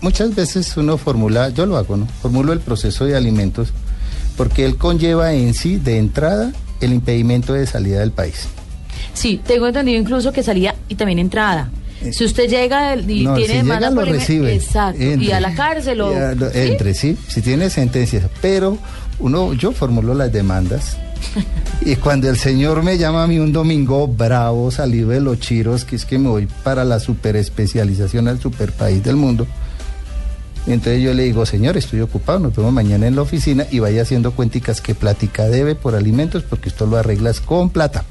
muchas 0.00 0.34
veces 0.34 0.76
uno 0.76 0.96
formula, 0.96 1.50
yo 1.50 1.66
lo 1.66 1.76
hago, 1.76 1.96
¿no? 1.96 2.06
Formulo 2.22 2.52
el 2.52 2.60
proceso 2.60 3.04
de 3.04 3.16
alimentos 3.16 3.72
porque 4.38 4.64
él 4.64 4.76
conlleva 4.76 5.34
en 5.34 5.52
sí, 5.52 5.76
de 5.76 5.98
entrada, 5.98 6.52
el 6.80 6.92
impedimento 6.94 7.52
de 7.52 7.66
salida 7.66 7.98
del 7.98 8.12
país. 8.12 8.46
Sí, 9.12 9.40
tengo 9.44 9.66
entendido 9.66 10.00
incluso 10.00 10.32
que 10.32 10.44
salía 10.44 10.76
y 10.88 10.94
también 10.94 11.18
entrada. 11.18 11.70
Si 12.12 12.24
usted 12.24 12.48
llega 12.48 12.94
y 12.94 13.24
No, 13.24 13.34
tiene 13.34 13.54
si 13.54 13.56
demanda 13.58 13.90
llega 13.90 14.04
lo 14.04 14.12
recibe. 14.12 14.54
Exacto. 14.54 15.02
Y 15.02 15.06
Entre. 15.06 15.34
a 15.34 15.40
la 15.40 15.54
cárcel 15.54 16.00
o. 16.00 16.12
¿Sí? 16.12 16.48
Entre, 16.54 16.94
sí, 16.94 17.18
si 17.26 17.42
tiene 17.42 17.68
sentencias. 17.68 18.30
Pero 18.40 18.78
uno, 19.18 19.54
yo 19.54 19.72
formulo 19.72 20.14
las 20.14 20.32
demandas. 20.32 20.96
y 21.80 21.96
cuando 21.96 22.30
el 22.30 22.36
señor 22.36 22.84
me 22.84 22.96
llama 22.96 23.24
a 23.24 23.26
mí 23.26 23.40
un 23.40 23.52
domingo 23.52 24.06
bravo, 24.06 24.70
salido 24.70 25.08
de 25.08 25.20
los 25.20 25.40
chiros, 25.40 25.84
que 25.84 25.96
es 25.96 26.04
que 26.04 26.16
me 26.16 26.28
voy 26.28 26.46
para 26.62 26.84
la 26.84 27.00
superespecialización 27.00 28.28
al 28.28 28.40
superpaís 28.40 29.02
del 29.02 29.16
mundo. 29.16 29.48
Entonces 30.68 31.02
yo 31.02 31.14
le 31.14 31.24
digo, 31.24 31.46
señor, 31.46 31.76
estoy 31.76 32.00
ocupado, 32.00 32.38
nos 32.38 32.54
vemos 32.54 32.72
mañana 32.72 33.06
en 33.06 33.16
la 33.16 33.22
oficina 33.22 33.66
y 33.70 33.78
vaya 33.78 34.02
haciendo 34.02 34.32
cuenticas 34.32 34.80
que 34.80 34.94
plática 34.94 35.48
debe 35.48 35.74
por 35.74 35.94
alimentos 35.94 36.42
porque 36.42 36.68
esto 36.68 36.86
lo 36.86 36.96
arreglas 36.96 37.40
con 37.40 37.70
plata. 37.70 38.04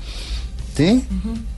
¿Sí? 0.76 1.04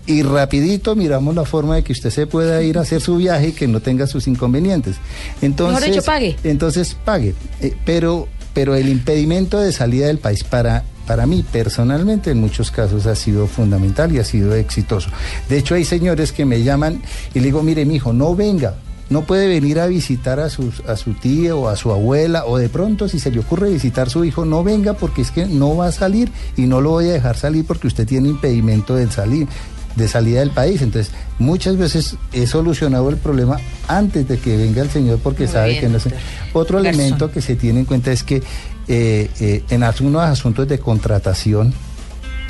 Y 0.05 0.23
rapidito 0.23 0.95
miramos 0.95 1.35
la 1.35 1.43
forma 1.43 1.75
de 1.75 1.83
que 1.83 1.91
usted 1.91 2.09
se 2.09 2.25
pueda 2.25 2.63
ir 2.63 2.77
a 2.77 2.81
hacer 2.81 3.01
su 3.01 3.17
viaje 3.17 3.49
y 3.49 3.51
que 3.51 3.67
no 3.67 3.81
tenga 3.81 4.07
sus 4.07 4.27
inconvenientes. 4.27 4.95
Entonces, 5.41 6.03
pague. 6.05 6.37
Entonces 6.45 6.95
pague. 7.03 7.35
Eh, 7.59 7.75
pero, 7.85 8.29
pero 8.53 8.75
el 8.75 8.87
impedimento 8.87 9.59
de 9.59 9.73
salida 9.73 10.07
del 10.07 10.19
país 10.19 10.45
para, 10.45 10.85
para 11.05 11.25
mí 11.25 11.43
personalmente 11.51 12.31
en 12.31 12.39
muchos 12.39 12.71
casos 12.71 13.07
ha 13.07 13.15
sido 13.15 13.47
fundamental 13.47 14.13
y 14.13 14.19
ha 14.19 14.23
sido 14.23 14.55
exitoso. 14.55 15.09
De 15.49 15.57
hecho 15.57 15.75
hay 15.75 15.83
señores 15.83 16.31
que 16.31 16.45
me 16.45 16.63
llaman 16.63 17.01
y 17.33 17.39
le 17.39 17.47
digo, 17.47 17.61
mire 17.61 17.83
mi 17.83 17.95
hijo, 17.95 18.13
no 18.13 18.35
venga. 18.35 18.75
No 19.09 19.23
puede 19.23 19.47
venir 19.47 19.79
a 19.79 19.87
visitar 19.87 20.39
a, 20.39 20.49
sus, 20.49 20.81
a 20.81 20.95
su 20.95 21.13
tía 21.13 21.55
o 21.55 21.67
a 21.67 21.75
su 21.75 21.91
abuela 21.91 22.45
o 22.45 22.57
de 22.57 22.69
pronto 22.69 23.07
si 23.07 23.19
se 23.19 23.31
le 23.31 23.39
ocurre 23.39 23.69
visitar 23.69 24.07
a 24.07 24.09
su 24.09 24.23
hijo, 24.23 24.45
no 24.45 24.63
venga 24.63 24.93
porque 24.93 25.21
es 25.21 25.31
que 25.31 25.45
no 25.45 25.75
va 25.75 25.87
a 25.87 25.91
salir 25.91 26.31
y 26.55 26.63
no 26.63 26.81
lo 26.81 26.91
voy 26.91 27.09
a 27.09 27.13
dejar 27.13 27.37
salir 27.37 27.65
porque 27.65 27.87
usted 27.87 28.07
tiene 28.07 28.29
impedimento 28.29 28.95
de 28.95 29.09
salir 29.11 29.47
de 29.95 30.07
salida 30.07 30.39
del 30.39 30.51
país. 30.51 30.81
Entonces, 30.81 31.13
muchas 31.39 31.77
veces 31.77 32.15
he 32.33 32.47
solucionado 32.47 33.09
el 33.09 33.17
problema 33.17 33.57
antes 33.87 34.27
de 34.27 34.37
que 34.37 34.57
venga 34.57 34.81
el 34.81 34.89
señor 34.89 35.19
porque 35.21 35.43
Muy 35.43 35.53
sabe 35.53 35.69
bien, 35.69 35.81
que 35.81 35.89
no 35.89 35.99
se... 35.99 36.11
Otro 36.53 36.79
elemento 36.79 37.31
que 37.31 37.41
se 37.41 37.55
tiene 37.55 37.81
en 37.81 37.85
cuenta 37.85 38.11
es 38.11 38.23
que 38.23 38.41
eh, 38.87 39.29
eh, 39.39 39.63
en 39.69 39.83
algunos 39.83 40.23
asuntos 40.23 40.67
de 40.67 40.79
contratación, 40.79 41.73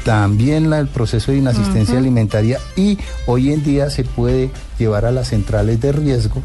también 0.04 0.70
la- 0.70 0.80
el 0.80 0.88
proceso 0.88 1.32
de 1.32 1.38
inasistencia 1.40 1.98
alimentaria 1.98 2.60
y 2.76 2.98
hoy 3.26 3.52
en 3.54 3.64
día 3.64 3.90
se 3.90 4.04
puede 4.04 4.50
llevar 4.78 5.06
a 5.06 5.12
las 5.12 5.30
centrales 5.30 5.80
de 5.82 5.92
riesgo 5.92 6.42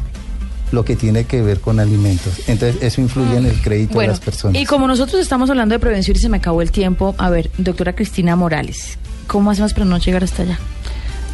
lo 0.71 0.83
que 0.83 0.95
tiene 0.95 1.25
que 1.25 1.41
ver 1.41 1.59
con 1.61 1.79
alimentos. 1.79 2.41
Entonces, 2.47 2.81
eso 2.81 2.99
influye 2.99 3.37
en 3.37 3.45
el 3.45 3.61
crédito 3.61 3.93
Bueno, 3.93 4.11
de 4.11 4.17
las 4.17 4.25
personas. 4.25 4.61
y 4.61 4.65
como 4.65 4.87
nosotros 4.87 5.21
estamos 5.21 5.49
hablando 5.49 5.73
de 5.73 5.79
prevención 5.79 6.17
y 6.17 6.19
se 6.19 6.27
me 6.27 6.37
acabó 6.37 6.61
el 6.61 6.71
tiempo, 6.71 7.15
a 7.17 7.29
ver, 7.29 7.49
doctora 7.57 7.93
Cristina 7.93 8.35
Morales, 8.35 8.97
¿cómo 9.27 9.51
hacemos 9.51 9.73
para 9.73 9.85
no 9.85 9.97
llegar 9.99 10.23
hasta 10.23 10.41
allá? 10.43 10.59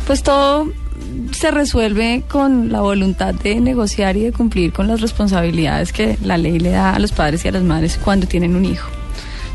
Pues 0.06 0.22
todo 0.22 0.68
se 1.32 1.50
resuelve 1.50 2.24
con 2.30 2.72
la 2.72 2.82
voluntad 2.82 3.34
de 3.34 3.60
negociar 3.62 4.18
y 4.18 4.22
de 4.24 4.32
cumplir 4.34 4.74
con 4.74 4.88
las 4.88 5.02
responsabilidades 5.02 5.92
que 5.94 6.18
la 6.24 6.38
ley 6.38 6.60
le 6.60 6.72
da 6.72 6.94
a 6.94 7.00
los 7.00 7.12
padres 7.12 7.44
y 7.46 7.48
a 7.48 7.52
las 7.52 7.64
madres 7.64 7.98
cuando 8.04 8.28
tienen 8.28 8.56
un 8.56 8.66
hijo. 8.66 8.88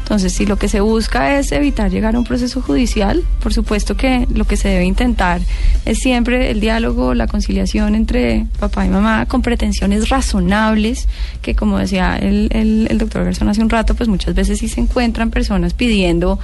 Entonces, 0.06 0.34
si 0.34 0.46
lo 0.46 0.56
que 0.56 0.68
se 0.68 0.78
busca 0.78 1.36
es 1.36 1.50
evitar 1.50 1.90
llegar 1.90 2.14
a 2.14 2.20
un 2.20 2.24
proceso 2.24 2.62
judicial, 2.62 3.24
por 3.42 3.52
supuesto 3.52 3.96
que 3.96 4.28
lo 4.32 4.44
que 4.44 4.56
se 4.56 4.68
debe 4.68 4.84
intentar 4.84 5.40
es 5.84 5.98
siempre 5.98 6.52
el 6.52 6.60
diálogo, 6.60 7.12
la 7.12 7.26
conciliación 7.26 7.96
entre 7.96 8.46
papá 8.60 8.86
y 8.86 8.88
mamá 8.88 9.26
con 9.26 9.42
pretensiones 9.42 10.08
razonables, 10.08 11.08
que 11.42 11.56
como 11.56 11.78
decía 11.78 12.16
el, 12.18 12.50
el, 12.52 12.86
el 12.88 12.98
doctor 12.98 13.24
Garzón 13.24 13.48
hace 13.48 13.62
un 13.62 13.68
rato, 13.68 13.96
pues 13.96 14.08
muchas 14.08 14.36
veces 14.36 14.60
sí 14.60 14.68
se 14.68 14.80
encuentran 14.80 15.32
personas 15.32 15.74
pidiendo 15.74 16.38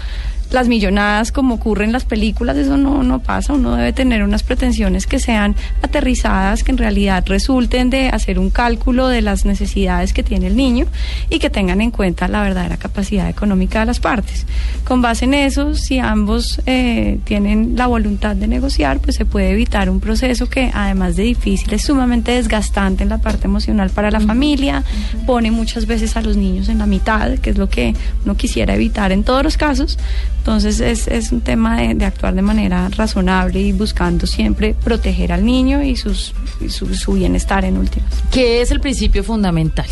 las 0.52 0.68
millonadas 0.68 1.32
como 1.32 1.54
ocurre 1.54 1.84
en 1.84 1.92
las 1.92 2.04
películas, 2.04 2.56
eso 2.56 2.76
no, 2.76 3.02
no 3.02 3.20
pasa, 3.20 3.52
uno 3.52 3.76
debe 3.76 3.92
tener 3.92 4.22
unas 4.22 4.42
pretensiones 4.42 5.06
que 5.06 5.18
sean 5.18 5.56
aterrizadas, 5.82 6.62
que 6.64 6.72
en 6.72 6.78
realidad 6.78 7.24
resulten 7.26 7.90
de 7.90 8.08
hacer 8.08 8.38
un 8.38 8.50
cálculo 8.50 9.08
de 9.08 9.22
las 9.22 9.44
necesidades 9.44 10.12
que 10.12 10.22
tiene 10.22 10.48
el 10.48 10.56
niño 10.56 10.86
y 11.30 11.38
que 11.38 11.50
tengan 11.50 11.80
en 11.80 11.90
cuenta 11.90 12.28
la 12.28 12.42
verdadera 12.42 12.76
capacidad 12.76 13.28
económica 13.28 13.80
de 13.80 13.86
las 13.86 14.00
partes. 14.00 14.46
Con 14.84 15.02
base 15.02 15.24
en 15.24 15.34
eso, 15.34 15.74
si 15.74 15.98
ambos 15.98 16.60
eh, 16.66 17.18
tienen 17.24 17.74
la 17.76 17.86
voluntad 17.86 18.36
de 18.36 18.46
negociar, 18.46 19.00
pues 19.00 19.16
se 19.16 19.24
puede 19.24 19.50
evitar 19.50 19.88
un 19.88 20.00
proceso 20.00 20.48
que 20.48 20.70
además 20.74 21.16
de 21.16 21.24
difícil 21.24 21.72
es 21.72 21.82
sumamente 21.82 22.32
desgastante 22.32 23.02
en 23.02 23.08
la 23.08 23.18
parte 23.18 23.46
emocional 23.46 23.90
para 23.90 24.10
la 24.10 24.20
familia, 24.20 24.84
pone 25.26 25.50
muchas 25.50 25.86
veces 25.86 26.16
a 26.16 26.22
los 26.22 26.36
niños 26.36 26.68
en 26.68 26.78
la 26.78 26.86
mitad, 26.86 27.38
que 27.38 27.50
es 27.50 27.58
lo 27.58 27.68
que 27.68 27.94
uno 28.24 28.36
quisiera 28.36 28.74
evitar 28.74 29.12
en 29.12 29.24
todos 29.24 29.42
los 29.42 29.56
casos. 29.56 29.98
Entonces 30.42 30.80
es, 30.80 31.06
es 31.06 31.30
un 31.30 31.40
tema 31.40 31.80
de, 31.80 31.94
de 31.94 32.04
actuar 32.04 32.34
de 32.34 32.42
manera 32.42 32.88
razonable 32.88 33.60
y 33.60 33.70
buscando 33.70 34.26
siempre 34.26 34.74
proteger 34.74 35.30
al 35.30 35.44
niño 35.44 35.84
y, 35.84 35.94
sus, 35.94 36.34
su, 36.68 36.92
su 36.96 37.12
bienestar 37.12 37.64
en 37.64 37.78
últimas. 37.78 38.12
que 38.32 38.60
es 38.60 38.72
el 38.72 38.80
principio 38.80 39.22
fundamental 39.22 39.86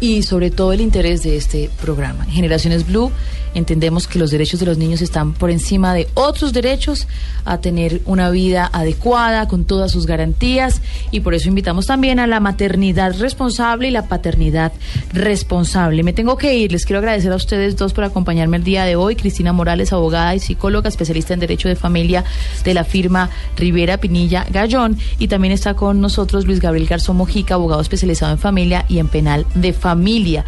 y 0.00 0.24
sobre 0.24 0.50
todo 0.50 0.72
el 0.72 0.80
interés 0.80 1.22
de 1.22 1.36
este 1.36 1.70
programa. 1.80 2.24
En 2.24 2.32
Generaciones 2.32 2.84
Blue 2.84 3.12
entendemos 3.54 4.08
que 4.08 4.18
los 4.18 4.30
derechos 4.30 4.60
de 4.60 4.66
los 4.66 4.78
niños 4.78 5.02
están 5.02 5.34
por 5.34 5.50
encima 5.50 5.94
de 5.94 6.08
otros 6.14 6.52
derechos 6.52 7.06
a 7.44 7.58
tener 7.58 8.00
una 8.06 8.30
vida 8.30 8.68
adecuada 8.72 9.46
con 9.46 9.64
todas 9.64 9.92
sus 9.92 10.06
garantías 10.06 10.80
y 11.10 11.20
por 11.20 11.34
eso 11.34 11.48
invitamos 11.48 11.86
también 11.86 12.18
a 12.18 12.26
la 12.26 12.40
maternidad 12.40 13.14
responsable 13.18 13.88
y 13.88 13.90
la 13.90 14.08
paternidad 14.08 14.72
responsable. 15.12 16.02
Me 16.02 16.12
tengo 16.12 16.36
que 16.36 16.56
ir, 16.56 16.72
les 16.72 16.86
quiero 16.86 16.98
agradecer 16.98 17.30
a 17.30 17.36
ustedes 17.36 17.76
dos 17.76 17.92
por 17.92 18.04
acompañarme 18.04 18.56
el 18.56 18.64
día 18.64 18.84
de 18.84 18.96
hoy. 18.96 19.16
Cristina 19.16 19.52
Morales, 19.52 19.91
abogada 19.96 20.34
y 20.34 20.40
psicóloga, 20.40 20.88
especialista 20.88 21.34
en 21.34 21.40
Derecho 21.40 21.68
de 21.68 21.76
Familia 21.76 22.24
de 22.64 22.74
la 22.74 22.84
firma 22.84 23.30
Rivera 23.56 23.96
Pinilla 23.98 24.46
Gallón 24.50 24.98
y 25.18 25.28
también 25.28 25.52
está 25.52 25.74
con 25.74 26.00
nosotros 26.00 26.46
Luis 26.46 26.60
Gabriel 26.60 26.88
Garzón 26.88 27.16
Mojica, 27.16 27.54
abogado 27.54 27.80
especializado 27.80 28.32
en 28.32 28.38
familia 28.38 28.84
y 28.88 28.98
en 28.98 29.08
penal 29.08 29.46
de 29.54 29.72
familia. 29.72 30.44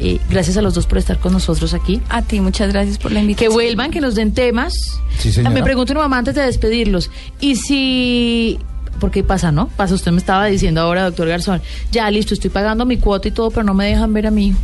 Eh, 0.00 0.18
gracias 0.30 0.56
a 0.56 0.62
los 0.62 0.74
dos 0.74 0.86
por 0.86 0.98
estar 0.98 1.18
con 1.18 1.32
nosotros 1.32 1.74
aquí. 1.74 2.00
A 2.08 2.22
ti, 2.22 2.40
muchas 2.40 2.72
gracias 2.72 2.98
por 2.98 3.12
la 3.12 3.16
Que 3.20 3.22
invitación. 3.22 3.52
vuelvan, 3.52 3.90
que 3.90 4.00
nos 4.00 4.14
den 4.14 4.32
temas. 4.32 4.74
Sí, 5.18 5.30
señora. 5.32 5.54
Me 5.54 5.62
pregunto 5.62 5.92
una 5.92 6.02
mamá 6.02 6.18
antes 6.18 6.34
de 6.34 6.42
despedirlos. 6.42 7.10
Y 7.40 7.56
si... 7.56 8.58
Porque 8.98 9.22
pasa, 9.24 9.50
¿no? 9.52 9.68
Pasa, 9.68 9.94
usted 9.94 10.12
me 10.12 10.18
estaba 10.18 10.46
diciendo 10.46 10.80
ahora, 10.80 11.04
doctor 11.04 11.26
Garzón, 11.26 11.60
ya 11.90 12.08
listo, 12.10 12.34
estoy 12.34 12.50
pagando 12.50 12.84
mi 12.84 12.98
cuota 12.98 13.26
y 13.26 13.30
todo, 13.30 13.50
pero 13.50 13.64
no 13.64 13.74
me 13.74 13.86
dejan 13.86 14.12
ver 14.12 14.26
a 14.26 14.30
mí. 14.30 14.54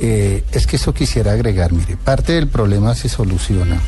Eh, 0.00 0.44
es 0.52 0.66
que 0.66 0.76
eso 0.76 0.94
quisiera 0.94 1.32
agregar, 1.32 1.72
mire, 1.72 1.96
parte 1.96 2.32
del 2.32 2.48
problema 2.48 2.94
se 2.94 3.08
soluciona. 3.08 3.78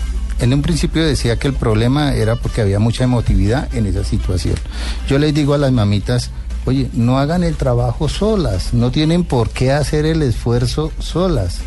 En 0.40 0.52
un 0.52 0.60
principio 0.60 1.04
decía 1.04 1.38
que 1.38 1.48
el 1.48 1.54
problema 1.54 2.14
era 2.14 2.36
porque 2.36 2.60
había 2.60 2.78
mucha 2.78 3.04
emotividad 3.04 3.74
en 3.74 3.86
esa 3.86 4.04
situación. 4.04 4.56
Yo 5.08 5.18
les 5.18 5.32
digo 5.32 5.54
a 5.54 5.58
las 5.58 5.72
mamitas, 5.72 6.30
oye, 6.66 6.90
no 6.92 7.18
hagan 7.18 7.44
el 7.44 7.56
trabajo 7.56 8.08
solas, 8.08 8.74
no 8.74 8.90
tienen 8.90 9.24
por 9.24 9.50
qué 9.50 9.72
hacer 9.72 10.04
el 10.04 10.20
esfuerzo 10.22 10.92
solas. 10.98 11.60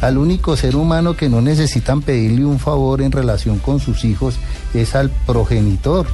Al 0.00 0.16
único 0.16 0.56
ser 0.56 0.76
humano 0.76 1.14
que 1.14 1.28
no 1.28 1.42
necesitan 1.42 2.00
pedirle 2.00 2.46
un 2.46 2.58
favor 2.58 3.02
en 3.02 3.12
relación 3.12 3.58
con 3.58 3.80
sus 3.80 4.04
hijos 4.04 4.36
es 4.72 4.94
al 4.94 5.10
progenitor. 5.26 6.06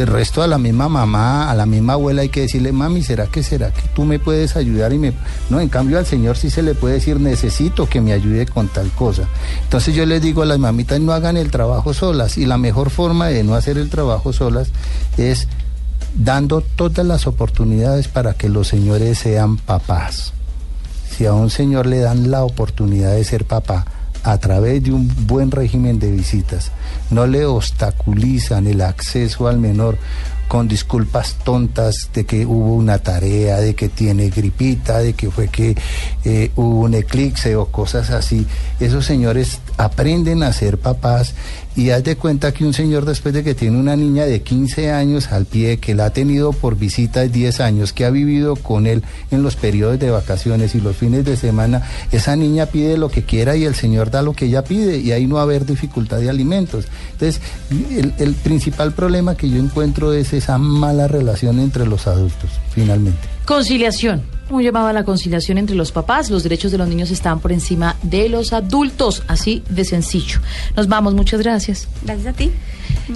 Del 0.00 0.08
resto 0.08 0.42
a 0.42 0.46
la 0.46 0.56
misma 0.56 0.88
mamá, 0.88 1.50
a 1.50 1.54
la 1.54 1.66
misma 1.66 1.92
abuela 1.92 2.22
hay 2.22 2.30
que 2.30 2.40
decirle, 2.40 2.72
mami, 2.72 3.02
¿será 3.02 3.26
que 3.26 3.42
será 3.42 3.70
que 3.70 3.82
tú 3.94 4.06
me 4.06 4.18
puedes 4.18 4.56
ayudar? 4.56 4.94
Y 4.94 4.98
me... 4.98 5.12
No, 5.50 5.60
en 5.60 5.68
cambio 5.68 5.98
al 5.98 6.06
Señor 6.06 6.38
sí 6.38 6.48
se 6.48 6.62
le 6.62 6.74
puede 6.74 6.94
decir, 6.94 7.20
necesito 7.20 7.86
que 7.86 8.00
me 8.00 8.14
ayude 8.14 8.46
con 8.46 8.68
tal 8.68 8.90
cosa. 8.92 9.24
Entonces 9.62 9.94
yo 9.94 10.06
les 10.06 10.22
digo 10.22 10.40
a 10.40 10.46
las 10.46 10.58
mamitas, 10.58 10.98
no 11.00 11.12
hagan 11.12 11.36
el 11.36 11.50
trabajo 11.50 11.92
solas. 11.92 12.38
Y 12.38 12.46
la 12.46 12.56
mejor 12.56 12.88
forma 12.88 13.26
de 13.26 13.44
no 13.44 13.54
hacer 13.54 13.76
el 13.76 13.90
trabajo 13.90 14.32
solas 14.32 14.68
es 15.18 15.48
dando 16.14 16.62
todas 16.62 17.04
las 17.04 17.26
oportunidades 17.26 18.08
para 18.08 18.32
que 18.32 18.48
los 18.48 18.68
señores 18.68 19.18
sean 19.18 19.58
papás. 19.58 20.32
si 21.14 21.26
a 21.26 21.34
un 21.34 21.50
señor 21.50 21.84
le 21.84 21.98
dan 21.98 22.30
la 22.30 22.42
oportunidad 22.42 23.12
de 23.12 23.24
ser 23.24 23.44
papá 23.44 23.84
a 24.22 24.38
través 24.38 24.82
de 24.82 24.92
un 24.92 25.10
buen 25.26 25.50
régimen 25.50 25.98
de 25.98 26.10
visitas, 26.10 26.72
no 27.10 27.26
le 27.26 27.44
obstaculizan 27.46 28.66
el 28.66 28.80
acceso 28.80 29.48
al 29.48 29.58
menor 29.58 29.98
con 30.50 30.66
disculpas 30.66 31.36
tontas 31.44 32.10
de 32.12 32.26
que 32.26 32.44
hubo 32.44 32.74
una 32.74 32.98
tarea, 32.98 33.60
de 33.60 33.76
que 33.76 33.88
tiene 33.88 34.30
gripita, 34.30 34.98
de 34.98 35.12
que 35.12 35.30
fue 35.30 35.46
que 35.46 35.76
eh, 36.24 36.50
hubo 36.56 36.80
un 36.80 36.94
eclipse 36.94 37.54
o 37.54 37.66
cosas 37.66 38.10
así. 38.10 38.48
Esos 38.80 39.06
señores 39.06 39.60
aprenden 39.76 40.42
a 40.42 40.52
ser 40.52 40.78
papás 40.78 41.34
y 41.76 41.90
haz 41.90 42.02
de 42.02 42.16
cuenta 42.16 42.52
que 42.52 42.64
un 42.64 42.74
señor 42.74 43.04
después 43.04 43.32
de 43.32 43.44
que 43.44 43.54
tiene 43.54 43.78
una 43.78 43.96
niña 43.96 44.24
de 44.24 44.42
15 44.42 44.90
años 44.90 45.32
al 45.32 45.46
pie, 45.46 45.78
que 45.78 45.94
la 45.94 46.06
ha 46.06 46.10
tenido 46.10 46.52
por 46.52 46.76
visita 46.76 47.20
de 47.20 47.28
10 47.28 47.60
años, 47.60 47.92
que 47.92 48.04
ha 48.04 48.10
vivido 48.10 48.56
con 48.56 48.86
él 48.86 49.02
en 49.30 49.42
los 49.42 49.56
periodos 49.56 49.98
de 49.98 50.10
vacaciones 50.10 50.74
y 50.74 50.80
los 50.80 50.96
fines 50.96 51.24
de 51.24 51.36
semana, 51.36 51.82
esa 52.10 52.36
niña 52.36 52.66
pide 52.66 52.98
lo 52.98 53.08
que 53.08 53.22
quiera 53.22 53.56
y 53.56 53.64
el 53.64 53.74
señor 53.74 54.10
da 54.10 54.22
lo 54.22 54.32
que 54.32 54.46
ella 54.46 54.64
pide 54.64 54.98
y 54.98 55.12
ahí 55.12 55.26
no 55.26 55.36
va 55.36 55.42
a 55.42 55.44
haber 55.44 55.64
dificultad 55.64 56.18
de 56.18 56.28
alimentos. 56.28 56.86
Entonces, 57.12 57.40
el, 57.70 58.14
el 58.18 58.34
principal 58.34 58.92
problema 58.92 59.36
que 59.36 59.48
yo 59.48 59.58
encuentro 59.58 60.12
es 60.12 60.32
esa 60.32 60.58
mala 60.58 61.06
relación 61.06 61.60
entre 61.60 61.86
los 61.86 62.06
adultos, 62.06 62.50
finalmente. 62.74 63.20
Conciliación. 63.44 64.39
Un 64.50 64.62
llamado 64.64 64.88
a 64.88 64.92
la 64.92 65.04
conciliación 65.04 65.58
entre 65.58 65.76
los 65.76 65.92
papás. 65.92 66.28
Los 66.28 66.42
derechos 66.42 66.72
de 66.72 66.78
los 66.78 66.88
niños 66.88 67.12
están 67.12 67.38
por 67.38 67.52
encima 67.52 67.96
de 68.02 68.28
los 68.28 68.52
adultos. 68.52 69.22
Así 69.28 69.62
de 69.68 69.84
sencillo. 69.84 70.40
Nos 70.76 70.88
vamos. 70.88 71.14
Muchas 71.14 71.40
gracias. 71.40 71.86
Gracias 72.02 72.26
a 72.26 72.32
ti. 72.32 72.50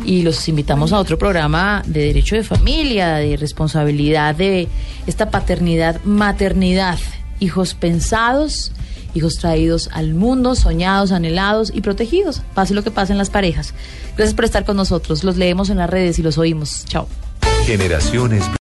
Y 0.04 0.22
los 0.22 0.48
invitamos 0.48 0.92
a 0.92 0.98
otro 1.00 1.18
programa 1.18 1.82
de 1.86 2.04
derecho 2.04 2.36
de 2.36 2.44
familia, 2.44 3.14
de 3.16 3.36
responsabilidad 3.36 4.36
de 4.36 4.68
esta 5.08 5.30
paternidad, 5.30 6.00
maternidad. 6.04 7.00
Hijos 7.40 7.74
pensados, 7.74 8.70
hijos 9.12 9.34
traídos 9.34 9.90
al 9.92 10.14
mundo, 10.14 10.54
soñados, 10.54 11.10
anhelados 11.10 11.72
y 11.74 11.80
protegidos. 11.80 12.42
Pase 12.54 12.74
lo 12.74 12.84
que 12.84 12.92
pase 12.92 13.10
en 13.10 13.18
las 13.18 13.30
parejas. 13.30 13.74
Gracias 14.16 14.34
por 14.34 14.44
estar 14.44 14.64
con 14.64 14.76
nosotros. 14.76 15.24
Los 15.24 15.36
leemos 15.36 15.68
en 15.68 15.78
las 15.78 15.90
redes 15.90 16.20
y 16.20 16.22
los 16.22 16.38
oímos. 16.38 16.84
Chao. 16.86 17.08
Generaciones 17.66 18.44